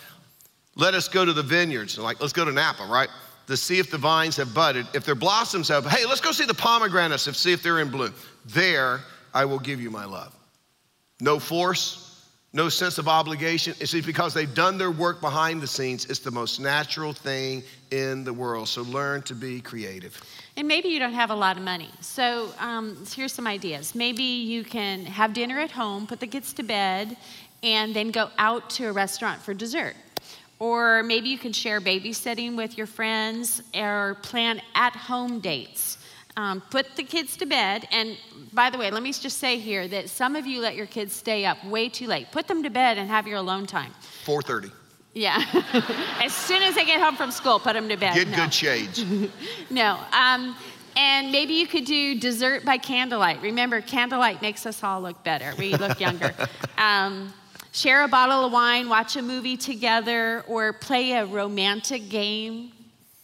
Let 0.76 0.94
us 0.94 1.08
go 1.08 1.24
to 1.24 1.32
the 1.32 1.42
vineyards. 1.42 1.98
Like, 1.98 2.20
let's 2.20 2.32
go 2.32 2.44
to 2.44 2.52
Napa, 2.52 2.86
right? 2.86 3.08
To 3.48 3.56
see 3.56 3.78
if 3.78 3.90
the 3.90 3.98
vines 3.98 4.36
have 4.36 4.54
budded. 4.54 4.86
If 4.94 5.04
their 5.04 5.14
blossoms 5.14 5.68
have, 5.68 5.84
hey, 5.84 6.06
let's 6.06 6.20
go 6.20 6.32
see 6.32 6.46
the 6.46 6.54
pomegranates 6.54 7.26
and 7.26 7.36
see 7.36 7.52
if 7.52 7.62
they're 7.62 7.80
in 7.80 7.90
bloom. 7.90 8.14
There 8.46 9.00
I 9.34 9.44
will 9.44 9.58
give 9.58 9.80
you 9.80 9.90
my 9.90 10.04
love. 10.04 10.34
No 11.20 11.38
force, 11.38 12.11
no 12.54 12.68
sense 12.68 12.98
of 12.98 13.08
obligation. 13.08 13.74
It's 13.80 13.94
because 13.94 14.34
they've 14.34 14.54
done 14.54 14.76
their 14.76 14.90
work 14.90 15.20
behind 15.20 15.62
the 15.62 15.66
scenes. 15.66 16.04
It's 16.06 16.18
the 16.18 16.30
most 16.30 16.60
natural 16.60 17.12
thing 17.12 17.62
in 17.90 18.24
the 18.24 18.32
world. 18.32 18.68
So 18.68 18.82
learn 18.82 19.22
to 19.22 19.34
be 19.34 19.60
creative. 19.60 20.20
And 20.56 20.68
maybe 20.68 20.88
you 20.88 20.98
don't 20.98 21.14
have 21.14 21.30
a 21.30 21.34
lot 21.34 21.56
of 21.56 21.62
money. 21.62 21.88
So 22.00 22.50
um, 22.58 23.04
here's 23.14 23.32
some 23.32 23.46
ideas. 23.46 23.94
Maybe 23.94 24.22
you 24.22 24.64
can 24.64 25.06
have 25.06 25.32
dinner 25.32 25.60
at 25.60 25.70
home, 25.70 26.06
put 26.06 26.20
the 26.20 26.26
kids 26.26 26.52
to 26.54 26.62
bed, 26.62 27.16
and 27.62 27.94
then 27.94 28.10
go 28.10 28.28
out 28.36 28.68
to 28.70 28.86
a 28.86 28.92
restaurant 28.92 29.40
for 29.40 29.54
dessert. 29.54 29.94
Or 30.58 31.02
maybe 31.02 31.28
you 31.28 31.38
can 31.38 31.52
share 31.52 31.80
babysitting 31.80 32.54
with 32.54 32.76
your 32.76 32.86
friends 32.86 33.62
or 33.74 34.18
plan 34.22 34.60
at 34.74 34.94
home 34.94 35.40
dates. 35.40 35.98
Um, 36.36 36.62
put 36.70 36.96
the 36.96 37.02
kids 37.02 37.36
to 37.38 37.46
bed. 37.46 37.86
And 37.90 38.16
by 38.52 38.70
the 38.70 38.78
way, 38.78 38.90
let 38.90 39.02
me 39.02 39.12
just 39.12 39.38
say 39.38 39.58
here 39.58 39.86
that 39.88 40.08
some 40.08 40.34
of 40.34 40.46
you 40.46 40.60
let 40.60 40.76
your 40.76 40.86
kids 40.86 41.12
stay 41.12 41.44
up 41.44 41.62
way 41.64 41.88
too 41.90 42.06
late. 42.06 42.32
Put 42.32 42.48
them 42.48 42.62
to 42.62 42.70
bed 42.70 42.96
and 42.98 43.08
have 43.10 43.26
your 43.26 43.36
alone 43.38 43.66
time. 43.66 43.92
4:30. 44.24 44.70
Yeah. 45.14 45.42
as 46.24 46.32
soon 46.32 46.62
as 46.62 46.74
they 46.74 46.86
get 46.86 47.00
home 47.02 47.16
from 47.16 47.30
school, 47.30 47.58
put 47.58 47.74
them 47.74 47.86
to 47.90 47.96
bed. 47.98 48.14
Get 48.14 48.28
No. 48.28 48.36
good 48.36 48.54
shades. 48.54 49.04
No. 49.70 49.98
Um, 50.12 50.56
And 50.96 51.32
maybe 51.32 51.54
you 51.54 51.66
could 51.66 51.86
do 51.86 52.18
dessert 52.20 52.64
by 52.66 52.76
candlelight. 52.76 53.40
Remember, 53.42 53.80
candlelight 53.80 54.42
makes 54.42 54.66
us 54.66 54.82
all 54.82 55.00
look 55.00 55.22
better. 55.24 55.54
We 55.58 55.74
look 55.76 56.00
younger. 56.00 56.34
Um, 56.78 57.32
share 57.72 58.02
a 58.02 58.08
bottle 58.08 58.44
of 58.44 58.52
wine, 58.52 58.88
watch 58.88 59.16
a 59.16 59.22
movie 59.22 59.56
together, 59.56 60.44
or 60.48 60.72
play 60.72 61.12
a 61.12 61.24
romantic 61.24 62.08
game 62.08 62.72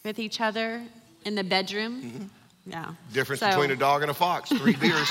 with 0.05 0.19
each 0.19 0.41
other 0.41 0.83
in 1.25 1.35
the 1.35 1.43
bedroom. 1.45 2.03
Mm-hmm. 2.03 2.25
Yeah. 2.69 2.93
Difference 3.13 3.41
So- 3.41 3.49
between 3.49 3.71
a 3.71 3.77
dog 3.77 4.03
and 4.03 4.11
a 4.11 4.15
fox. 4.15 4.51
Three 4.51 4.77
beers. 4.81 5.09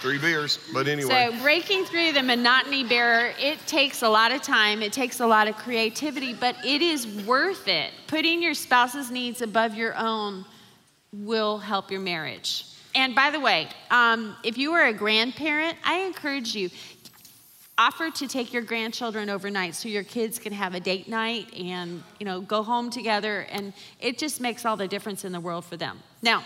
Three 0.00 0.18
beers. 0.18 0.58
But 0.72 0.88
anyway. 0.88 1.30
So, 1.30 1.42
breaking 1.42 1.84
through 1.84 2.12
the 2.12 2.22
monotony 2.22 2.84
barrier, 2.84 3.34
it 3.38 3.58
takes 3.66 4.02
a 4.02 4.08
lot 4.08 4.32
of 4.32 4.42
time, 4.42 4.82
it 4.82 4.92
takes 4.92 5.20
a 5.20 5.26
lot 5.26 5.48
of 5.48 5.56
creativity, 5.56 6.34
but 6.34 6.56
it 6.64 6.82
is 6.82 7.06
worth 7.26 7.66
it. 7.66 7.92
Putting 8.06 8.42
your 8.42 8.54
spouse's 8.54 9.10
needs 9.10 9.40
above 9.42 9.74
your 9.74 9.96
own 9.96 10.44
will 11.12 11.58
help 11.58 11.90
your 11.90 12.00
marriage. 12.00 12.66
And 12.94 13.14
by 13.14 13.30
the 13.30 13.40
way, 13.40 13.68
um, 13.90 14.36
if 14.44 14.58
you 14.58 14.72
are 14.72 14.86
a 14.86 14.92
grandparent, 14.92 15.76
I 15.84 16.00
encourage 16.00 16.54
you 16.54 16.70
offer 17.78 18.10
to 18.10 18.28
take 18.28 18.52
your 18.52 18.62
grandchildren 18.62 19.30
overnight 19.30 19.74
so 19.74 19.88
your 19.88 20.02
kids 20.02 20.38
can 20.38 20.52
have 20.52 20.74
a 20.74 20.80
date 20.80 21.08
night 21.08 21.46
and 21.58 22.02
you 22.18 22.26
know 22.26 22.42
go 22.42 22.62
home 22.62 22.90
together 22.90 23.46
and 23.50 23.72
it 24.00 24.18
just 24.18 24.38
makes 24.38 24.66
all 24.66 24.76
the 24.76 24.86
difference 24.86 25.24
in 25.24 25.32
the 25.32 25.40
world 25.40 25.64
for 25.64 25.78
them 25.78 25.98
now 26.20 26.44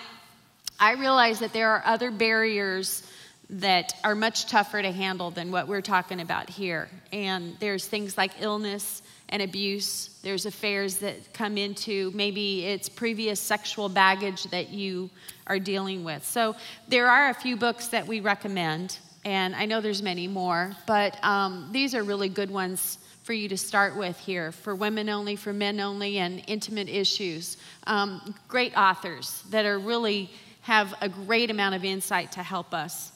i 0.78 0.92
realize 0.92 1.38
that 1.38 1.52
there 1.52 1.70
are 1.70 1.82
other 1.84 2.10
barriers 2.10 3.02
that 3.50 3.94
are 4.02 4.14
much 4.14 4.46
tougher 4.46 4.80
to 4.80 4.90
handle 4.90 5.30
than 5.30 5.50
what 5.50 5.68
we're 5.68 5.82
talking 5.82 6.20
about 6.20 6.48
here. 6.48 6.88
And 7.12 7.56
there's 7.60 7.86
things 7.86 8.16
like 8.16 8.32
illness 8.40 9.02
and 9.28 9.42
abuse. 9.42 10.18
There's 10.22 10.46
affairs 10.46 10.96
that 10.98 11.32
come 11.34 11.58
into 11.58 12.10
maybe 12.14 12.64
it's 12.64 12.88
previous 12.88 13.40
sexual 13.40 13.88
baggage 13.88 14.44
that 14.44 14.70
you 14.70 15.10
are 15.46 15.58
dealing 15.58 16.04
with. 16.04 16.24
So 16.24 16.56
there 16.88 17.08
are 17.08 17.30
a 17.30 17.34
few 17.34 17.56
books 17.56 17.88
that 17.88 18.06
we 18.06 18.20
recommend 18.20 18.98
and 19.26 19.56
I 19.56 19.64
know 19.64 19.80
there's 19.80 20.02
many 20.02 20.28
more, 20.28 20.76
but 20.86 21.22
um, 21.24 21.70
these 21.72 21.94
are 21.94 22.02
really 22.02 22.28
good 22.28 22.50
ones 22.50 22.98
for 23.22 23.32
you 23.32 23.48
to 23.48 23.56
start 23.56 23.96
with 23.96 24.18
here 24.18 24.52
for 24.52 24.74
women 24.74 25.08
only, 25.08 25.34
for 25.34 25.54
men 25.54 25.80
only, 25.80 26.18
and 26.18 26.42
intimate 26.46 26.90
issues. 26.90 27.56
Um, 27.86 28.34
great 28.48 28.76
authors 28.76 29.42
that 29.48 29.64
are 29.64 29.78
really 29.78 30.30
have 30.64 30.94
a 31.02 31.08
great 31.10 31.50
amount 31.50 31.74
of 31.74 31.84
insight 31.84 32.32
to 32.32 32.42
help 32.42 32.72
us. 32.72 33.12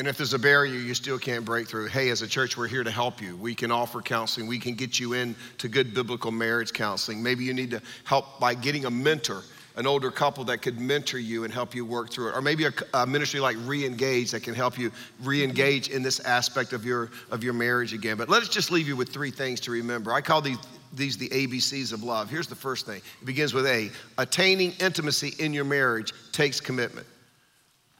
And 0.00 0.08
if 0.08 0.16
there's 0.16 0.34
a 0.34 0.38
barrier 0.40 0.74
you 0.74 0.94
still 0.94 1.20
can't 1.20 1.44
break 1.44 1.68
through, 1.68 1.86
hey, 1.86 2.08
as 2.08 2.22
a 2.22 2.26
church, 2.26 2.56
we're 2.56 2.66
here 2.66 2.82
to 2.82 2.90
help 2.90 3.22
you. 3.22 3.36
We 3.36 3.54
can 3.54 3.70
offer 3.70 4.02
counseling. 4.02 4.48
We 4.48 4.58
can 4.58 4.74
get 4.74 4.98
you 4.98 5.12
into 5.12 5.68
good 5.68 5.94
biblical 5.94 6.32
marriage 6.32 6.72
counseling. 6.72 7.22
Maybe 7.22 7.44
you 7.44 7.54
need 7.54 7.70
to 7.70 7.82
help 8.02 8.40
by 8.40 8.54
getting 8.54 8.86
a 8.86 8.90
mentor, 8.90 9.42
an 9.76 9.86
older 9.86 10.10
couple 10.10 10.42
that 10.44 10.62
could 10.62 10.80
mentor 10.80 11.18
you 11.18 11.44
and 11.44 11.54
help 11.54 11.76
you 11.76 11.84
work 11.84 12.10
through 12.10 12.30
it. 12.30 12.34
Or 12.34 12.42
maybe 12.42 12.64
a, 12.64 12.72
a 12.92 13.06
ministry 13.06 13.38
like 13.38 13.56
Reengage 13.58 14.32
that 14.32 14.42
can 14.42 14.54
help 14.54 14.76
you 14.76 14.90
re-engage 15.22 15.90
in 15.90 16.02
this 16.02 16.18
aspect 16.18 16.72
of 16.72 16.84
your 16.84 17.10
of 17.30 17.44
your 17.44 17.52
marriage 17.52 17.92
again. 17.92 18.16
But 18.16 18.28
let's 18.28 18.48
just 18.48 18.72
leave 18.72 18.88
you 18.88 18.96
with 18.96 19.10
three 19.10 19.30
things 19.30 19.60
to 19.60 19.70
remember. 19.70 20.12
I 20.12 20.22
call 20.22 20.40
these 20.40 20.58
these 20.92 21.16
the 21.16 21.28
ABCs 21.28 21.92
of 21.92 22.02
love. 22.02 22.30
Here's 22.30 22.48
the 22.48 22.54
first 22.54 22.86
thing. 22.86 23.00
It 23.20 23.24
begins 23.24 23.54
with 23.54 23.66
A. 23.66 23.90
Attaining 24.18 24.72
intimacy 24.80 25.34
in 25.38 25.52
your 25.52 25.64
marriage 25.64 26.12
takes 26.32 26.60
commitment. 26.60 27.06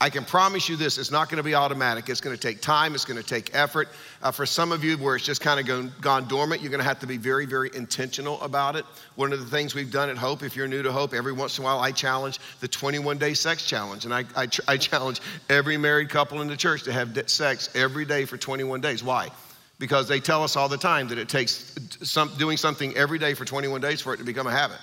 I 0.02 0.08
can 0.08 0.24
promise 0.24 0.66
you 0.66 0.76
this, 0.76 0.96
it's 0.96 1.10
not 1.10 1.28
going 1.28 1.36
to 1.36 1.42
be 1.42 1.54
automatic. 1.54 2.08
It's 2.08 2.22
going 2.22 2.34
to 2.34 2.40
take 2.40 2.62
time, 2.62 2.94
it's 2.94 3.04
going 3.04 3.22
to 3.22 3.26
take 3.26 3.54
effort. 3.54 3.88
Uh, 4.22 4.30
for 4.30 4.46
some 4.46 4.72
of 4.72 4.82
you, 4.82 4.96
where 4.96 5.14
it's 5.14 5.26
just 5.26 5.42
kind 5.42 5.60
of 5.60 5.66
gone, 5.66 5.92
gone 6.00 6.26
dormant, 6.26 6.62
you're 6.62 6.70
going 6.70 6.80
to 6.80 6.88
have 6.88 7.00
to 7.00 7.06
be 7.06 7.18
very, 7.18 7.44
very 7.44 7.70
intentional 7.74 8.40
about 8.40 8.76
it. 8.76 8.86
One 9.16 9.30
of 9.34 9.40
the 9.40 9.44
things 9.44 9.74
we've 9.74 9.92
done 9.92 10.08
at 10.08 10.16
Hope, 10.16 10.42
if 10.42 10.56
you're 10.56 10.68
new 10.68 10.82
to 10.82 10.90
Hope, 10.90 11.12
every 11.12 11.32
once 11.32 11.58
in 11.58 11.64
a 11.64 11.66
while 11.66 11.80
I 11.80 11.92
challenge 11.92 12.38
the 12.60 12.68
21 12.68 13.18
day 13.18 13.34
sex 13.34 13.66
challenge. 13.66 14.06
And 14.06 14.14
I, 14.14 14.24
I, 14.34 14.48
I 14.66 14.78
challenge 14.78 15.20
every 15.50 15.76
married 15.76 16.08
couple 16.08 16.40
in 16.40 16.48
the 16.48 16.56
church 16.56 16.84
to 16.84 16.92
have 16.94 17.10
sex 17.28 17.68
every 17.74 18.06
day 18.06 18.24
for 18.24 18.38
21 18.38 18.80
days. 18.80 19.04
Why? 19.04 19.28
Because 19.80 20.06
they 20.06 20.20
tell 20.20 20.44
us 20.44 20.56
all 20.56 20.68
the 20.68 20.76
time 20.76 21.08
that 21.08 21.18
it 21.18 21.28
takes 21.28 21.74
some, 22.02 22.30
doing 22.38 22.56
something 22.58 22.94
every 22.96 23.18
day 23.18 23.32
for 23.34 23.44
21 23.46 23.80
days 23.80 24.00
for 24.02 24.12
it 24.14 24.18
to 24.18 24.24
become 24.24 24.46
a 24.46 24.50
habit. 24.52 24.76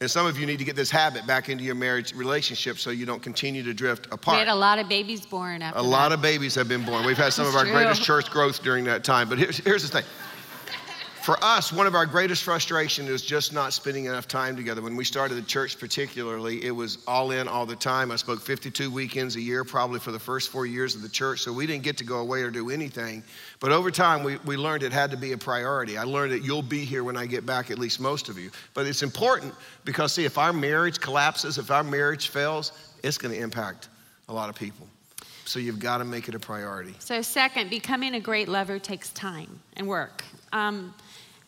And 0.00 0.10
some 0.10 0.26
of 0.26 0.38
you 0.38 0.46
need 0.46 0.58
to 0.58 0.64
get 0.64 0.74
this 0.74 0.90
habit 0.90 1.26
back 1.26 1.48
into 1.48 1.62
your 1.64 1.74
marriage 1.74 2.14
relationship 2.14 2.78
so 2.78 2.90
you 2.90 3.04
don't 3.04 3.22
continue 3.22 3.62
to 3.64 3.74
drift 3.74 4.06
apart. 4.06 4.36
We 4.36 4.38
had 4.38 4.48
a 4.48 4.54
lot 4.54 4.78
of 4.78 4.88
babies 4.88 5.26
born 5.26 5.60
after 5.60 5.78
A 5.78 5.82
that. 5.82 5.88
lot 5.88 6.12
of 6.12 6.22
babies 6.22 6.54
have 6.54 6.68
been 6.68 6.84
born. 6.84 7.04
We've 7.04 7.16
had 7.16 7.32
some 7.32 7.46
of 7.46 7.54
our 7.54 7.62
It's 7.64 7.72
greatest 7.72 8.02
church 8.02 8.30
growth 8.30 8.62
during 8.62 8.84
that 8.84 9.04
time. 9.04 9.28
But 9.28 9.38
here's, 9.38 9.58
here's 9.58 9.82
the 9.82 10.00
thing. 10.00 10.08
For 11.22 11.38
us, 11.40 11.72
one 11.72 11.86
of 11.86 11.94
our 11.94 12.04
greatest 12.04 12.42
frustrations 12.42 13.08
is 13.08 13.22
just 13.22 13.52
not 13.52 13.72
spending 13.72 14.06
enough 14.06 14.26
time 14.26 14.56
together. 14.56 14.82
When 14.82 14.96
we 14.96 15.04
started 15.04 15.36
the 15.36 15.42
church, 15.42 15.78
particularly, 15.78 16.64
it 16.64 16.72
was 16.72 16.98
all 17.06 17.30
in 17.30 17.46
all 17.46 17.64
the 17.64 17.76
time. 17.76 18.10
I 18.10 18.16
spoke 18.16 18.40
52 18.40 18.90
weekends 18.90 19.36
a 19.36 19.40
year, 19.40 19.62
probably 19.62 20.00
for 20.00 20.10
the 20.10 20.18
first 20.18 20.50
four 20.50 20.66
years 20.66 20.96
of 20.96 21.02
the 21.02 21.08
church, 21.08 21.38
so 21.42 21.52
we 21.52 21.64
didn't 21.64 21.84
get 21.84 21.96
to 21.98 22.04
go 22.04 22.18
away 22.18 22.42
or 22.42 22.50
do 22.50 22.70
anything. 22.70 23.22
But 23.60 23.70
over 23.70 23.92
time, 23.92 24.24
we, 24.24 24.38
we 24.38 24.56
learned 24.56 24.82
it 24.82 24.92
had 24.92 25.12
to 25.12 25.16
be 25.16 25.30
a 25.30 25.38
priority. 25.38 25.96
I 25.96 26.02
learned 26.02 26.32
that 26.32 26.42
you'll 26.42 26.60
be 26.60 26.84
here 26.84 27.04
when 27.04 27.16
I 27.16 27.26
get 27.26 27.46
back, 27.46 27.70
at 27.70 27.78
least 27.78 28.00
most 28.00 28.28
of 28.28 28.36
you. 28.36 28.50
But 28.74 28.86
it's 28.86 29.04
important 29.04 29.54
because, 29.84 30.12
see, 30.12 30.24
if 30.24 30.38
our 30.38 30.52
marriage 30.52 30.98
collapses, 30.98 31.56
if 31.56 31.70
our 31.70 31.84
marriage 31.84 32.30
fails, 32.30 32.72
it's 33.04 33.16
going 33.16 33.32
to 33.32 33.40
impact 33.40 33.90
a 34.28 34.32
lot 34.32 34.48
of 34.48 34.56
people. 34.56 34.88
So 35.44 35.60
you've 35.60 35.78
got 35.78 35.98
to 35.98 36.04
make 36.04 36.28
it 36.28 36.34
a 36.34 36.40
priority. 36.40 36.94
So, 36.98 37.22
second, 37.22 37.70
becoming 37.70 38.14
a 38.14 38.20
great 38.20 38.48
lover 38.48 38.80
takes 38.80 39.10
time 39.10 39.60
and 39.76 39.86
work. 39.86 40.24
Um, 40.52 40.92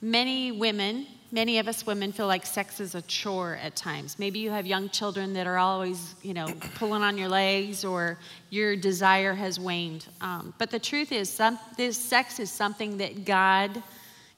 many 0.00 0.52
women, 0.52 1.06
many 1.32 1.58
of 1.58 1.68
us 1.68 1.86
women, 1.86 2.12
feel 2.12 2.26
like 2.26 2.46
sex 2.46 2.80
is 2.80 2.94
a 2.94 3.02
chore 3.02 3.58
at 3.62 3.74
times. 3.76 4.18
Maybe 4.18 4.38
you 4.38 4.50
have 4.50 4.66
young 4.66 4.88
children 4.88 5.32
that 5.34 5.46
are 5.46 5.58
always, 5.58 6.14
you 6.22 6.34
know, 6.34 6.48
pulling 6.76 7.02
on 7.02 7.18
your 7.18 7.28
legs, 7.28 7.84
or 7.84 8.18
your 8.50 8.76
desire 8.76 9.34
has 9.34 9.58
waned. 9.58 10.06
Um, 10.20 10.54
but 10.58 10.70
the 10.70 10.78
truth 10.78 11.12
is, 11.12 11.28
some, 11.28 11.58
this 11.76 11.96
sex 11.96 12.38
is 12.38 12.50
something 12.50 12.98
that 12.98 13.24
God 13.24 13.82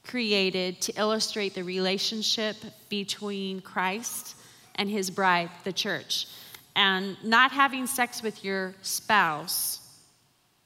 created 0.05 0.79
to 0.81 0.93
illustrate 0.97 1.53
the 1.53 1.63
relationship 1.63 2.55
between 2.89 3.61
Christ 3.61 4.35
and 4.75 4.89
His 4.89 5.09
bride, 5.09 5.49
the 5.63 5.73
church. 5.73 6.27
And 6.75 7.17
not 7.23 7.51
having 7.51 7.87
sex 7.87 8.21
with 8.21 8.43
your 8.43 8.73
spouse 8.81 9.81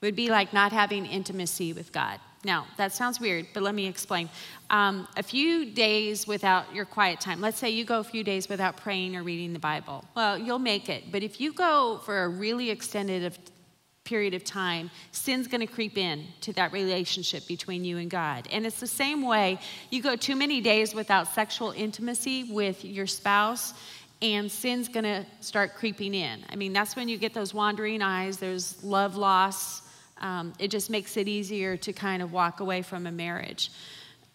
would 0.02 0.16
be 0.16 0.30
like 0.30 0.54
not 0.54 0.72
having 0.72 1.06
intimacy 1.06 1.74
with 1.74 1.92
God. 1.92 2.20
Now, 2.44 2.66
that 2.78 2.92
sounds 2.92 3.20
weird, 3.20 3.48
but 3.54 3.62
let 3.62 3.76
me 3.76 3.86
explain. 3.86 4.28
Um, 4.72 5.08
a 5.16 5.22
few 5.22 5.66
days 5.66 6.26
without 6.26 6.74
your 6.74 6.86
quiet 6.86 7.20
time, 7.20 7.40
let's 7.40 7.58
say 7.58 7.70
you 7.70 7.86
go 7.86 8.00
a 8.00 8.04
few 8.04 8.24
days 8.24 8.50
without 8.50 8.78
praying 8.78 9.16
or 9.16 9.22
reading 9.22 9.54
the 9.54 9.60
Bible. 9.60 10.04
Well, 10.16 10.38
you'll 10.38 10.60
make 10.60 10.90
it. 10.90 11.12
But 11.12 11.22
if 11.22 11.40
you 11.40 11.54
go 11.54 12.02
for 12.04 12.24
a 12.24 12.30
really 12.30 12.72
extended 12.72 13.24
of, 13.26 13.38
period 14.04 14.34
of 14.34 14.44
time, 14.44 14.90
sin's 15.12 15.48
going 15.48 15.62
to 15.62 15.72
creep 15.72 15.98
in 15.98 16.26
to 16.42 16.52
that 16.54 16.74
relationship 16.74 17.46
between 17.48 17.86
you 17.86 17.98
and 17.98 18.10
God. 18.10 18.48
And 18.52 18.66
it's 18.66 18.80
the 18.80 18.88
same 18.88 19.22
way 19.22 19.60
you 19.92 20.02
go 20.02 20.16
too 20.16 20.36
many 20.36 20.62
days 20.62 20.96
without 20.96 21.28
sexual 21.28 21.72
intimacy 21.72 22.52
with 22.52 22.84
your 22.84 23.06
spouse, 23.06 23.74
and 24.24 24.52
sin's 24.52 24.88
going 24.88 25.04
to 25.04 25.26
start 25.42 25.76
creeping 25.76 26.16
in. 26.16 26.44
I 26.50 26.56
mean, 26.56 26.74
that's 26.74 26.96
when 26.96 27.08
you 27.08 27.18
get 27.18 27.34
those 27.34 27.54
wandering 27.54 28.02
eyes, 28.02 28.38
there's 28.38 28.84
love 28.84 29.16
loss. 29.16 29.84
Um, 30.22 30.54
it 30.60 30.70
just 30.70 30.90
makes 30.90 31.18
it 31.18 31.28
easier 31.28 31.76
to 31.78 31.92
kind 31.92 32.22
of 32.22 32.32
walk 32.32 32.60
away 32.62 32.82
from 32.82 33.08
a 33.08 33.12
marriage. 33.12 33.72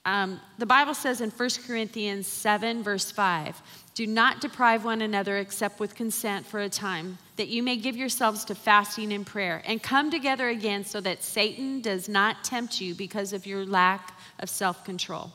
Um, 0.04 0.40
the 0.58 0.66
Bible 0.66 0.94
says 0.94 1.20
in 1.20 1.30
1 1.30 1.50
Corinthians 1.66 2.28
7, 2.28 2.82
verse 2.82 3.10
5, 3.10 3.60
do 3.94 4.06
not 4.06 4.40
deprive 4.40 4.84
one 4.84 5.02
another 5.02 5.38
except 5.38 5.80
with 5.80 5.94
consent 5.94 6.46
for 6.46 6.60
a 6.60 6.68
time, 6.68 7.18
that 7.36 7.48
you 7.48 7.62
may 7.62 7.76
give 7.76 7.96
yourselves 7.96 8.44
to 8.44 8.54
fasting 8.54 9.12
and 9.12 9.26
prayer, 9.26 9.62
and 9.64 9.82
come 9.82 10.10
together 10.10 10.48
again 10.48 10.84
so 10.84 11.00
that 11.00 11.24
Satan 11.24 11.80
does 11.80 12.08
not 12.08 12.44
tempt 12.44 12.80
you 12.80 12.94
because 12.94 13.32
of 13.32 13.46
your 13.46 13.64
lack 13.64 14.16
of 14.38 14.50
self 14.50 14.84
control. 14.84 15.32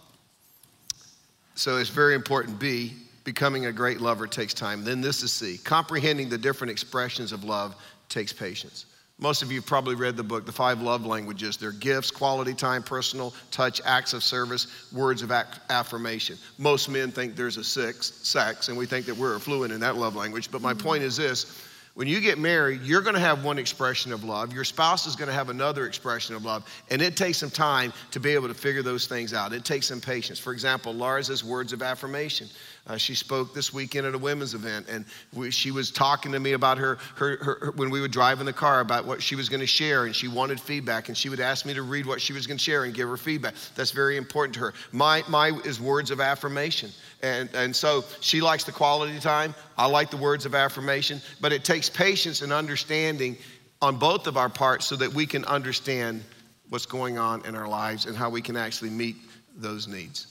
So 1.56 1.78
it's 1.78 1.90
very 1.90 2.16
important. 2.16 2.60
B, 2.60 2.94
becoming 3.24 3.66
a 3.66 3.72
great 3.72 4.00
lover 4.00 4.28
takes 4.28 4.54
time. 4.54 4.84
Then 4.84 5.02
this 5.02 5.22
is 5.22 5.34
C, 5.34 5.58
comprehending 5.58 6.30
the 6.30 6.38
different 6.38 6.72
expressions 6.72 7.32
of 7.32 7.44
love 7.44 7.76
takes 8.10 8.32
patience. 8.32 8.86
Most 9.22 9.44
of 9.44 9.52
you 9.52 9.62
probably 9.62 9.94
read 9.94 10.18
the 10.18 10.24
book, 10.24 10.48
The 10.48 10.52
Five 10.52 10.82
Love 10.82 11.06
Languages. 11.06 11.56
They're 11.56 11.72
gifts, 11.72 12.10
quality 12.10 12.56
time, 12.56 12.82
personal 12.82 13.36
touch, 13.52 13.80
acts 13.86 14.14
of 14.14 14.24
service, 14.24 14.66
words 14.92 15.22
of 15.22 15.32
affirmation. 15.32 16.40
Most 16.58 16.90
men 16.90 17.12
think 17.12 17.36
there's 17.36 17.58
a 17.58 17.64
six, 17.64 18.14
sex, 18.24 18.68
and 18.70 18.78
we 18.78 18.88
think 18.88 19.06
that 19.06 19.16
we're 19.16 19.38
fluent 19.38 19.72
in 19.72 19.80
that 19.82 19.96
love 19.96 20.16
language. 20.16 20.50
But 20.50 20.64
my 20.64 20.74
point 20.74 21.04
is 21.04 21.16
this 21.16 21.62
when 21.94 22.08
you 22.08 22.22
get 22.22 22.40
married, 22.40 22.82
you're 22.82 23.02
going 23.02 23.16
to 23.16 23.20
have 23.20 23.44
one 23.44 23.60
expression 23.60 24.14
of 24.14 24.24
love. 24.24 24.54
Your 24.54 24.64
spouse 24.64 25.06
is 25.06 25.16
going 25.16 25.28
to 25.28 25.34
have 25.34 25.50
another 25.50 25.86
expression 25.86 26.36
of 26.36 26.46
love. 26.46 26.66
And 26.90 27.02
it 27.02 27.18
takes 27.18 27.38
some 27.38 27.50
time 27.50 27.92
to 28.12 28.20
be 28.20 28.32
able 28.32 28.48
to 28.48 28.54
figure 28.54 28.82
those 28.82 29.08
things 29.08 29.34
out. 29.34 29.52
It 29.52 29.66
takes 29.66 29.88
some 29.88 30.00
patience. 30.00 30.40
For 30.40 30.54
example, 30.54 30.94
Laura's 30.94 31.44
words 31.44 31.74
of 31.74 31.82
affirmation. 31.82 32.48
Uh, 32.88 32.98
she 32.98 33.14
spoke 33.14 33.54
this 33.54 33.72
weekend 33.72 34.08
at 34.08 34.16
a 34.16 34.18
women's 34.18 34.56
event, 34.56 34.88
and 34.90 35.06
we, 35.34 35.52
she 35.52 35.70
was 35.70 35.92
talking 35.92 36.32
to 36.32 36.40
me 36.40 36.54
about 36.54 36.80
her, 36.80 36.98
her, 37.16 37.38
her, 37.38 37.58
her, 37.62 37.72
when 37.76 37.92
we 37.92 38.02
would 38.02 38.12
drive 38.12 38.40
in 38.40 38.46
the 38.46 38.54
car 38.54 38.80
about 38.80 39.06
what 39.06 39.22
she 39.22 39.36
was 39.36 39.50
going 39.50 39.60
to 39.60 39.68
share, 39.68 40.06
and 40.06 40.16
she 40.16 40.28
wanted 40.28 40.60
feedback, 40.60 41.08
and 41.08 41.16
she 41.16 41.30
would 41.30 41.40
ask 41.40 41.64
me 41.66 41.76
to 41.76 41.84
read 41.84 42.08
what 42.08 42.20
she 42.20 42.34
was 42.34 42.48
going 42.48 42.58
to 42.58 42.64
share 42.64 42.86
and 42.86 42.94
give 42.94 43.08
her 43.08 43.18
feedback. 43.18 43.54
That's 43.76 43.92
very 43.92 44.18
important 44.18 44.56
to 44.56 44.62
her. 44.62 44.74
My, 44.92 45.24
my 45.30 45.52
is 45.64 45.80
words 45.80 46.10
of 46.10 46.20
affirmation. 46.20 46.90
And, 47.22 47.50
and 47.54 47.76
so 47.76 48.04
she 48.20 48.42
likes 48.42 48.64
the 48.64 48.72
quality 48.72 49.20
time. 49.20 49.54
I 49.78 49.86
like 49.86 50.10
the 50.10 50.18
words 50.18 50.48
of 50.48 50.56
affirmation, 50.56 51.22
but 51.40 51.54
it 51.54 51.64
takes 51.64 51.88
patience 51.88 52.42
and 52.42 52.52
understanding 52.52 53.38
on 53.80 53.98
both 53.98 54.26
of 54.26 54.38
our 54.38 54.50
parts 54.50 54.88
so 54.88 54.96
that 54.96 55.14
we 55.14 55.28
can 55.28 55.46
understand 55.46 56.24
what's 56.70 56.88
going 56.88 57.20
on 57.20 57.46
in 57.46 57.56
our 57.56 57.68
lives 57.68 58.06
and 58.06 58.18
how 58.18 58.30
we 58.30 58.42
can 58.42 58.56
actually 58.58 58.90
meet 58.90 59.18
those 59.56 59.88
needs. 59.88 60.28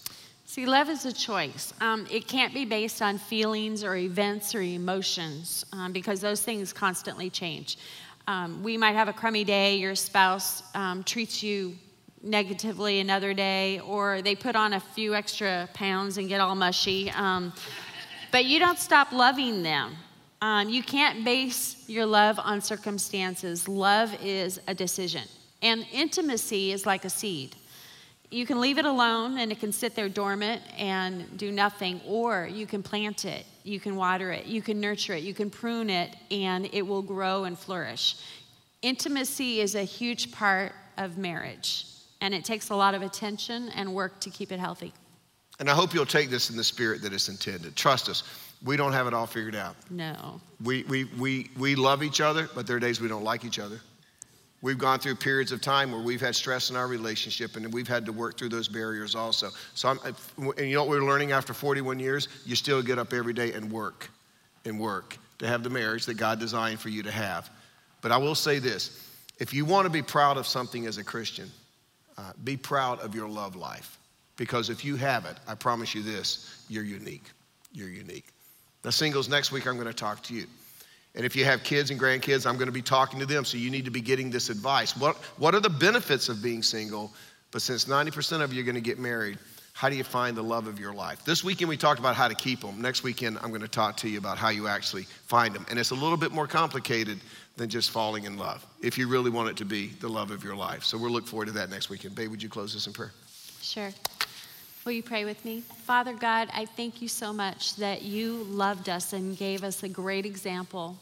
See, 0.51 0.67
love 0.67 0.89
is 0.89 1.07
a 1.07 1.13
choice. 1.13 1.73
Um, 1.81 2.09
it 2.11 2.27
can't 2.27 2.53
be 2.53 2.65
based 2.65 3.03
on 3.03 3.19
feelings 3.19 3.85
or 3.85 3.95
events 3.95 4.53
or 4.53 4.61
emotions 4.61 5.65
um, 5.73 5.93
because 5.93 6.21
those 6.21 6.43
things 6.43 6.73
constantly 6.73 7.31
change. 7.31 7.79
Um, 8.27 8.61
we 8.65 8.77
might 8.77 8.97
have 8.97 9.07
a 9.07 9.13
crummy 9.13 9.45
day, 9.45 9.77
your 9.77 9.95
spouse 9.95 10.65
um, 10.75 11.05
treats 11.05 11.41
you 11.41 11.77
negatively 12.21 12.99
another 12.99 13.33
day, 13.33 13.79
or 13.79 14.23
they 14.23 14.35
put 14.35 14.57
on 14.57 14.73
a 14.73 14.81
few 14.81 15.15
extra 15.15 15.69
pounds 15.73 16.19
and 16.19 16.29
get 16.29 16.41
all 16.41 16.57
mushy. 16.57 17.13
Um, 17.13 17.53
but 18.33 18.45
you 18.45 18.59
don't 18.59 18.81
stop 18.81 19.13
loving 19.13 19.63
them. 19.63 19.95
Um, 20.43 20.69
you 20.69 20.83
can't 20.83 21.25
base 21.25 21.85
your 21.87 22.07
love 22.07 22.41
on 22.41 22.61
circumstances. 22.61 23.69
Love 23.69 24.13
is 24.21 24.61
a 24.67 24.75
decision. 24.75 25.29
And 25.63 25.87
intimacy 25.93 26.73
is 26.73 26.87
like 26.87 27.05
a 27.05 27.11
seed 27.11 27.55
you 28.31 28.47
can 28.47 28.61
leave 28.61 28.79
it 28.79 28.85
alone 28.85 29.39
and 29.39 29.51
it 29.51 29.59
can 29.59 29.73
sit 29.73 29.95
there 29.95 30.09
dormant 30.09 30.63
and 30.79 31.37
do 31.37 31.51
nothing, 31.51 32.01
or 32.07 32.49
you 32.51 32.67
can 32.67 32.83
plant 32.83 33.25
it, 33.25 33.45
you 33.65 33.81
can 33.81 33.97
water 33.97 34.31
it, 34.31 34.47
you 34.47 34.63
can 34.63 34.81
nurture 34.81 35.15
it, 35.15 35.23
you 35.23 35.35
can 35.35 35.51
prune 35.51 35.91
it, 35.91 36.15
and 36.31 36.69
it 36.73 36.83
will 36.87 37.03
grow 37.03 37.45
and 37.45 37.59
flourish. 37.59 38.17
Intimacy 38.83 39.61
is 39.61 39.75
a 39.75 39.83
huge 39.83 40.31
part 40.33 40.73
of 40.97 41.19
marriage, 41.19 41.87
and 42.21 42.33
it 42.33 42.45
takes 42.45 42.71
a 42.71 42.77
lot 42.77 42.95
of 42.95 43.03
attention 43.03 43.69
and 43.71 43.93
work 43.93 44.21
to 44.21 44.31
keep 44.31 44.53
it 44.53 44.61
healthy. 44.61 44.93
And 45.59 45.69
I 45.69 45.75
hope 45.75 45.93
you'll 45.93 46.07
take 46.07 46.31
this 46.31 46.51
in 46.51 46.57
the 46.57 46.65
spirit 46.65 47.03
that 47.03 47.13
it's 47.13 47.29
intended. 47.29 47.77
Trust 47.77 48.09
us, 48.09 48.23
we 48.65 48.77
don't 48.77 48.93
have 48.93 49.07
it 49.07 49.15
all 49.15 49.27
figured 49.27 49.57
out. 49.57 49.75
No. 49.91 50.41
We, 50.63 50.85
we, 50.85 51.05
we, 51.19 51.51
we 51.59 51.75
love 51.75 52.03
each 52.03 52.21
other, 52.21 52.49
but 52.55 52.67
there 52.67 52.77
are 52.77 52.81
days 52.81 53.01
we 53.01 53.09
don't 53.09 53.25
like 53.25 53.45
each 53.45 53.59
other. 53.59 53.81
We've 54.63 54.79
gone 54.79 54.99
through 54.99 55.15
periods 55.17 55.53
of 55.53 55.63
time 55.63 55.91
where 55.91 56.03
we've 56.03 56.21
had 56.21 56.37
stress 56.37 56.69
in 56.69 56.77
our 56.77 56.87
relationship 56.87 57.57
and 57.57 57.73
we've 57.73 57.89
had 57.89 58.05
to 58.07 58.13
work 58.13 58.37
through 58.37 58.51
those 58.51 58.69
barriers 58.69 59.15
also. 59.15 59.49
So, 59.75 59.89
I'm, 59.89 59.99
and 60.59 60.69
you 60.69 60.75
know 60.75 60.85
what 60.85 60.91
we're 60.91 61.07
learning 61.07 61.33
after 61.33 61.55
41 61.55 61.99
years? 61.99 62.29
You 62.45 62.55
still 62.57 62.83
get 62.83 62.99
up 62.99 63.15
every 63.15 63.33
day 63.33 63.53
and 63.53 63.73
work 63.73 64.11
and 64.67 64.79
work 64.79 65.17
to 65.39 65.47
have 65.47 65.63
the 65.63 65.71
marriage 65.71 66.05
that 66.07 66.15
God 66.15 66.39
designed 66.39 66.79
for 66.79 66.91
you 66.91 67.03
to 67.03 67.11
have. 67.11 67.49
But 68.03 68.13
I 68.13 68.19
will 68.19 68.35
say 68.35 68.59
this 68.59 69.11
if 69.39 69.55
you 69.55 69.65
want 69.65 69.87
to 69.87 69.91
be 69.91 70.03
proud 70.03 70.37
of 70.37 70.47
something 70.47 70.87
as 70.87 70.99
a 70.99 71.05
Christian, 71.05 71.51
uh, 72.19 72.33
be 72.45 72.57
proud 72.57 73.01
of 73.01 73.15
your 73.15 73.29
love 73.29 73.57
life. 73.57 73.99
Because 74.37 74.69
if 74.69 74.85
you 74.85 74.97
have 74.97 75.25
it, 75.25 75.37
I 75.49 75.55
promise 75.55 75.95
you 75.95 76.03
this, 76.03 76.65
you're 76.69 76.85
unique. 76.85 77.25
You're 77.73 77.89
unique. 77.89 78.27
Now, 78.85 78.91
singles, 78.91 79.29
next 79.29 79.53
week 79.53 79.67
I'm 79.67 79.75
going 79.75 79.87
to 79.87 79.95
talk 79.95 80.23
to 80.25 80.35
you. 80.35 80.47
And 81.15 81.25
if 81.25 81.35
you 81.35 81.45
have 81.45 81.65
kids 81.65 81.91
and 81.91 81.99
grandkids, 81.99 82.47
I'm 82.47 82.55
going 82.55 82.67
to 82.67 82.73
be 82.73 82.83
talking 82.83 83.19
to 83.21 83.27
them. 83.27 83.45
So 83.45 83.59
you 83.59 83.71
need 83.71 83.85
to 83.85 83.91
be 83.91 84.01
getting 84.01 84.31
this 84.31 84.49
advice. 84.49 84.97
What, 84.97 85.17
what 85.39 85.55
are 85.55 85.61
the 85.61 85.71
benefits 85.71 86.29
of 86.29 86.43
being 86.43 86.63
single? 86.63 87.13
But 87.51 87.63
since 87.63 87.87
90% 87.87 88.43
of 88.43 88.53
you 88.53 88.63
are 88.63 88.65
going 88.65 88.77
to 88.77 88.81
get 88.81 88.99
married, 88.99 89.39
how 89.73 89.89
do 89.89 89.97
you 89.97 90.05
find 90.05 90.37
the 90.37 90.43
love 90.43 90.67
of 90.67 90.79
your 90.79 90.93
life? 90.93 91.25
This 91.25 91.43
weekend 91.43 91.69
we 91.69 91.77
talked 91.77 91.99
about 91.99 92.15
how 92.15 92.29
to 92.29 92.35
keep 92.35 92.61
them. 92.61 92.81
Next 92.81 93.03
weekend 93.03 93.39
I'm 93.43 93.49
going 93.49 93.63
to 93.63 93.69
talk 93.69 93.97
to 93.99 94.09
you 94.09 94.19
about 94.19 94.37
how 94.37 94.51
you 94.51 94.69
actually 94.69 95.05
find 95.05 95.55
them. 95.55 95.65
And 95.71 95.79
it's 95.79 95.91
a 95.91 95.95
little 95.95 96.19
bit 96.19 96.33
more 96.33 96.47
complicated 96.47 97.19
than 97.57 97.69
just 97.69 97.91
falling 97.91 98.25
in 98.25 98.37
love 98.37 98.65
if 98.83 98.99
you 98.99 99.09
really 99.09 99.31
want 99.31 99.49
it 99.49 99.57
to 99.57 99.65
be 99.65 99.89
the 99.89 100.09
love 100.09 100.31
of 100.31 100.45
your 100.45 100.55
life. 100.55 100.85
So 100.85 100.99
we'll 100.99 101.11
look 101.11 101.27
forward 101.27 101.47
to 101.47 101.53
that 101.53 101.71
next 101.71 101.89
weekend. 101.89 102.15
Babe, 102.15 102.31
would 102.31 102.43
you 102.43 102.49
close 102.49 102.75
this 102.75 102.87
in 102.87 102.93
prayer? 102.93 103.13
Sure. 103.63 103.91
Will 104.91 104.97
you 104.97 105.03
pray 105.05 105.25
with 105.25 105.45
me? 105.45 105.61
Father 105.85 106.13
God, 106.13 106.49
I 106.53 106.67
thank 106.67 107.01
you 107.01 107.07
so 107.07 107.33
much 107.33 107.77
that 107.77 108.03
you 108.03 108.43
loved 108.49 108.89
us 108.89 109.13
and 109.13 109.39
gave 109.39 109.63
us 109.63 109.85
a 109.85 109.89
great 109.89 110.27
example 110.27 110.99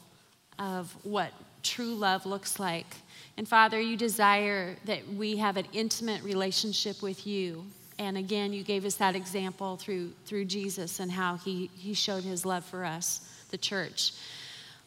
of 0.58 0.94
what 1.04 1.32
true 1.62 1.94
love 1.94 2.26
looks 2.26 2.60
like. 2.60 2.96
And 3.38 3.48
Father, 3.48 3.80
you 3.80 3.96
desire 3.96 4.76
that 4.84 5.08
we 5.14 5.38
have 5.38 5.56
an 5.56 5.64
intimate 5.72 6.22
relationship 6.22 7.00
with 7.00 7.26
you. 7.26 7.64
And 7.98 8.18
again, 8.18 8.52
you 8.52 8.62
gave 8.62 8.84
us 8.84 8.96
that 8.96 9.16
example 9.16 9.78
through, 9.78 10.12
through 10.26 10.44
Jesus 10.44 11.00
and 11.00 11.10
how 11.10 11.36
he, 11.36 11.70
he 11.74 11.94
showed 11.94 12.24
his 12.24 12.44
love 12.44 12.66
for 12.66 12.84
us, 12.84 13.26
the 13.48 13.56
church. 13.56 14.12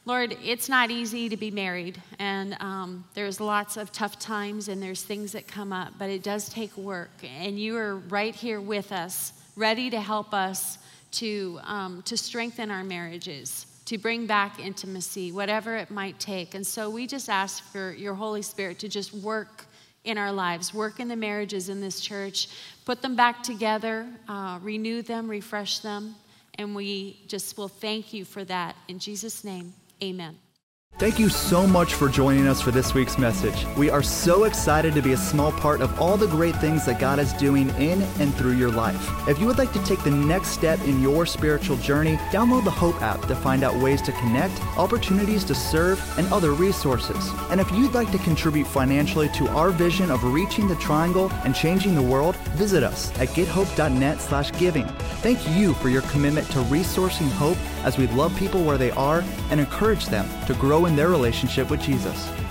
Lord, 0.06 0.36
it's 0.44 0.68
not 0.68 0.90
easy 0.90 1.30
to 1.30 1.38
be 1.38 1.52
married, 1.52 2.02
and 2.18 2.58
um, 2.60 3.06
there's 3.14 3.40
lots 3.40 3.78
of 3.78 3.92
tough 3.92 4.18
times 4.18 4.68
and 4.68 4.82
there's 4.82 5.04
things 5.04 5.34
that 5.34 5.48
come 5.48 5.72
up, 5.72 5.94
but 6.00 6.10
it 6.10 6.24
does 6.24 6.50
take 6.50 6.76
work. 6.76 7.12
And 7.24 7.60
you 7.60 7.78
are 7.78 7.98
right 7.98 8.34
here 8.34 8.60
with 8.60 8.92
us, 8.92 9.32
ready 9.56 9.92
to 9.92 10.02
help 10.02 10.34
us 10.34 10.80
to, 11.12 11.60
um, 11.64 12.02
to 12.04 12.18
strengthen 12.18 12.72
our 12.72 12.84
marriages, 12.84 13.68
to 13.86 14.00
bring 14.00 14.26
back 14.26 14.60
intimacy, 14.60 15.32
whatever 15.32 15.76
it 15.76 15.92
might 15.92 16.20
take. 16.20 16.56
And 16.56 16.66
so 16.66 16.90
we 16.90 17.06
just 17.06 17.30
ask 17.30 17.64
for 17.72 17.92
your 17.92 18.16
Holy 18.16 18.42
Spirit 18.42 18.80
to 18.80 18.90
just 18.90 19.14
work 19.14 19.66
in 20.04 20.18
our 20.18 20.32
lives, 20.32 20.74
work 20.74 21.00
in 21.00 21.10
the 21.10 21.16
marriages 21.16 21.70
in 21.70 21.80
this 21.80 22.02
church, 22.02 22.48
put 22.86 23.04
them 23.04 23.16
back 23.16 23.44
together, 23.44 24.08
uh, 24.28 24.58
renew 24.64 25.04
them, 25.04 25.30
refresh 25.30 25.78
them. 25.78 26.16
And 26.56 26.76
we 26.76 27.22
just 27.28 27.56
will 27.56 27.68
thank 27.68 28.14
you 28.14 28.26
for 28.26 28.44
that. 28.46 28.76
In 28.88 28.98
Jesus' 28.98 29.44
name. 29.44 29.74
Amen. 30.04 30.51
Thank 31.00 31.18
you 31.18 31.30
so 31.30 31.66
much 31.66 31.96
for 31.96 32.08
joining 32.10 32.46
us 32.46 32.62
for 32.62 32.70
this 32.70 32.94
week's 32.94 33.18
message. 33.18 33.66
We 33.76 33.90
are 33.90 34.04
so 34.04 34.44
excited 34.44 34.94
to 34.94 35.02
be 35.02 35.14
a 35.14 35.18
small 35.18 35.52
part 35.52 35.82
of 35.82 36.00
all 36.00 36.16
the 36.16 36.28
great 36.28 36.56
things 36.58 36.86
that 36.86 37.00
God 37.00 37.18
is 37.18 37.34
doing 37.34 37.70
in 37.72 38.04
and 38.20 38.32
through 38.36 38.52
your 38.52 38.70
life. 38.70 39.28
If 39.28 39.40
you 39.40 39.48
would 39.48 39.58
like 39.58 39.74
to 39.74 39.84
take 39.84 40.04
the 40.04 40.12
next 40.12 40.50
step 40.50 40.80
in 40.82 41.02
your 41.02 41.26
spiritual 41.26 41.78
journey, 41.78 42.18
download 42.30 42.66
the 42.66 42.70
Hope 42.70 43.02
app 43.02 43.20
to 43.22 43.36
find 43.36 43.64
out 43.64 43.74
ways 43.82 44.00
to 44.04 44.12
connect, 44.12 44.62
opportunities 44.78 45.44
to 45.46 45.56
serve, 45.56 46.00
and 46.20 46.32
other 46.32 46.52
resources. 46.52 47.32
And 47.50 47.60
if 47.60 47.72
you'd 47.72 47.96
like 47.96 48.12
to 48.12 48.20
contribute 48.20 48.68
financially 48.68 49.30
to 49.30 49.48
our 49.48 49.72
vision 49.72 50.12
of 50.12 50.24
reaching 50.24 50.68
the 50.68 50.76
triangle 50.76 51.32
and 51.46 51.56
changing 51.56 51.96
the 51.96 52.02
world, 52.04 52.36
visit 52.54 52.84
us 52.84 53.10
at 53.20 53.30
gethope.net/giving. 53.30 54.88
Thank 55.24 55.50
you 55.58 55.74
for 55.74 55.90
your 55.90 56.04
commitment 56.04 56.48
to 56.52 56.60
resourcing 56.66 57.32
hope 57.32 57.58
as 57.84 57.98
we 57.98 58.06
love 58.08 58.36
people 58.38 58.64
where 58.64 58.78
they 58.78 58.92
are 58.92 59.24
and 59.50 59.60
encourage 59.60 60.06
them 60.06 60.30
to 60.46 60.54
grow 60.82 60.90
in 60.90 60.96
their 60.96 61.10
relationship 61.10 61.70
with 61.70 61.82
Jesus. 61.82 62.51